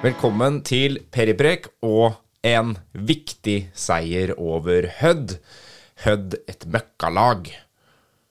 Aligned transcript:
Velkommen 0.00 0.62
til 0.64 0.94
Periprek 1.12 1.66
og 1.84 2.14
en 2.40 2.70
viktig 2.96 3.66
seier 3.76 4.30
over 4.40 4.86
Hødd. 4.96 5.34
Hødd 6.06 6.38
et 6.48 6.64
møkkalag. 6.72 7.50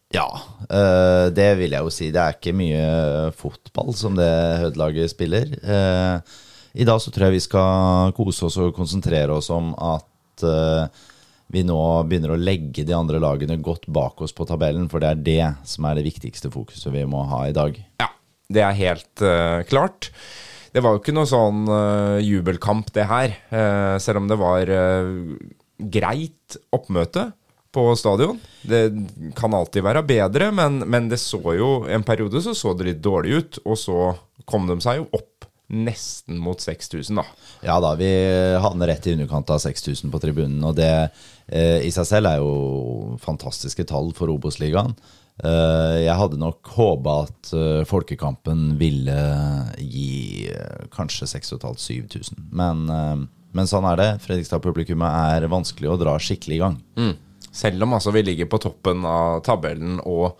Ja, 0.10 0.26
eh, 0.66 1.28
det 1.30 1.46
vil 1.60 1.76
jeg 1.78 1.86
jo 1.86 1.94
si. 1.94 2.08
Det 2.10 2.24
er 2.24 2.40
ikke 2.40 2.56
mye 2.58 3.30
fotball 3.38 3.94
som 3.94 4.18
det 4.18 4.32
Hødd-laget 4.64 5.14
spiller. 5.14 5.54
Eh, 5.62 6.42
I 6.82 6.90
dag 6.90 7.04
så 7.06 7.14
tror 7.14 7.28
jeg 7.28 7.38
vi 7.38 7.46
skal 7.46 8.18
kose 8.18 8.50
oss 8.50 8.58
og 8.58 8.74
konsentrere 8.74 9.38
oss 9.38 9.54
om 9.54 9.76
at 9.78 10.50
eh, 10.50 11.06
vi 11.54 11.68
nå 11.70 11.80
begynner 12.10 12.34
å 12.34 12.42
legge 12.50 12.82
de 12.82 12.98
andre 12.98 13.22
lagene 13.22 13.62
godt 13.62 13.86
bak 13.86 14.26
oss 14.26 14.34
på 14.34 14.50
tabellen, 14.50 14.90
for 14.90 15.06
det 15.06 15.14
er 15.14 15.26
det 15.30 15.70
som 15.70 15.86
er 15.86 16.02
det 16.02 16.10
viktigste 16.10 16.50
fokuset 16.50 16.90
vi 16.98 17.06
må 17.06 17.28
ha 17.30 17.46
i 17.46 17.54
dag. 17.54 17.78
Ja, 18.02 18.10
det 18.50 18.66
er 18.66 18.80
helt 18.88 19.30
klart. 19.70 20.16
Det 20.74 20.84
var 20.86 20.96
jo 20.96 21.02
ikke 21.02 21.16
noe 21.16 21.30
sånn 21.30 21.66
uh, 21.70 22.20
jubelkamp, 22.22 22.92
det 22.96 23.08
her. 23.10 23.36
Uh, 23.52 23.98
selv 24.02 24.22
om 24.22 24.30
det 24.30 24.38
var 24.40 24.72
greit 25.80 26.58
oppmøte 26.76 27.30
på 27.74 27.84
stadion. 27.98 28.40
Det 28.66 28.84
kan 29.38 29.54
alltid 29.54 29.86
være 29.86 30.06
bedre, 30.06 30.50
men, 30.56 30.82
men, 30.90 31.10
det 31.12 31.22
så 31.22 31.40
jo 31.54 31.70
En 31.88 32.04
periode 32.04 32.42
så 32.42 32.56
så 32.58 32.74
det 32.74 32.88
litt 32.88 33.04
dårlig 33.06 33.38
ut, 33.38 33.60
og 33.66 33.78
så 33.78 34.00
kom 34.50 34.66
de 34.70 34.80
seg 34.84 35.04
jo 35.04 35.10
opp 35.14 35.48
nesten 35.70 36.40
mot 36.42 36.58
6000, 36.58 37.20
da. 37.20 37.24
Ja 37.62 37.76
da, 37.78 37.92
vi 37.94 38.10
havner 38.58 38.90
rett 38.90 39.06
i 39.06 39.14
underkant 39.14 39.52
av 39.54 39.62
6000 39.62 40.10
på 40.10 40.22
tribunen. 40.24 40.64
Og 40.66 40.74
det 40.80 40.90
i 41.86 41.92
seg 41.94 42.08
selv 42.10 42.32
er 42.32 42.42
jo 42.42 43.20
fantastiske 43.22 43.86
tall 43.90 44.10
for 44.18 44.34
Obos-ligaen. 44.34 44.96
Eh, 45.40 45.98
jeg 46.04 46.16
hadde 46.20 46.40
nok 46.40 46.68
håpa 46.76 47.16
at 47.24 47.52
eh, 47.56 47.82
Folkekampen 47.88 48.74
ville 48.80 49.16
gi 49.80 50.50
eh, 50.52 50.88
kanskje 50.92 51.30
6500-7000. 51.32 52.50
Men, 52.52 52.86
men 53.56 53.70
sånn 53.70 53.88
er 53.88 54.00
det. 54.00 54.10
Fredrikstad-publikummet 54.26 55.36
er 55.38 55.52
vanskelig 55.52 55.94
å 55.94 56.00
dra 56.02 56.18
skikkelig 56.20 56.58
i 56.58 56.64
gang. 56.64 56.80
Mm. 57.00 57.14
Selv 57.50 57.86
om 57.86 57.96
altså 57.98 58.14
vi 58.14 58.26
ligger 58.28 58.50
på 58.52 58.60
toppen 58.62 59.06
av 59.10 59.40
tabellen 59.46 59.98
og 60.06 60.38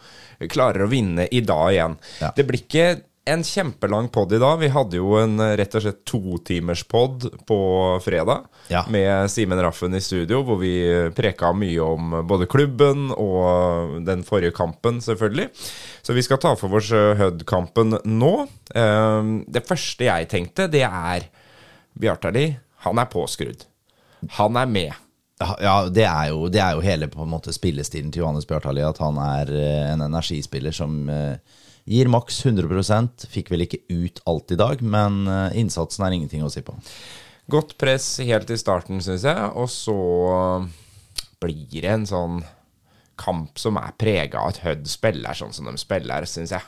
klarer 0.52 0.86
å 0.86 0.92
vinne 0.92 1.26
i 1.32 1.42
dag 1.42 1.72
igjen. 1.74 1.96
Ja. 2.22 2.34
Det 2.36 2.46
blir 2.48 2.62
ikke 2.62 2.90
en 3.30 3.44
kjempelang 3.46 4.10
pod 4.14 4.34
i 4.34 4.40
dag. 4.42 4.60
Vi 4.62 4.70
hadde 4.74 5.00
jo 5.00 5.14
en 5.20 5.40
rett 5.40 5.76
og 5.78 5.84
slett 5.84 6.02
totimerspod 6.08 7.28
på 7.48 7.60
fredag 8.04 8.48
ja. 8.72 8.84
med 8.92 9.30
Simen 9.32 9.62
Raffen 9.64 9.96
i 9.96 10.02
studio, 10.04 10.42
hvor 10.48 10.60
vi 10.62 10.74
preka 11.16 11.52
mye 11.56 11.84
om 11.84 12.16
både 12.28 12.50
klubben 12.50 13.10
og 13.16 14.00
den 14.08 14.24
forrige 14.28 14.56
kampen, 14.58 15.02
selvfølgelig. 15.06 15.50
Så 16.02 16.16
vi 16.18 16.26
skal 16.26 16.42
ta 16.42 16.56
for 16.60 16.80
oss 16.80 16.90
Hud-kampen 16.92 18.00
nå. 18.04 18.34
Ehm, 18.76 19.36
det 19.48 19.66
første 19.68 20.10
jeg 20.10 20.30
tenkte, 20.32 20.70
det 20.72 20.86
er 20.88 21.30
Bjartali. 22.00 22.48
Han 22.86 23.00
er 23.02 23.12
påskrudd. 23.12 23.66
Han 24.40 24.58
er 24.60 24.70
med. 24.70 25.06
Ja, 25.40 25.86
det 25.88 26.04
er, 26.04 26.34
jo, 26.34 26.50
det 26.52 26.60
er 26.60 26.76
jo 26.76 26.84
hele 26.84 27.08
på 27.12 27.24
en 27.24 27.32
måte 27.32 27.54
spillestilen 27.56 28.12
til 28.12 28.26
Johannes 28.26 28.48
Bjartali, 28.48 28.84
at 28.84 29.00
han 29.00 29.20
er 29.24 29.52
eh, 29.56 29.86
en 29.94 30.04
energispiller 30.04 30.76
som 30.76 30.98
uh, 31.08 31.38
Gir 31.90 32.10
maks 32.12 32.44
100% 32.46 33.26
Fikk 33.32 33.50
vel 33.54 33.66
ikke 33.66 33.82
ut 33.90 34.22
alt 34.30 34.54
i 34.54 34.60
dag, 34.60 34.84
men 34.86 35.24
eh, 35.26 35.58
innsatsen 35.62 36.06
er 36.06 36.16
ingenting 36.16 36.46
å 36.46 36.52
si 36.54 36.62
på. 36.66 36.76
Godt 37.50 37.76
press 37.82 38.20
helt 38.22 38.52
i 38.54 38.60
starten, 38.62 39.02
syns 39.02 39.26
jeg. 39.26 39.50
Og 39.58 39.70
så 39.74 39.98
blir 41.42 41.82
det 41.82 41.90
en 41.90 42.06
sånn 42.06 42.42
kamp 43.20 43.60
som 43.60 43.78
er 43.82 43.96
prega 44.00 44.44
av 44.44 44.54
at 44.54 44.62
Hødd 44.64 44.86
spiller 44.88 45.36
sånn 45.36 45.56
som 45.56 45.68
de 45.68 45.76
spiller, 45.82 46.28
syns 46.30 46.54
jeg. 46.56 46.68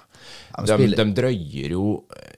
De, 0.68 0.90
de, 0.98 1.06
drøyer 1.16 1.76
jo 1.76 1.86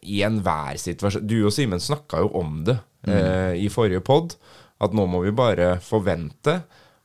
i 0.07 0.21
enhver 0.23 0.77
situasjon 0.79 1.25
Du 1.27 1.39
og 1.41 1.51
Simen 1.51 1.81
snakka 1.83 2.21
jo 2.23 2.29
om 2.39 2.61
det 2.67 2.77
mm. 3.07 3.11
eh, 3.15 3.53
i 3.63 3.71
forrige 3.73 4.03
pod, 4.05 4.35
at 4.83 4.95
nå 4.95 5.07
må 5.09 5.23
vi 5.25 5.33
bare 5.35 5.77
forvente 5.83 6.61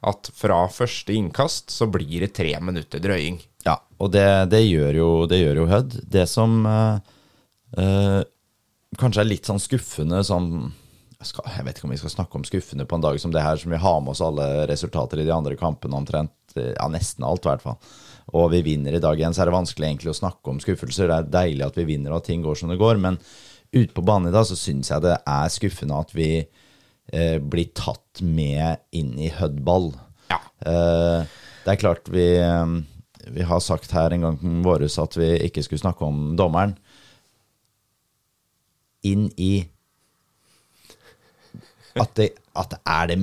at 0.09 0.31
fra 0.35 0.61
første 0.71 1.15
innkast 1.15 1.73
så 1.75 1.89
blir 1.91 2.23
det 2.23 2.35
tre 2.37 2.53
minutter 2.63 3.03
drøying. 3.03 3.41
Ja, 3.67 3.79
og 3.99 4.11
det, 4.15 4.27
det 4.53 4.63
gjør 4.65 4.99
jo, 4.99 5.13
det 5.31 5.41
gjør 5.41 5.63
jo 5.63 5.71
Hødd. 5.71 5.97
Det 6.11 6.27
som 6.31 6.61
uh, 6.67 6.99
uh, 7.79 8.21
kanskje 8.99 9.25
er 9.25 9.31
litt 9.33 9.49
sånn 9.49 9.63
skuffende 9.63 10.23
sånn 10.27 10.53
jeg, 11.19 11.33
skal, 11.33 11.49
jeg, 11.51 11.65
vet 11.67 11.79
ikke 11.79 11.89
om 11.89 11.93
vi 11.97 11.99
skal 11.99 12.13
snakke 12.13 12.39
om 12.39 12.45
skuffende 12.47 12.87
på 12.87 12.95
en 12.95 13.03
dag 13.03 13.17
som 13.19 13.33
det 13.35 13.43
her, 13.43 13.59
som 13.59 13.73
vi 13.75 13.81
har 13.83 13.97
med 14.05 14.13
oss 14.13 14.23
alle 14.23 14.69
resultater 14.71 15.19
i 15.19 15.27
de 15.27 15.35
andre 15.35 15.57
kampene 15.59 15.99
omtrent. 15.99 16.55
Ja, 16.55 16.87
nesten 16.93 17.27
alt, 17.27 17.43
i 17.43 17.51
hvert 17.51 17.65
fall. 17.65 17.81
Og 18.39 18.53
vi 18.53 18.61
vinner 18.63 18.95
i 18.95 19.01
dag 19.03 19.19
igjen, 19.19 19.35
så 19.35 19.43
er 19.43 19.51
det 19.51 19.57
vanskelig 19.57 19.89
egentlig 19.89 20.13
å 20.13 20.19
snakke 20.21 20.53
om 20.53 20.61
skuffelser. 20.63 21.11
Det 21.11 21.17
er 21.17 21.33
deilig 21.35 21.67
at 21.67 21.81
vi 21.81 21.89
vinner 21.89 22.15
og 22.15 22.21
at 22.21 22.29
ting 22.31 22.45
går 22.45 22.61
som 22.61 22.71
det 22.71 22.79
går, 22.79 23.01
men 23.03 23.19
ute 23.73 23.91
på 23.97 24.05
banen 24.07 24.31
i 24.31 24.35
dag 24.37 24.47
så 24.47 24.57
syns 24.57 24.93
jeg 24.93 25.05
det 25.09 25.17
er 25.19 25.51
skuffende 25.53 25.99
at 25.99 26.15
vi 26.15 26.31
eh, 26.39 27.37
blir 27.43 27.73
tatt 27.75 28.23
med 28.23 28.85
inn 28.95 29.17
i 29.19 29.33
Hødd-ball. 29.35 29.91
Ja. 30.31 30.39
Eh, 30.71 31.43
det 31.65 31.75
er 31.75 31.83
klart 31.83 32.07
vi 32.15 32.29
vi 33.35 33.47
har 33.47 33.61
sagt 33.65 33.93
her 33.95 34.15
en 34.15 34.27
gang 34.27 34.63
våres 34.65 34.99
at 35.01 35.17
vi 35.19 35.35
ikke 35.49 35.65
skulle 35.67 35.83
snakke 35.83 36.07
om 36.07 36.37
dommeren. 36.39 36.77
Inn 39.07 39.29
i 39.39 39.53
At 41.99 42.13
det, 42.19 42.29
at 42.55 42.75
er, 42.87 43.07
det 43.11 43.17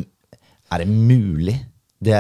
er 0.71 0.81
det 0.83 0.87
mulig? 0.89 1.55
Det 2.03 2.15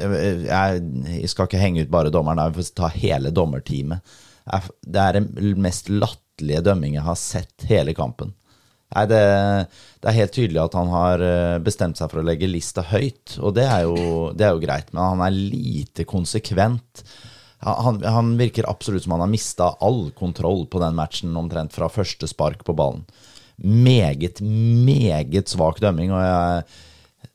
jeg, 0.00 0.40
jeg, 0.48 1.28
skal 1.30 1.46
ikke 1.46 1.60
henge 1.60 1.84
ut 1.84 1.92
bare 1.92 2.10
dommeren, 2.10 2.40
vi 2.50 2.62
får 2.62 2.72
ta 2.74 2.88
hele 2.94 3.30
dommerteamet. 3.30 4.14
Det 4.82 5.02
er 5.02 5.18
den 5.18 5.60
mest 5.62 5.90
latterlige 5.92 6.64
dømming 6.66 6.96
jeg 6.96 7.06
har 7.06 7.18
sett 7.20 7.68
hele 7.68 7.94
kampen. 7.94 8.32
Nei, 8.92 9.04
det, 9.08 9.20
det, 10.02 10.08
er 10.10 10.18
helt 10.18 10.34
tydelig 10.36 10.60
at 10.60 10.76
han 10.76 10.90
har 10.92 11.24
eh, 11.24 11.58
bestemt 11.64 12.00
seg 12.00 12.12
for 12.12 12.20
å 12.20 12.26
legge 12.26 12.50
lista 12.50 12.84
høyt, 12.84 13.38
og 13.40 13.54
det 13.56 13.64
er 13.64 13.86
jo, 13.88 14.30
det 14.36 14.46
er 14.46 14.56
jo 14.56 14.64
greit, 14.64 14.92
men 14.92 15.04
han 15.14 15.24
er 15.24 15.36
lite 15.36 16.04
konsekvent. 16.08 17.04
Han, 17.62 18.00
han 18.02 18.32
virker 18.36 18.68
absolutt 18.68 19.04
som 19.04 19.14
han 19.14 19.22
har 19.24 19.30
mista 19.30 19.70
all 19.80 20.08
kontroll 20.18 20.66
på 20.68 20.80
den 20.82 20.96
matchen 20.98 21.36
omtrent 21.38 21.72
fra 21.76 21.88
første 21.92 22.28
spark 22.28 22.64
på 22.66 22.74
ballen. 22.76 23.04
Meget, 23.62 24.40
meget 24.42 25.52
svak 25.52 25.78
dømming. 25.80 26.10
og 26.10 26.24
jeg 26.24 26.64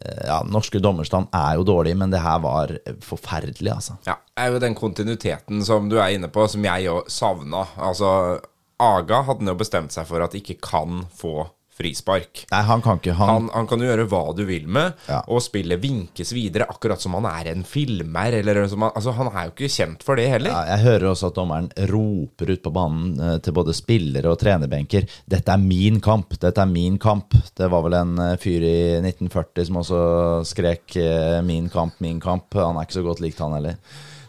eh, 0.04 0.26
ja, 0.28 0.42
Norske 0.46 0.82
dommerstand 0.84 1.32
er 1.34 1.56
jo 1.58 1.66
dårlig, 1.66 1.96
men 1.98 2.14
det 2.14 2.22
her 2.22 2.44
var 2.44 2.76
forferdelig, 3.02 3.72
altså. 3.72 3.98
Ja, 4.06 4.20
det 4.36 4.44
er 4.44 4.54
jo 4.54 4.62
den 4.62 4.78
kontinuiteten 4.78 5.66
som 5.66 5.90
du 5.90 5.98
er 5.98 6.14
inne 6.14 6.30
på, 6.30 6.46
som 6.52 6.70
jeg 6.70 6.86
jo 6.86 7.00
savna. 7.10 7.64
Altså, 7.80 8.12
Aga 8.84 9.24
hadde 9.26 9.48
jo 9.50 9.58
bestemt 9.58 9.96
seg 9.96 10.06
for 10.10 10.22
at 10.22 10.36
ikke 10.38 10.60
kan 10.62 11.06
få 11.18 11.48
frispark. 11.78 12.46
Nei, 12.52 12.62
Han 12.66 12.82
kan 12.82 13.00
ikke 13.00 13.16
Han, 13.18 13.30
han, 13.30 13.50
han 13.54 13.68
kan 13.70 13.82
jo 13.82 13.90
gjøre 13.90 14.08
hva 14.10 14.22
du 14.38 14.44
vil 14.48 14.68
med, 14.70 14.98
ja. 15.10 15.20
og 15.30 15.44
spillet 15.46 15.82
vinkes 15.82 16.34
videre, 16.34 16.68
akkurat 16.70 17.02
som 17.02 17.18
han 17.18 17.28
er 17.30 17.52
en 17.54 17.64
filmer. 17.68 18.40
Eller 18.40 18.64
som 18.72 18.88
han, 18.88 18.94
altså, 18.98 19.14
han 19.18 19.30
er 19.32 19.50
jo 19.50 19.54
ikke 19.54 19.72
kjent 19.72 20.06
for 20.06 20.20
det 20.20 20.28
heller. 20.32 20.54
Ja, 20.54 20.76
jeg 20.76 20.86
hører 20.88 21.10
også 21.12 21.32
at 21.32 21.38
dommeren 21.38 21.70
roper 21.92 22.54
ut 22.54 22.66
på 22.66 22.74
banen 22.74 23.22
eh, 23.22 23.38
til 23.46 23.56
både 23.58 23.76
spillere 23.78 24.34
og 24.34 24.40
trenerbenker 24.42 25.08
'Dette 25.28 25.54
er 25.54 25.62
min 25.62 26.02
kamp! 26.04 26.38
Dette 26.42 26.64
er 26.64 26.70
min 26.72 26.98
kamp!' 27.02 27.38
Det 27.58 27.70
var 27.72 27.86
vel 27.86 27.98
en 28.00 28.18
eh, 28.26 28.36
fyr 28.42 28.66
i 28.66 28.78
1940 29.04 29.70
som 29.70 29.82
også 29.84 30.04
skrek 30.50 30.98
eh, 31.02 31.40
'min 31.46 31.70
kamp, 31.74 32.00
min 32.02 32.22
kamp'. 32.24 32.58
Han 32.58 32.78
er 32.78 32.88
ikke 32.88 33.00
så 33.02 33.06
godt 33.06 33.24
likt, 33.24 33.42
han 33.44 33.58
heller. 33.58 33.78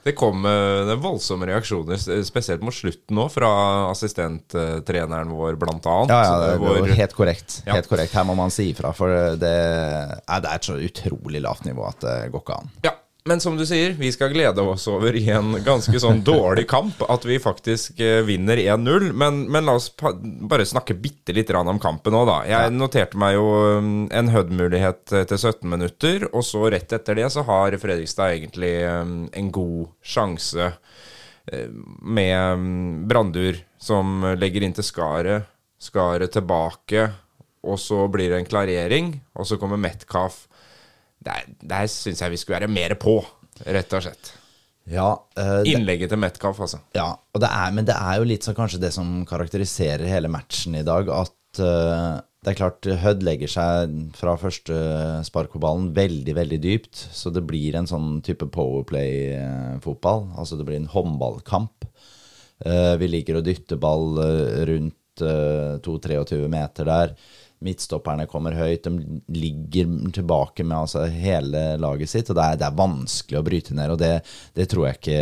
Det 0.05 0.15
kom 0.19 0.47
uh, 0.47 0.95
voldsomme 1.03 1.49
reaksjoner, 1.51 2.01
spesielt 2.25 2.65
mot 2.65 2.75
slutten 2.75 3.19
nå, 3.19 3.27
fra 3.33 3.51
assistenttreneren 3.91 5.33
vår, 5.35 5.59
blant 5.61 5.87
annet. 5.87 6.15
Ja, 6.15 6.21
ja 6.25 6.39
det, 6.43 6.53
det 6.55 6.85
var 6.85 6.95
helt 7.03 7.19
korrekt. 7.19 7.59
Ja. 7.67 7.77
Helt 7.79 7.91
korrekt. 7.91 8.15
Her 8.17 8.29
må 8.29 8.39
man 8.39 8.55
si 8.55 8.71
ifra, 8.73 8.95
for 8.97 9.13
det, 9.13 9.35
det 9.43 10.39
er 10.39 10.55
et 10.55 10.71
så 10.71 10.79
utrolig 10.79 11.43
lavt 11.45 11.69
nivå 11.69 11.87
at 11.89 12.01
det 12.05 12.17
går 12.33 12.45
ikke 12.45 12.59
an. 12.63 12.73
Ja, 12.87 12.95
men 13.29 13.41
som 13.41 13.57
du 13.59 13.65
sier, 13.69 13.93
vi 13.99 14.09
skal 14.13 14.31
glede 14.33 14.63
oss 14.65 14.87
over 14.89 15.17
i 15.17 15.27
en 15.35 15.53
ganske 15.65 16.01
sånn 16.01 16.23
dårlig 16.25 16.65
kamp 16.71 17.03
at 17.13 17.27
vi 17.29 17.37
faktisk 17.43 18.01
eh, 18.01 18.23
vinner 18.25 18.57
1-0. 18.57 19.11
Men, 19.13 19.43
men, 19.53 19.67
la 19.69 19.75
oss 19.77 19.91
bare 19.99 20.65
snakke 20.69 20.97
bitte 20.97 21.35
litt 21.37 21.53
om 21.53 21.81
kampen 21.83 22.17
òg, 22.17 22.25
da. 22.31 22.39
Jeg 22.49 22.73
noterte 22.77 23.21
meg 23.21 23.37
jo 23.37 23.45
um, 23.79 23.93
en 24.09 24.33
Hud-mulighet 24.33 25.13
etter 25.21 25.37
17 25.37 25.69
minutter, 25.69 26.25
og 26.33 26.47
så 26.47 26.65
rett 26.73 26.95
etter 26.97 27.21
det 27.21 27.29
så 27.35 27.45
har 27.49 27.77
Fredrikstad 27.83 28.39
egentlig 28.39 28.73
um, 28.89 29.15
en 29.37 29.53
god 29.53 29.93
sjanse 30.01 30.73
eh, 31.53 31.69
med 32.01 32.37
um, 32.57 32.69
Brandur 33.11 33.61
som 33.79 34.25
legger 34.41 34.65
inn 34.65 34.77
til 34.77 34.89
Skaret. 34.89 35.53
Skaret 35.79 36.33
tilbake, 36.35 37.11
og 37.69 37.77
så 37.79 38.07
blir 38.11 38.33
det 38.33 38.41
en 38.41 38.49
klarering, 38.49 39.13
og 39.37 39.47
så 39.47 39.61
kommer 39.61 39.79
Metcalf 39.79 40.47
der, 41.25 41.49
der 41.61 41.89
syns 41.91 42.23
jeg 42.23 42.35
vi 42.35 42.41
skulle 42.41 42.61
være 42.61 42.73
mer 42.73 42.95
på, 43.01 43.19
rett 43.67 43.97
og 43.97 44.05
slett. 44.07 44.35
Ja, 44.89 45.11
uh, 45.37 45.61
Innlegget 45.69 46.13
til 46.13 46.21
Metcalf, 46.21 46.61
altså. 46.65 46.81
Ja, 46.97 47.11
det 47.37 47.51
er, 47.51 47.75
men 47.77 47.89
det 47.89 47.97
er 47.97 48.21
jo 48.21 48.29
litt 48.29 48.47
sånn 48.47 48.57
kanskje 48.57 48.81
det 48.81 48.95
som 48.95 49.21
karakteriserer 49.29 50.09
hele 50.09 50.31
matchen 50.33 50.79
i 50.79 50.85
dag, 50.87 51.11
at 51.13 51.61
uh, 51.61 52.21
det 52.45 52.53
er 52.53 52.57
klart 52.61 52.89
Hødd 53.03 53.25
legger 53.27 53.51
seg 53.51 53.97
fra 54.17 54.37
første 54.41 54.77
spark 55.27 55.53
på 55.53 55.61
ballen 55.61 55.91
veldig, 55.97 56.37
veldig 56.39 56.59
dypt. 56.63 57.01
Så 57.13 57.33
det 57.35 57.43
blir 57.45 57.75
en 57.77 57.89
sånn 57.91 58.23
type 58.25 58.47
powerplay-fotball. 58.55 60.23
Altså 60.39 60.57
det 60.57 60.69
blir 60.69 60.79
en 60.79 60.89
håndballkamp. 60.93 61.89
Uh, 62.63 62.95
vi 63.03 63.11
liker 63.11 63.41
å 63.41 63.45
dytte 63.45 63.77
ball 63.83 64.23
rundt 64.71 65.25
uh, 65.27 65.83
2-23 65.83 66.47
meter 66.49 66.89
der. 66.89 67.19
Midtstopperne 67.65 68.29
kommer 68.31 68.55
høyt. 68.55 68.87
De 68.87 69.21
ligger 69.35 69.91
tilbake 70.15 70.63
med 70.67 70.77
altså, 70.79 71.07
hele 71.11 71.73
laget 71.83 72.13
sitt. 72.13 72.31
Og 72.31 72.39
det 72.39 72.45
er, 72.45 72.61
det 72.61 72.69
er, 72.69 72.77
vanskelig 72.79 73.41
å 73.41 73.45
bryte 73.47 73.75
ned, 73.75 73.95
og 73.95 73.99
det, 74.03 74.13
det, 74.55 74.69
tror 74.71 74.89
jeg 74.89 75.01
ikke 75.01 75.19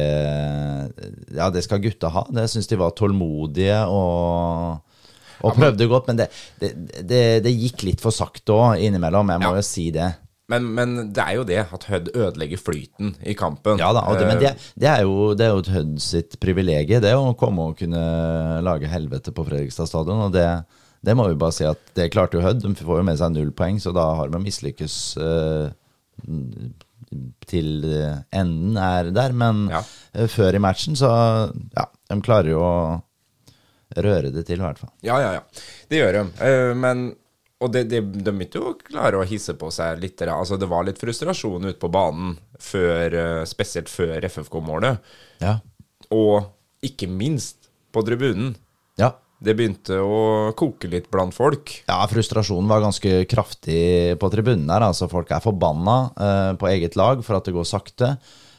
Ja, 1.39 1.49
det 1.53 1.65
skal 1.65 1.83
gutta 1.85 2.13
ha. 2.13 2.27
Det 2.29 2.49
syns 2.53 2.69
de 2.69 2.81
var 2.81 2.93
tålmodige 2.99 3.81
og, 3.89 5.01
og 5.41 5.57
prøvde 5.57 5.89
godt. 5.91 6.13
Men 6.13 6.21
det, 6.21 6.29
det, 7.09 7.57
gikk 7.57 7.89
litt 7.89 8.05
for 8.05 8.15
sakte 8.15 8.57
òg 8.57 8.85
innimellom, 8.85 9.33
jeg 9.33 9.45
må 9.47 9.53
ja. 9.55 9.61
jo 9.63 9.67
si 9.67 9.91
det. 9.97 10.13
Men, 10.53 10.67
men, 10.77 10.95
det 11.11 11.23
er 11.25 11.35
jo 11.41 11.45
det 11.47 11.59
at 11.65 11.85
Hødd 11.91 12.13
ødelegger 12.15 12.61
flyten 12.61 13.17
i 13.27 13.35
kampen. 13.39 13.81
Ja 13.83 13.91
da, 13.97 14.05
det, 14.15 14.27
men 14.29 14.39
det, 14.39 14.53
det, 14.79 14.91
er 14.93 15.03
jo, 15.03 15.33
det 15.35 15.49
er 15.49 15.57
jo 15.57 15.65
Hødd 15.75 15.97
sitt 16.03 16.37
privilegium, 16.43 17.03
det 17.03 17.17
å 17.19 17.33
komme 17.39 17.73
og 17.73 17.81
kunne 17.81 18.03
lage 18.63 18.91
helvete 18.91 19.35
på 19.35 19.47
Fredrikstad 19.49 19.91
stadion. 19.91 20.29
Og 20.29 20.37
det, 20.37 20.47
det 21.07 21.15
må 21.15 21.29
vi 21.31 21.39
bare 21.39 21.55
si 21.55 21.67
at 21.69 21.93
det 21.95 22.11
klarte 22.15 22.39
jo 22.39 22.45
Hødd. 22.45 22.65
De 22.65 22.75
får 22.75 23.01
jo 23.01 23.07
med 23.07 23.19
seg 23.21 23.35
null 23.35 23.53
poeng, 23.55 23.79
så 23.83 23.93
da 23.95 24.09
har 24.19 24.33
de 24.33 24.41
mislykkes 24.43 24.97
uh, 25.23 25.69
til 27.47 27.85
enden 28.35 28.81
er 28.83 29.13
der. 29.15 29.37
Men 29.37 29.69
ja. 29.71 29.85
uh, 30.17 30.27
før 30.33 30.59
i 30.59 30.63
matchen, 30.63 30.99
så 30.99 31.11
ja, 31.77 31.87
de 32.11 32.19
klarer 32.27 32.51
jo 32.57 32.65
å 32.65 32.75
røre 34.03 34.35
det 34.35 34.43
til, 34.49 34.59
i 34.59 34.67
hvert 34.67 34.83
fall. 34.83 34.91
Ja, 35.07 35.21
ja, 35.23 35.37
ja. 35.39 35.63
Det 35.87 36.03
gjør 36.03 36.19
de. 36.19 36.27
Men 36.83 37.07
og 37.63 37.71
det, 37.73 37.87
det, 37.89 38.03
de 38.21 38.33
begynte 38.35 38.61
jo 38.61 38.73
å 38.75 38.77
klare 38.77 39.17
å 39.17 39.25
hisse 39.25 39.55
på 39.57 39.71
seg 39.73 40.03
litt. 40.03 40.21
Altså, 40.27 40.59
det 40.61 40.69
var 40.69 40.85
litt 40.85 40.99
frustrasjon 41.01 41.71
ute 41.71 41.79
på 41.81 41.89
banen, 41.89 42.35
før, 42.61 43.15
spesielt 43.49 43.89
før 43.89 44.27
FFK-målet. 44.29 45.15
Ja. 45.41 45.55
Og 46.13 46.51
ikke 46.85 47.09
minst 47.09 47.71
på 47.95 48.05
tribunen. 48.05 48.53
Det 49.37 49.53
begynte 49.53 49.99
å 50.01 50.53
koke 50.57 50.89
litt 50.89 51.11
blant 51.13 51.35
folk. 51.37 51.73
Ja, 51.91 51.99
frustrasjonen 52.09 52.71
var 52.71 52.81
ganske 52.85 53.19
kraftig 53.29 54.17
på 54.21 54.31
tribunen 54.33 54.71
her. 54.73 54.87
Altså, 54.89 55.11
folk 55.13 55.31
er 55.35 55.45
forbanna 55.45 55.97
eh, 56.17 56.53
på 56.57 56.71
eget 56.71 56.97
lag 56.97 57.21
for 57.27 57.37
at 57.37 57.49
det 57.49 57.55
går 57.57 57.69
sakte. 57.69 58.15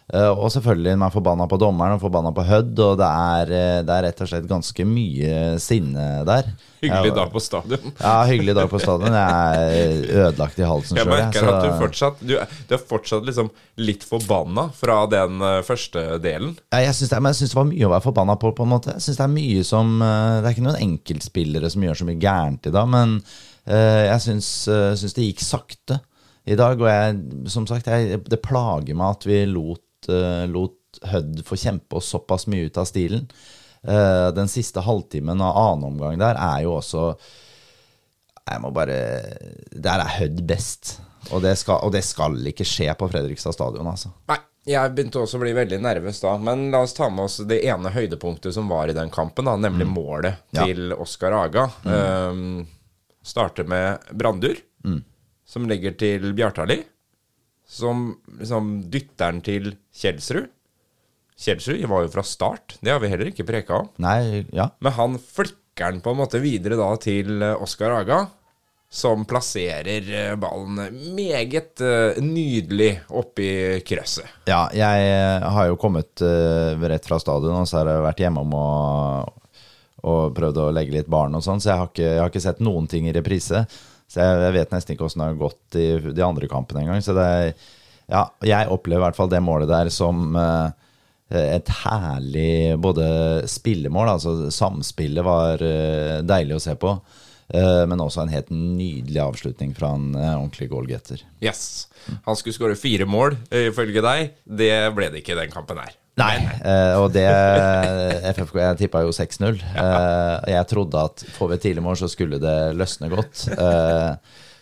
Uh, 0.07 0.31
og 0.39 0.48
selvfølgelig 0.54 0.94
man 0.95 1.09
er 1.09 1.12
forbanna 1.12 1.45
på 1.51 1.57
dommeren 1.59 1.98
og 1.98 2.00
forbanna 2.00 2.30
på 2.31 2.45
Hødd, 2.48 2.77
og 2.80 2.94
det 3.01 3.07
er, 3.07 3.50
eh, 3.51 3.80
det 3.83 3.92
er, 3.92 4.06
rett 4.06 4.21
og 4.24 4.30
slett 4.31 4.45
ganske 4.48 4.86
mye 4.88 5.31
sinne 5.59 6.06
der. 6.24 6.45
Hyggelig 6.80 7.12
dag 7.18 7.31
på 7.33 7.42
stadion. 7.44 7.89
Ja, 8.06 8.13
hyggelig 8.30 8.54
dag 8.56 8.69
på 8.71 8.80
stadion. 8.80 9.18
Jeg 9.18 9.65
er 9.74 10.30
ødelagt 10.30 10.62
i 10.62 10.69
halsen 10.69 10.95
sjøl. 10.95 11.01
Jeg 11.01 11.12
merker 11.12 11.44
så... 11.44 11.51
at 11.51 11.65
du 11.65 11.81
fortsatt 11.81 12.21
du, 12.24 12.33
du, 12.39 12.75
er 12.77 12.86
fortsatt 12.94 13.27
liksom 13.27 13.50
litt 13.83 14.06
forbanna 14.07 14.69
fra 14.77 15.01
den 15.12 15.44
uh, 15.44 15.59
første 15.68 16.06
delen. 16.24 16.54
Ja, 16.71 16.86
jeg 16.86 16.95
syns 16.95 17.12
det, 17.12 17.19
men 17.19 17.36
jeg 17.36 17.42
synes 17.42 17.56
det 17.56 17.59
var 17.59 17.68
mye 17.74 17.89
å 17.89 17.92
være 17.92 18.06
forbanna 18.06 18.36
på, 18.39 18.51
på 18.56 18.68
en 18.68 18.71
måte. 18.77 18.95
Jeg 18.95 19.04
synes 19.09 19.19
Det 19.19 19.25
er 19.25 19.33
mye 19.33 19.65
som 19.68 19.92
Det 20.00 20.45
er 20.45 20.56
ikke 20.56 20.68
noen 20.69 20.86
enkeltspillere 20.86 21.74
som 21.74 21.83
gjør 21.83 22.00
så 22.00 22.07
mye 22.07 22.21
gærent 22.21 22.69
i 22.69 22.74
dag, 22.77 22.88
men 22.95 23.18
jeg 23.68 24.24
syns, 24.24 24.48
syns 24.71 25.18
det 25.18 25.25
gikk 25.25 25.44
sakte 25.44 25.98
i 26.48 26.56
dag. 26.56 26.80
Og 26.80 26.88
jeg, 26.88 27.19
som 27.51 27.68
sagt, 27.68 27.92
jeg, 27.92 28.21
det 28.24 28.39
plager 28.45 28.95
meg 28.95 29.18
at 29.18 29.27
vi 29.27 29.42
lot 29.51 29.83
lot 30.51 30.75
Hødd 31.04 31.44
få 31.45 31.57
kjempe 31.59 32.00
oss 32.00 32.07
såpass 32.09 32.48
mye 32.50 32.71
ut 32.71 32.77
av 32.80 32.88
stilen. 32.89 33.27
Uh, 33.86 34.33
den 34.33 34.50
siste 34.50 34.81
halvtimen 34.81 35.42
av 35.45 35.57
annen 35.59 35.92
omgang 35.92 36.15
der 36.18 36.39
er 36.42 36.63
jo 36.65 36.71
også 36.80 37.04
Jeg 38.50 38.63
må 38.63 38.71
bare 38.74 38.95
Der 39.69 40.01
er 40.01 40.15
Hødd 40.18 40.42
best. 40.50 40.95
Og 41.30 41.44
det, 41.44 41.54
skal, 41.59 41.83
og 41.83 41.92
det 41.94 42.01
skal 42.07 42.39
ikke 42.50 42.65
skje 42.65 42.89
på 42.98 43.09
Fredrikstad 43.12 43.56
stadion, 43.56 43.89
altså. 43.89 44.13
Nei. 44.31 44.39
Jeg 44.68 44.92
begynte 44.92 45.21
også 45.21 45.38
å 45.39 45.42
bli 45.45 45.54
veldig 45.56 45.77
nervøs 45.80 46.18
da. 46.19 46.33
Men 46.44 46.65
la 46.74 46.81
oss 46.83 46.95
ta 46.95 47.07
med 47.07 47.24
oss 47.24 47.38
det 47.48 47.62
ene 47.63 47.92
høydepunktet 47.94 48.51
som 48.51 48.68
var 48.68 48.92
i 48.92 48.95
den 48.95 49.07
kampen, 49.13 49.48
da, 49.48 49.54
nemlig 49.56 49.88
mm. 49.88 49.94
målet 49.95 50.42
ja. 50.51 50.65
til 50.65 50.92
Oskar 50.92 51.36
Aga. 51.38 51.69
Mm. 51.86 51.94
Um, 51.95 52.98
starter 53.24 53.63
med 53.68 54.09
Brandur, 54.12 54.59
mm. 54.83 55.00
som 55.48 55.69
legger 55.71 55.95
til 56.00 56.33
Bjartali 56.36 56.81
som 57.68 58.14
liksom 58.40 58.78
dytteren 58.92 59.42
til 59.46 59.74
Kjelsrud. 59.96 60.48
Kjelsrud 61.38 61.84
var 61.86 62.06
jo 62.06 62.12
fra 62.16 62.24
start, 62.25 62.80
det 62.81 62.94
har 62.94 63.02
vi 63.04 63.12
heller 63.12 63.30
ikke 63.30 63.46
preka 63.46 63.84
om. 63.84 63.90
Nei, 64.02 64.48
ja. 64.56 64.72
Men 64.81 64.96
han 64.98 65.18
flikker 65.22 65.94
den 65.94 66.02
på 66.02 66.16
en 66.16 66.22
måte 66.24 66.42
videre 66.42 66.80
da 66.80 66.90
til 67.02 67.44
eh, 67.46 67.62
Oskar 67.62 67.94
Aga, 68.00 68.24
som 68.90 69.25
plasserer 69.30 70.08
eh, 70.08 70.38
ballen 70.40 70.80
meget 71.14 71.84
uh, 71.84 72.18
nydelig 72.24 72.94
oppi 73.19 73.50
krøsset. 73.86 74.48
Ja, 74.50 74.64
jeg 74.74 75.44
har 75.44 75.68
jo 75.68 75.78
kommet 75.78 76.24
rett 76.24 77.06
fra 77.06 77.19
stadion, 77.22 77.60
og 77.60 77.69
så 77.69 77.81
har 77.81 77.92
jeg 77.92 78.08
vært 78.08 78.24
hjemom 78.24 78.56
og, 78.58 79.44
og 80.08 80.34
prøvd 80.40 80.64
å 80.64 80.72
legge 80.74 80.96
litt 80.96 81.12
barn 81.12 81.38
og 81.38 81.46
sånn, 81.46 81.62
så 81.62 81.74
jeg 81.74 81.84
har, 81.84 81.92
ikke, 81.92 82.08
jeg 82.08 82.24
har 82.24 82.34
ikke 82.34 82.46
sett 82.48 82.64
noen 82.66 82.90
ting 82.90 83.12
i 83.12 83.14
reprise. 83.14 83.68
Så 84.07 84.24
jeg, 84.24 84.39
jeg 84.45 84.56
vet 84.56 84.74
nesten 84.74 84.95
ikke 84.95 85.07
åssen 85.07 85.24
det 85.24 85.30
har 85.30 85.39
gått 85.39 85.77
i 85.80 85.88
de 86.07 86.24
andre 86.25 86.50
kampene 86.51 86.86
engang. 86.86 87.04
Så 87.04 87.15
det 87.18 87.30
Ja, 88.07 88.24
jeg 88.39 88.71
opplever 88.71 89.01
i 89.01 89.06
hvert 89.09 89.18
fall 89.18 89.31
det 89.31 89.44
målet 89.44 89.68
der 89.68 89.89
som 89.92 90.31
uh, 90.39 90.71
et 91.27 91.68
herlig 91.83 92.77
både 92.80 93.07
spillemål, 93.51 94.13
altså 94.13 94.51
samspillet 94.54 95.27
var 95.27 95.59
uh, 95.59 96.21
deilig 96.24 96.56
å 96.56 96.63
se 96.63 96.77
på. 96.80 96.95
Uh, 97.51 97.83
men 97.88 98.00
også 98.04 98.24
en 98.24 98.31
helt 98.31 98.48
nydelig 98.51 99.19
avslutning 99.25 99.75
fra 99.75 99.92
en 100.00 100.15
ordentlig 100.15 100.69
goalgetter. 100.71 101.25
Yes. 101.44 101.89
Han 102.24 102.39
skulle 102.39 102.56
skåre 102.56 102.80
fire 102.80 103.07
mål, 103.07 103.36
ifølge 103.51 104.04
deg. 104.07 104.38
Det 104.48 104.71
ble 104.95 105.12
det 105.12 105.25
ikke 105.25 105.36
i 105.36 105.42
den 105.44 105.51
kampen 105.51 105.83
her. 105.83 105.92
Nei, 106.18 106.34
uh, 106.66 106.96
og 107.04 107.12
det 107.14 107.28
FFK 108.34 108.58
Jeg 108.64 108.80
tippa 108.80 109.04
jo 109.06 109.14
6-0. 109.14 109.60
Uh, 109.78 110.42
jeg 110.50 110.66
trodde 110.72 111.06
at 111.12 111.24
får 111.36 111.52
vi 111.52 111.58
et 111.58 111.66
tidlig 111.68 111.86
mål, 111.86 112.00
så 112.00 112.10
skulle 112.10 112.40
det 112.42 112.58
løsne 112.78 113.10
godt. 113.14 113.44
Uh, 113.54 114.18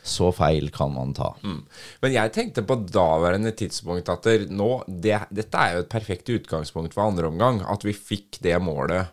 så 0.06 0.30
feil 0.36 0.70
kan 0.70 0.92
man 0.94 1.16
ta. 1.18 1.32
Mm. 1.42 1.62
Men 2.04 2.14
jeg 2.14 2.34
tenkte 2.36 2.66
på 2.68 2.78
daværende 2.92 3.56
tidspunkt 3.58 4.12
at 4.12 4.28
nå, 4.54 4.70
det, 4.86 5.18
dette 5.34 5.62
er 5.64 5.78
jo 5.78 5.86
et 5.86 5.92
perfekt 5.96 6.30
utgangspunkt 6.30 6.94
for 6.94 7.08
andre 7.08 7.32
omgang. 7.32 7.64
At 7.66 7.88
vi 7.88 7.96
fikk 7.96 8.42
det 8.46 8.60
målet 8.62 9.08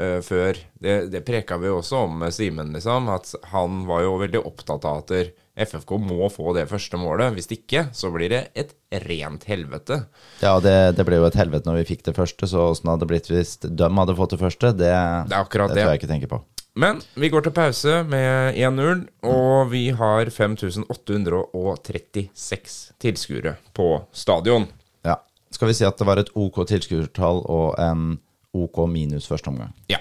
uh, 0.00 0.18
før. 0.24 0.58
Det, 0.72 0.96
det 1.12 1.22
preka 1.28 1.60
vi 1.62 1.70
også 1.70 2.06
om 2.08 2.18
med 2.24 2.34
Simen, 2.34 2.72
liksom. 2.74 3.12
At 3.12 3.36
han 3.52 3.84
var 3.90 4.06
jo 4.08 4.18
veldig 4.24 4.42
opptatt 4.48 4.88
av 4.88 5.04
at 5.04 5.14
FFK 5.52 5.98
må 6.00 6.30
få 6.32 6.54
det 6.56 6.64
første 6.70 6.96
målet. 7.00 7.34
Hvis 7.36 7.50
ikke, 7.52 7.86
så 7.96 8.10
blir 8.14 8.30
det 8.32 8.42
et 8.58 8.70
rent 9.04 9.44
helvete. 9.48 9.96
Ja, 10.40 10.60
det, 10.64 10.96
det 10.96 11.04
ble 11.08 11.16
jo 11.20 11.26
et 11.28 11.36
helvete 11.36 11.68
når 11.68 11.76
vi 11.82 11.88
fikk 11.92 12.02
det 12.08 12.16
første, 12.16 12.44
så 12.48 12.58
åssen 12.70 12.88
hadde 12.88 13.04
det 13.04 13.10
blitt 13.12 13.28
hvis 13.32 13.52
de 13.64 13.88
hadde 13.98 14.18
fått 14.18 14.32
det 14.34 14.40
første, 14.40 14.66
det, 14.78 14.94
det, 15.28 15.36
det 15.36 15.42
tror 15.52 15.76
jeg 15.76 16.00
ikke 16.00 16.12
tenker 16.14 16.30
på. 16.32 16.38
Men 16.72 17.04
vi 17.20 17.28
går 17.28 17.44
til 17.44 17.52
pause 17.52 18.00
med 18.08 18.56
1-0, 18.56 19.04
og 19.28 19.68
vi 19.74 19.92
har 19.92 20.24
5836 20.32 22.96
tilskuere 23.02 23.58
på 23.76 24.08
stadion. 24.16 24.64
Ja. 25.04 25.20
Skal 25.52 25.68
vi 25.68 25.76
si 25.76 25.84
at 25.84 26.00
det 26.00 26.08
var 26.08 26.16
et 26.22 26.32
OK 26.32 26.64
tilskuertall 26.70 27.44
og 27.44 27.76
en 27.76 28.16
OK 28.56 28.88
minus 28.88 29.28
første 29.28 29.52
omgang? 29.52 29.76
Ja. 29.92 30.00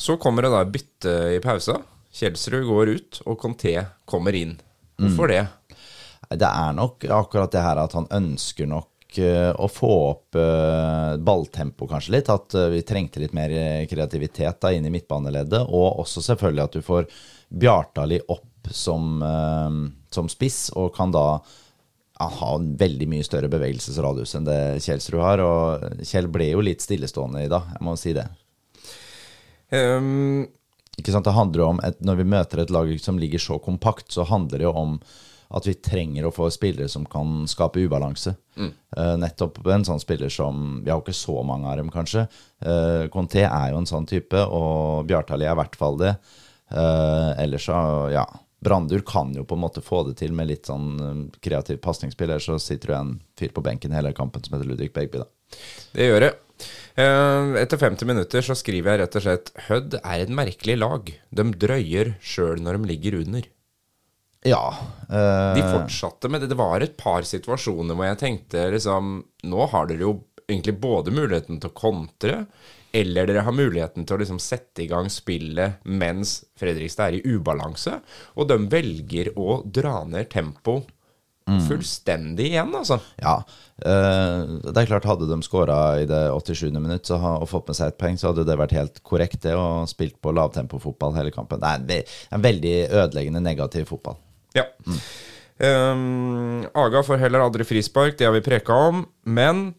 Så 0.00 0.16
kommer 0.16 0.40
det 0.46 0.52
da 0.54 0.64
bytte 0.64 1.36
i 1.36 1.44
pausa. 1.44 1.76
Kjelsrud 2.18 2.64
går 2.64 2.88
ut, 2.96 3.20
og 3.28 3.36
Conté 3.42 3.76
kommer 4.08 4.32
inn. 4.32 4.56
Hvorfor 4.98 5.30
det? 5.30 5.42
Det 6.28 6.48
er 6.48 6.72
nok 6.76 7.04
akkurat 7.04 7.52
det 7.54 7.64
her 7.64 7.80
at 7.80 7.94
han 7.96 8.08
ønsker 8.12 8.68
nok 8.68 9.20
uh, 9.22 9.52
å 9.56 9.68
få 9.72 9.92
opp 10.10 10.36
balltempoet 10.36 11.24
balltempo 11.24 11.88
kanskje 11.88 12.16
litt. 12.18 12.32
At 12.32 12.56
uh, 12.58 12.68
vi 12.72 12.82
trengte 12.86 13.22
litt 13.22 13.36
mer 13.36 13.54
kreativitet 13.88 14.60
da 14.60 14.74
inn 14.74 14.88
i 14.88 14.92
midtbaneleddet. 14.92 15.64
Og 15.68 16.02
også 16.04 16.24
selvfølgelig 16.26 16.66
at 16.66 16.76
du 16.76 16.84
får 16.84 17.08
Bjartali 17.48 18.20
opp 18.28 18.68
som, 18.68 19.22
som 20.12 20.26
spiss, 20.28 20.66
og 20.76 20.90
kan 20.92 21.08
da 21.14 21.38
ha 22.18 22.50
en 22.56 22.74
veldig 22.76 23.06
mye 23.08 23.24
større 23.26 23.48
bevegelsesradius 23.48 24.34
enn 24.36 24.48
det 24.48 24.60
Kjelsrud 24.84 25.22
har. 25.22 25.42
Og 25.44 26.04
Kjell 26.04 26.28
ble 26.32 26.50
jo 26.50 26.64
litt 26.64 26.84
stillestående 26.84 27.46
i 27.46 27.50
dag, 27.50 27.70
jeg 27.76 27.86
må 27.86 27.94
si 27.96 28.14
det. 28.16 28.26
Um, 29.68 30.48
ikke 30.98 31.14
sant? 31.14 31.26
Det 31.28 31.36
handler 31.36 31.62
jo 31.62 31.70
om 31.72 31.80
et, 31.86 31.98
Når 32.04 32.20
vi 32.20 32.28
møter 32.28 32.62
et 32.62 32.74
lag 32.74 32.92
som 33.00 33.18
ligger 33.20 33.42
så 33.42 33.58
kompakt, 33.62 34.10
så 34.12 34.26
handler 34.28 34.58
det 34.58 34.68
jo 34.68 34.74
om 34.76 34.98
at 35.48 35.64
vi 35.64 35.72
trenger 35.80 36.26
å 36.28 36.32
få 36.34 36.50
spillere 36.52 36.90
som 36.92 37.06
kan 37.08 37.46
skape 37.48 37.80
ubalanse. 37.80 38.34
Mm. 38.58 38.72
Uh, 38.92 39.14
nettopp 39.22 39.62
en 39.72 39.86
sånn 39.86 40.02
spiller 40.02 40.28
som 40.32 40.82
Vi 40.82 40.90
har 40.90 40.98
jo 40.98 41.06
ikke 41.06 41.16
så 41.16 41.38
mange 41.46 41.70
av 41.70 41.78
dem, 41.80 41.88
kanskje. 41.92 42.26
Uh, 42.60 43.06
Conté 43.12 43.46
er 43.46 43.72
jo 43.72 43.80
en 43.80 43.88
sånn 43.88 44.08
type, 44.08 44.42
og 44.44 45.08
Bjartali 45.08 45.48
er 45.48 45.56
i 45.56 45.60
hvert 45.62 45.78
fall 45.80 45.96
det. 46.02 46.12
Uh, 46.68 47.32
ellers 47.40 47.64
så, 47.70 47.78
ja 48.12 48.26
Brandur 48.60 49.00
kan 49.06 49.30
jo 49.32 49.44
på 49.46 49.54
en 49.54 49.62
måte 49.62 49.80
få 49.80 50.02
det 50.08 50.16
til 50.18 50.32
med 50.34 50.50
litt 50.50 50.66
sånn 50.66 51.28
kreativ 51.40 51.78
pasningsspill. 51.84 52.28
Ellers 52.28 52.48
så 52.50 52.58
sitter 52.60 52.92
det 52.92 52.98
en 52.98 53.12
fyr 53.38 53.54
på 53.54 53.62
benken 53.64 53.94
hele 53.94 54.10
kampen 54.16 54.42
som 54.42 54.56
heter 54.56 54.66
Ludvig 54.68 54.90
Begby, 54.96 55.22
da. 55.22 55.28
Det 55.94 56.08
gjør 56.10 56.24
det. 56.26 56.32
Eh, 56.98 57.52
etter 57.60 57.78
50 57.78 58.08
minutter 58.10 58.42
så 58.42 58.56
skriver 58.58 58.96
jeg 58.96 59.02
rett 59.04 59.18
og 59.20 59.22
slett 59.22 59.52
Hødd 59.68 60.00
er 60.00 60.24
et 60.24 60.32
merkelig 60.34 60.78
lag. 60.80 61.12
De 61.30 61.46
drøyer 61.54 62.16
sjøl 62.18 62.58
når 62.64 62.80
de 62.80 62.90
ligger 62.90 63.20
under. 63.20 63.46
Ja. 64.46 64.64
Øh... 65.06 65.54
De 65.58 65.62
fortsatte 65.62 66.30
med 66.30 66.42
det. 66.42 66.50
Det 66.50 66.58
var 66.58 66.82
et 66.82 66.96
par 66.98 67.26
situasjoner 67.26 67.94
hvor 67.94 68.08
jeg 68.08 68.20
tenkte 68.22 68.66
liksom 68.74 69.20
Nå 69.46 69.70
har 69.70 69.88
dere 69.90 70.06
jo 70.06 70.16
egentlig 70.48 70.78
både 70.80 71.12
muligheten 71.12 71.58
til 71.60 71.70
å 71.70 71.76
kontre, 71.76 72.36
eller 72.96 73.28
dere 73.28 73.44
har 73.44 73.52
muligheten 73.52 74.06
til 74.08 74.16
å 74.16 74.20
liksom 74.22 74.38
sette 74.40 74.80
i 74.80 74.88
gang 74.88 75.10
spillet 75.12 75.84
mens 75.84 76.38
Fredrikstad 76.58 77.10
er 77.12 77.18
i 77.18 77.34
ubalanse, 77.36 77.98
og 78.32 78.48
de 78.48 78.56
velger 78.72 79.34
å 79.36 79.60
dra 79.66 80.00
ned 80.08 80.30
tempo 81.48 81.64
fullstendig 81.68 82.50
igjen, 82.52 82.74
altså. 82.74 82.98
Ja. 83.22 83.38
Uh, 83.78 84.58
det 84.64 84.74
er 84.82 84.90
klart, 84.90 85.06
hadde 85.08 85.28
de 85.30 85.38
skåra 85.46 85.78
i 86.02 86.06
det 86.10 86.20
87. 86.34 86.70
minutt 86.76 87.08
så 87.08 87.18
ha- 87.22 87.38
og 87.38 87.48
fått 87.50 87.70
med 87.70 87.78
seg 87.78 87.92
et 87.92 87.98
poeng, 88.00 88.18
så 88.18 88.32
hadde 88.32 88.46
det 88.48 88.58
vært 88.58 88.76
helt 88.76 89.02
korrekt, 89.06 89.40
det, 89.46 89.54
og 89.54 89.88
spilt 89.90 90.18
på 90.22 90.34
lavtempofotball 90.34 91.16
hele 91.18 91.34
kampen. 91.34 91.62
Det 91.62 91.68
er 91.70 91.80
en, 91.80 91.88
ve 91.88 91.98
en 92.34 92.44
veldig 92.44 92.76
ødeleggende 92.90 93.42
negativ 93.44 93.88
fotball. 93.92 94.18
Ja. 94.56 94.66
Um, 95.58 96.64
Aga 96.78 97.02
får 97.02 97.18
heller 97.24 97.42
aldri 97.42 97.66
frispark, 97.66 98.18
det 98.18 98.26
har 98.28 98.34
vi 98.36 98.44
preka 98.46 98.76
om. 98.88 99.06
Men 99.26 99.72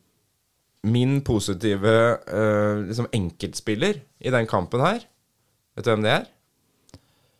min 0.83 1.19
positive 1.27 1.95
uh, 2.23 2.85
liksom 2.87 3.09
enkeltspiller 3.15 3.99
i 4.19 4.31
den 4.31 4.47
kampen 4.47 4.79
her 4.79 5.01
Vet 5.75 5.83
du 5.83 5.89
hvem 5.91 6.05
det 6.05 6.11
er? 6.11 6.27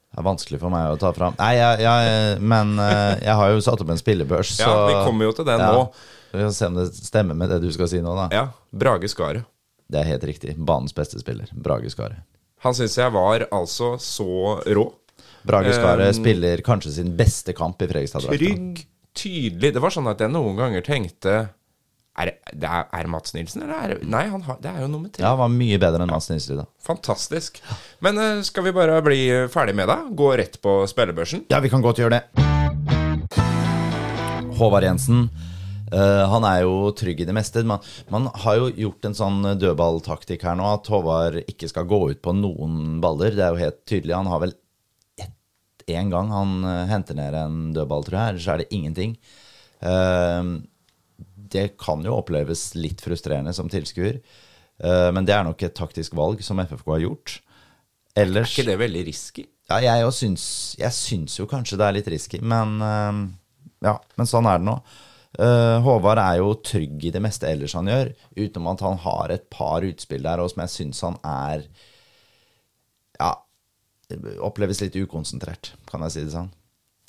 Det 0.10 0.18
er 0.22 0.26
vanskelig 0.26 0.58
for 0.60 0.74
meg 0.74 0.90
å 0.90 0.98
ta 1.00 1.12
fram. 1.14 1.36
Nei, 1.38 1.52
jeg, 1.60 1.84
jeg, 1.86 2.40
men 2.42 2.72
eh, 2.82 3.20
jeg 3.28 3.36
har 3.40 3.52
jo 3.54 3.60
satt 3.62 3.84
opp 3.84 3.92
en 3.94 4.00
spillebørs, 4.02 4.56
så 4.58 4.66
Ja, 4.66 4.78
vi 4.90 4.96
kommer 5.06 5.30
jo 5.30 5.36
til 5.38 5.46
det 5.46 5.58
Ja. 5.60 5.70
nå. 5.76 5.84
Vi 6.32 6.42
får 6.44 6.52
se 6.58 6.66
om 6.70 6.76
det 6.80 6.88
stemmer 6.94 7.38
med 7.38 7.50
det 7.50 7.60
du 7.64 7.70
skal 7.74 7.88
si 7.90 8.02
nå, 8.02 8.16
da. 8.18 8.26
Ja, 8.34 8.44
Brage 8.74 9.10
Skaret. 9.10 9.46
Det 9.90 10.02
er 10.02 10.10
helt 10.12 10.26
riktig. 10.30 10.56
Banens 10.58 10.94
beste 10.94 11.18
spiller. 11.22 11.50
Brage 11.54 11.90
Skaret. 11.94 12.22
Han 12.66 12.76
syns 12.78 12.98
jeg 12.98 13.14
var 13.16 13.48
altså 13.56 13.96
så 14.02 14.60
rå. 14.68 14.88
Brage 15.48 15.72
Skaret 15.78 16.10
Um, 16.12 16.18
spiller 16.20 16.62
kanskje 16.66 16.92
sin 16.98 17.14
beste 17.18 17.54
kamp 17.58 17.82
i 17.82 17.88
Fredrikstad. 17.88 18.26
Trygg, 18.30 18.82
tydelig. 19.18 19.74
Det 19.74 19.82
var 19.82 19.94
sånn 19.94 20.10
at 20.12 20.20
jeg 20.22 20.30
noen 20.34 20.58
ganger 20.60 20.82
tenkte 20.86 21.38
Er 22.20 22.34
det 22.52 22.68
er, 22.68 22.88
er 23.00 23.08
Mats 23.08 23.32
Nilsen, 23.36 23.62
eller 23.64 23.94
er 23.96 24.02
Nei, 24.04 24.26
han 24.28 24.42
har, 24.44 24.58
det 24.60 24.72
er 24.74 24.82
jo 24.84 24.90
nummer 24.92 25.08
tre. 25.14 25.24
Ja, 25.24 25.30
han 25.36 25.40
var 25.40 25.52
mye 25.54 25.78
bedre 25.80 26.04
enn 26.04 26.12
Mats 26.12 26.28
Nilsen 26.32 26.58
i 26.58 26.60
dag. 26.60 26.68
Fantastisk. 26.84 27.62
Men 28.04 28.20
eh, 28.20 28.42
skal 28.48 28.66
vi 28.68 28.74
bare 28.76 28.98
bli 29.06 29.22
ferdig 29.54 29.76
med 29.80 29.88
det? 29.92 30.00
Gå 30.20 30.32
rett 30.42 30.58
på 30.64 30.82
spillebørsen? 30.92 31.46
Ja, 31.54 31.62
vi 31.64 31.72
kan 31.72 31.86
godt 31.86 32.02
gjøre 32.04 32.20
det. 32.20 32.48
Håvard 34.60 34.84
Jensen. 34.84 35.30
eh, 35.94 36.24
han 36.34 36.44
er 36.46 36.64
jo 36.66 36.92
trygg 36.98 37.22
i 37.24 37.28
det 37.30 37.36
meste. 37.38 37.64
Man, 37.64 37.80
man 38.12 38.28
har 38.44 38.58
jo 38.60 38.68
gjort 38.76 39.08
en 39.08 39.16
sånn 39.18 39.40
dødballtaktikk 39.62 40.44
her 40.46 40.58
nå, 40.60 40.66
at 40.76 40.90
Håvard 40.92 41.40
ikke 41.46 41.70
skal 41.72 41.88
gå 41.90 42.02
ut 42.12 42.20
på 42.26 42.34
noen 42.36 42.98
baller. 43.04 43.32
Det 43.38 43.46
er 43.46 43.54
jo 43.56 43.64
helt 43.64 43.80
tydelig. 43.90 44.18
Han 44.18 44.28
har 44.32 44.44
vel 44.44 44.58
én 45.90 46.12
gang 46.12 46.28
han 46.30 46.52
eh, 46.68 46.84
henter 46.92 47.16
ned 47.18 47.34
en 47.40 47.56
dødball, 47.74 48.04
tror 48.06 48.20
jeg. 48.20 48.34
Ellers 48.36 48.50
er 48.52 48.62
det 48.62 48.68
ingenting. 48.76 49.16
Eh, 49.82 50.52
det 51.54 51.66
kan 51.82 52.04
jo 52.06 52.18
oppleves 52.18 52.72
litt 52.78 53.02
frustrerende 53.04 53.54
som 53.56 53.70
tilskuer, 53.72 54.20
eh, 54.84 55.10
men 55.16 55.28
det 55.28 55.36
er 55.36 55.46
nok 55.48 55.64
et 55.66 55.78
taktisk 55.78 56.18
valg 56.20 56.44
som 56.46 56.62
FFK 56.64 56.92
har 56.96 57.06
gjort. 57.06 57.40
Er 58.20 58.34
ikke 58.42 58.68
det 58.68 58.80
veldig 58.82 59.06
risky? 59.08 59.46
ja, 59.70 60.00
jeg, 60.02 60.14
syns, 60.18 60.46
jeg 60.80 60.96
syns 60.96 61.36
jo 61.38 61.46
kanskje 61.50 61.78
det 61.78 61.86
er 61.86 61.96
litt 62.00 62.10
risky, 62.10 62.40
men 62.42 62.80
eh, 62.82 63.22
ja, 63.86 63.96
men 64.18 64.30
sånn 64.30 64.50
er 64.50 64.60
det 64.62 64.68
nå. 64.68 64.80
Eh, 65.40 65.76
Håvard 65.86 66.20
er 66.24 66.40
jo 66.42 66.56
trygg 66.66 67.06
i 67.06 67.12
det 67.14 67.22
meste 67.22 67.48
ellers 67.52 67.76
han 67.78 67.90
gjør, 67.92 68.10
utenom 68.40 68.72
at 68.74 68.84
han 68.84 68.98
har 69.06 69.34
et 69.36 69.46
par 69.54 69.86
utspill 69.86 70.26
der 70.26 70.42
og 70.42 70.50
som 70.52 70.64
jeg 70.66 70.76
syns 70.76 71.04
han 71.06 71.20
er 71.28 71.68
Ja, 73.20 73.34
oppleves 74.42 74.82
litt 74.82 74.96
ukonsentrert, 74.98 75.74
kan 75.90 76.02
jeg 76.08 76.16
si 76.16 76.24
det 76.24 76.34
sånn. 76.34 76.50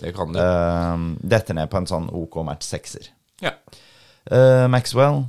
Det 0.00 0.11
kan. 0.16 0.32
Uh, 0.37 1.16
detter 1.20 1.56
ned 1.56 1.70
på 1.73 1.80
en 1.80 1.88
sånn 1.88 2.11
OK 2.16 2.42
match 2.44 2.68
sekser. 2.68 3.09
ja. 3.44 3.54
Eh, 4.30 4.66
Maxwell 4.70 5.25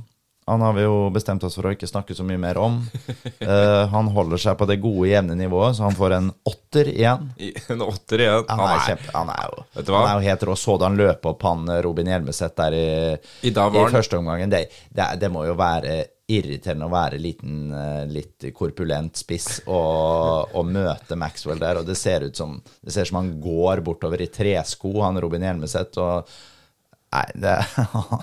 han 0.46 0.60
har 0.60 0.72
vi 0.72 0.82
jo 0.82 1.10
bestemt 1.14 1.44
oss 1.46 1.54
for 1.54 1.68
å 1.68 1.72
ikke 1.72 1.86
snakke 1.86 2.16
så 2.18 2.24
mye 2.26 2.40
mer 2.40 2.58
om. 2.58 2.80
Uh, 3.38 3.86
han 3.94 4.08
holder 4.10 4.40
seg 4.42 4.56
på 4.58 4.66
det 4.66 4.80
gode, 4.82 5.06
jevne 5.12 5.36
nivået, 5.38 5.76
så 5.78 5.86
han 5.86 5.94
får 5.94 6.16
en 6.16 6.30
åtter 6.50 6.90
igjen. 6.90 7.28
En 7.70 7.84
åtter 7.86 8.24
igjen. 8.24 8.48
Han 8.50 8.64
er, 8.66 8.80
kjempe, 8.88 9.12
han 9.14 9.30
er, 9.30 9.44
jo, 9.52 9.66
Vet 9.76 9.86
du 9.86 9.92
hva? 9.94 10.02
han 10.02 10.10
er 10.10 10.18
jo 10.18 10.32
helt 10.32 10.46
rå. 10.48 10.58
Så 10.58 10.76
du 10.76 10.86
han 10.88 10.98
løp 10.98 11.30
opp 11.30 11.46
han 11.46 11.70
eh, 11.70 11.78
Robin 11.86 12.10
Hjelmeset 12.10 12.58
der 12.58 12.74
i, 12.78 12.88
I 13.46 13.54
i 13.54 13.86
første 13.94 14.18
omgangen? 14.18 14.50
Det, 14.50 14.64
det, 14.90 15.08
det 15.22 15.30
må 15.30 15.46
jo 15.46 15.54
være 15.58 16.00
irriterende 16.32 16.88
å 16.88 16.92
være 16.92 17.18
liten, 17.20 17.56
litt 18.08 18.46
korpulent 18.56 19.18
spiss 19.20 19.60
og, 19.66 20.54
og 20.56 20.64
møte 20.66 21.18
Maxwell 21.18 21.60
der. 21.60 21.78
Og 21.78 21.86
det 21.86 21.98
ser 22.00 22.24
ut 22.26 22.38
som 22.38 22.56
Det 22.80 22.90
ser 22.90 23.06
ut 23.06 23.12
som 23.12 23.20
han 23.20 23.34
går 23.42 23.82
bortover 23.84 24.24
i 24.24 24.30
tresko, 24.32 24.96
han 25.04 25.20
Robin 25.22 25.44
Hjelmeset. 25.46 26.00
Og 26.02 26.32
Nei, 27.12 27.26
det, 27.44 27.58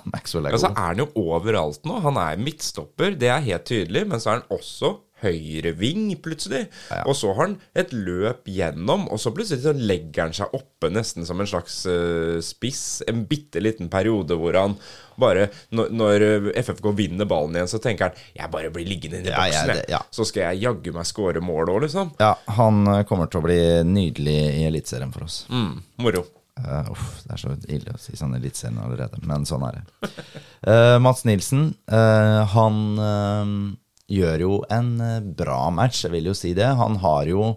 Maxwell 0.10 0.50
er 0.50 0.54
Og 0.58 0.64
så 0.64 0.72
god. 0.72 0.80
er 0.82 0.88
han 0.94 1.04
jo 1.04 1.10
overalt 1.22 1.86
nå. 1.86 2.00
Han 2.08 2.18
er 2.22 2.42
midtstopper, 2.42 3.14
det 3.20 3.30
er 3.30 3.46
helt 3.46 3.70
tydelig. 3.70 4.08
Men 4.10 4.22
så 4.24 4.34
er 4.34 4.42
han 4.42 4.50
også 4.58 4.96
høyreving, 5.20 6.14
plutselig. 6.24 6.62
Ja. 6.88 7.02
Og 7.04 7.16
så 7.20 7.34
har 7.34 7.42
han 7.50 7.56
et 7.78 7.92
løp 7.92 8.48
gjennom, 8.48 9.02
og 9.12 9.20
så 9.20 9.34
plutselig 9.36 9.66
så 9.66 9.74
legger 9.76 10.30
han 10.30 10.36
seg 10.38 10.54
oppe 10.56 10.88
nesten 10.96 11.28
som 11.28 11.42
en 11.44 11.50
slags 11.50 11.82
uh, 11.92 12.40
spiss. 12.44 13.02
En 13.10 13.26
bitte 13.28 13.60
liten 13.60 13.92
periode 13.92 14.38
hvor 14.40 14.56
han 14.56 14.78
bare 15.20 15.50
Når, 15.76 15.90
når 15.92 16.24
FFK 16.62 16.86
vinner 16.96 17.28
ballen 17.28 17.58
igjen, 17.58 17.68
så 17.68 17.82
tenker 17.84 18.08
han 18.08 18.22
Jeg 18.38 18.48
bare 18.54 18.70
blir 18.72 18.88
liggende 18.88 19.20
inni 19.20 19.34
Ja, 19.34 19.50
ja, 19.52 19.66
boksen, 19.68 19.82
ja. 19.92 20.00
Så 20.16 20.24
skal 20.30 20.46
jeg 20.46 20.62
jaggu 20.64 20.94
meg 20.96 21.10
score 21.10 21.44
mål 21.44 21.74
òg, 21.74 21.82
liksom. 21.90 22.14
Ja, 22.24 22.38
han 22.56 22.88
kommer 23.10 23.28
til 23.28 23.42
å 23.42 23.48
bli 23.50 23.60
nydelig 23.84 24.38
i 24.62 24.64
Eliteserien 24.70 25.12
for 25.12 25.28
oss. 25.28 25.42
Mm, 25.52 25.74
moro. 26.06 26.24
Eh, 26.66 26.92
uff, 26.92 27.22
det 27.26 27.36
er 27.36 27.42
så 27.42 27.56
ille 27.72 27.96
å 27.96 28.02
si 28.02 28.18
sånn 28.20 28.36
Eliteserien 28.38 28.80
allerede, 28.84 29.20
men 29.28 29.46
sånn 29.48 29.66
er 29.70 29.80
det. 29.80 30.12
Uh, 30.66 30.98
Mats 31.02 31.26
Nilsen, 31.28 31.70
uh, 31.92 32.44
han 32.54 32.80
eh, 33.06 33.54
gjør 34.20 34.46
jo 34.46 34.54
en 34.74 34.94
bra 35.38 35.62
match, 35.74 36.04
jeg 36.06 36.14
vil 36.16 36.32
jo 36.32 36.38
si 36.38 36.56
det. 36.58 36.68
Han 36.80 37.00
har 37.04 37.30
jo 37.30 37.54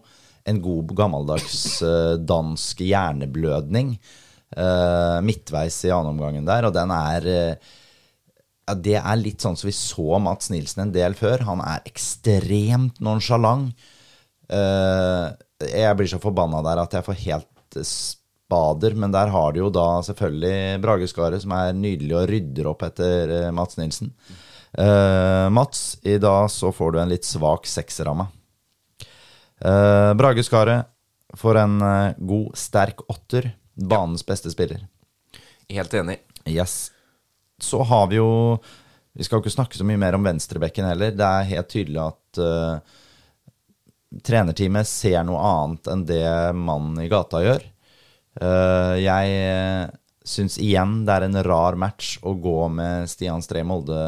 en 0.49 0.59
god 0.62 0.90
gammeldags 0.99 1.78
dansk 2.26 2.80
hjerneblødning 2.82 3.94
midtveis 5.25 5.76
i 5.87 5.92
annenomgangen 5.94 6.44
der, 6.44 6.66
og 6.66 6.75
den 6.75 6.90
er 6.92 7.28
ja, 7.30 8.75
Det 8.75 8.97
er 8.99 9.21
litt 9.21 9.40
sånn 9.40 9.54
som 9.56 9.71
vi 9.71 9.73
så 9.73 10.18
Mats 10.21 10.50
Nilsen 10.52 10.82
en 10.82 10.92
del 10.92 11.14
før. 11.16 11.47
Han 11.47 11.62
er 11.64 11.87
ekstremt 11.88 12.99
nonsjalant. 13.00 13.71
Jeg 14.50 15.97
blir 15.97 16.11
så 16.11 16.21
forbanna 16.21 16.61
der 16.66 16.82
at 16.82 16.99
jeg 16.99 17.06
får 17.06 17.21
helt 17.23 17.80
spader, 18.52 18.94
men 18.94 19.12
der 19.12 19.32
har 19.32 19.52
de 19.52 19.62
jo 19.62 19.71
da 19.73 20.02
selvfølgelig 20.04 20.80
Brage 20.82 21.09
Skaret, 21.09 21.42
som 21.42 21.54
er 21.56 21.73
nydelig 21.76 22.16
og 22.18 22.28
rydder 22.28 22.68
opp 22.68 22.85
etter 22.85 23.32
eh, 23.32 23.50
Mats 23.54 23.78
Nilsen. 23.80 24.12
Uh, 24.73 25.49
Mats, 25.52 25.99
i 26.02 26.18
dag 26.21 26.49
så 26.52 26.71
får 26.73 26.92
du 26.92 26.99
en 27.00 27.11
litt 27.12 27.28
svak 27.28 27.66
sekser 27.68 28.09
av 28.09 28.23
meg. 28.23 28.30
Uh, 29.62 30.12
Brage 30.18 30.44
Skaret 30.44 30.88
får 31.38 31.61
en 31.61 31.76
uh, 31.80 32.14
god, 32.16 32.52
sterk 32.59 33.04
åtter. 33.12 33.52
Banens 33.73 34.25
beste 34.28 34.52
spiller. 34.52 34.85
Helt 35.73 35.94
enig. 35.97 36.18
Yes. 36.44 36.90
Så 37.62 37.80
har 37.88 38.11
vi 38.11 38.18
jo 38.18 38.59
Vi 39.16 39.25
skal 39.25 39.38
jo 39.38 39.44
ikke 39.44 39.54
snakke 39.54 39.78
så 39.78 39.85
mye 39.85 40.00
mer 40.00 40.16
om 40.16 40.25
venstrebekken 40.25 40.87
heller. 40.88 41.12
Det 41.16 41.25
er 41.25 41.49
helt 41.50 41.68
tydelig 41.73 42.00
at 42.00 42.40
uh, 42.40 43.00
trenerteamet 44.25 44.88
ser 44.88 45.21
noe 45.28 45.40
annet 45.40 45.88
enn 45.92 46.04
det 46.09 46.25
mannen 46.56 47.00
i 47.00 47.11
gata 47.12 47.42
gjør. 47.44 47.64
Eh, 48.40 48.94
jeg 49.02 49.90
syns 50.24 50.58
igjen 50.62 51.02
det 51.06 51.16
er 51.16 51.26
en 51.26 51.40
rar 51.44 51.76
match 51.80 52.14
å 52.22 52.34
gå 52.38 52.60
med 52.72 53.10
Stian 53.10 53.42
Stree 53.44 53.66
Molde 53.66 54.04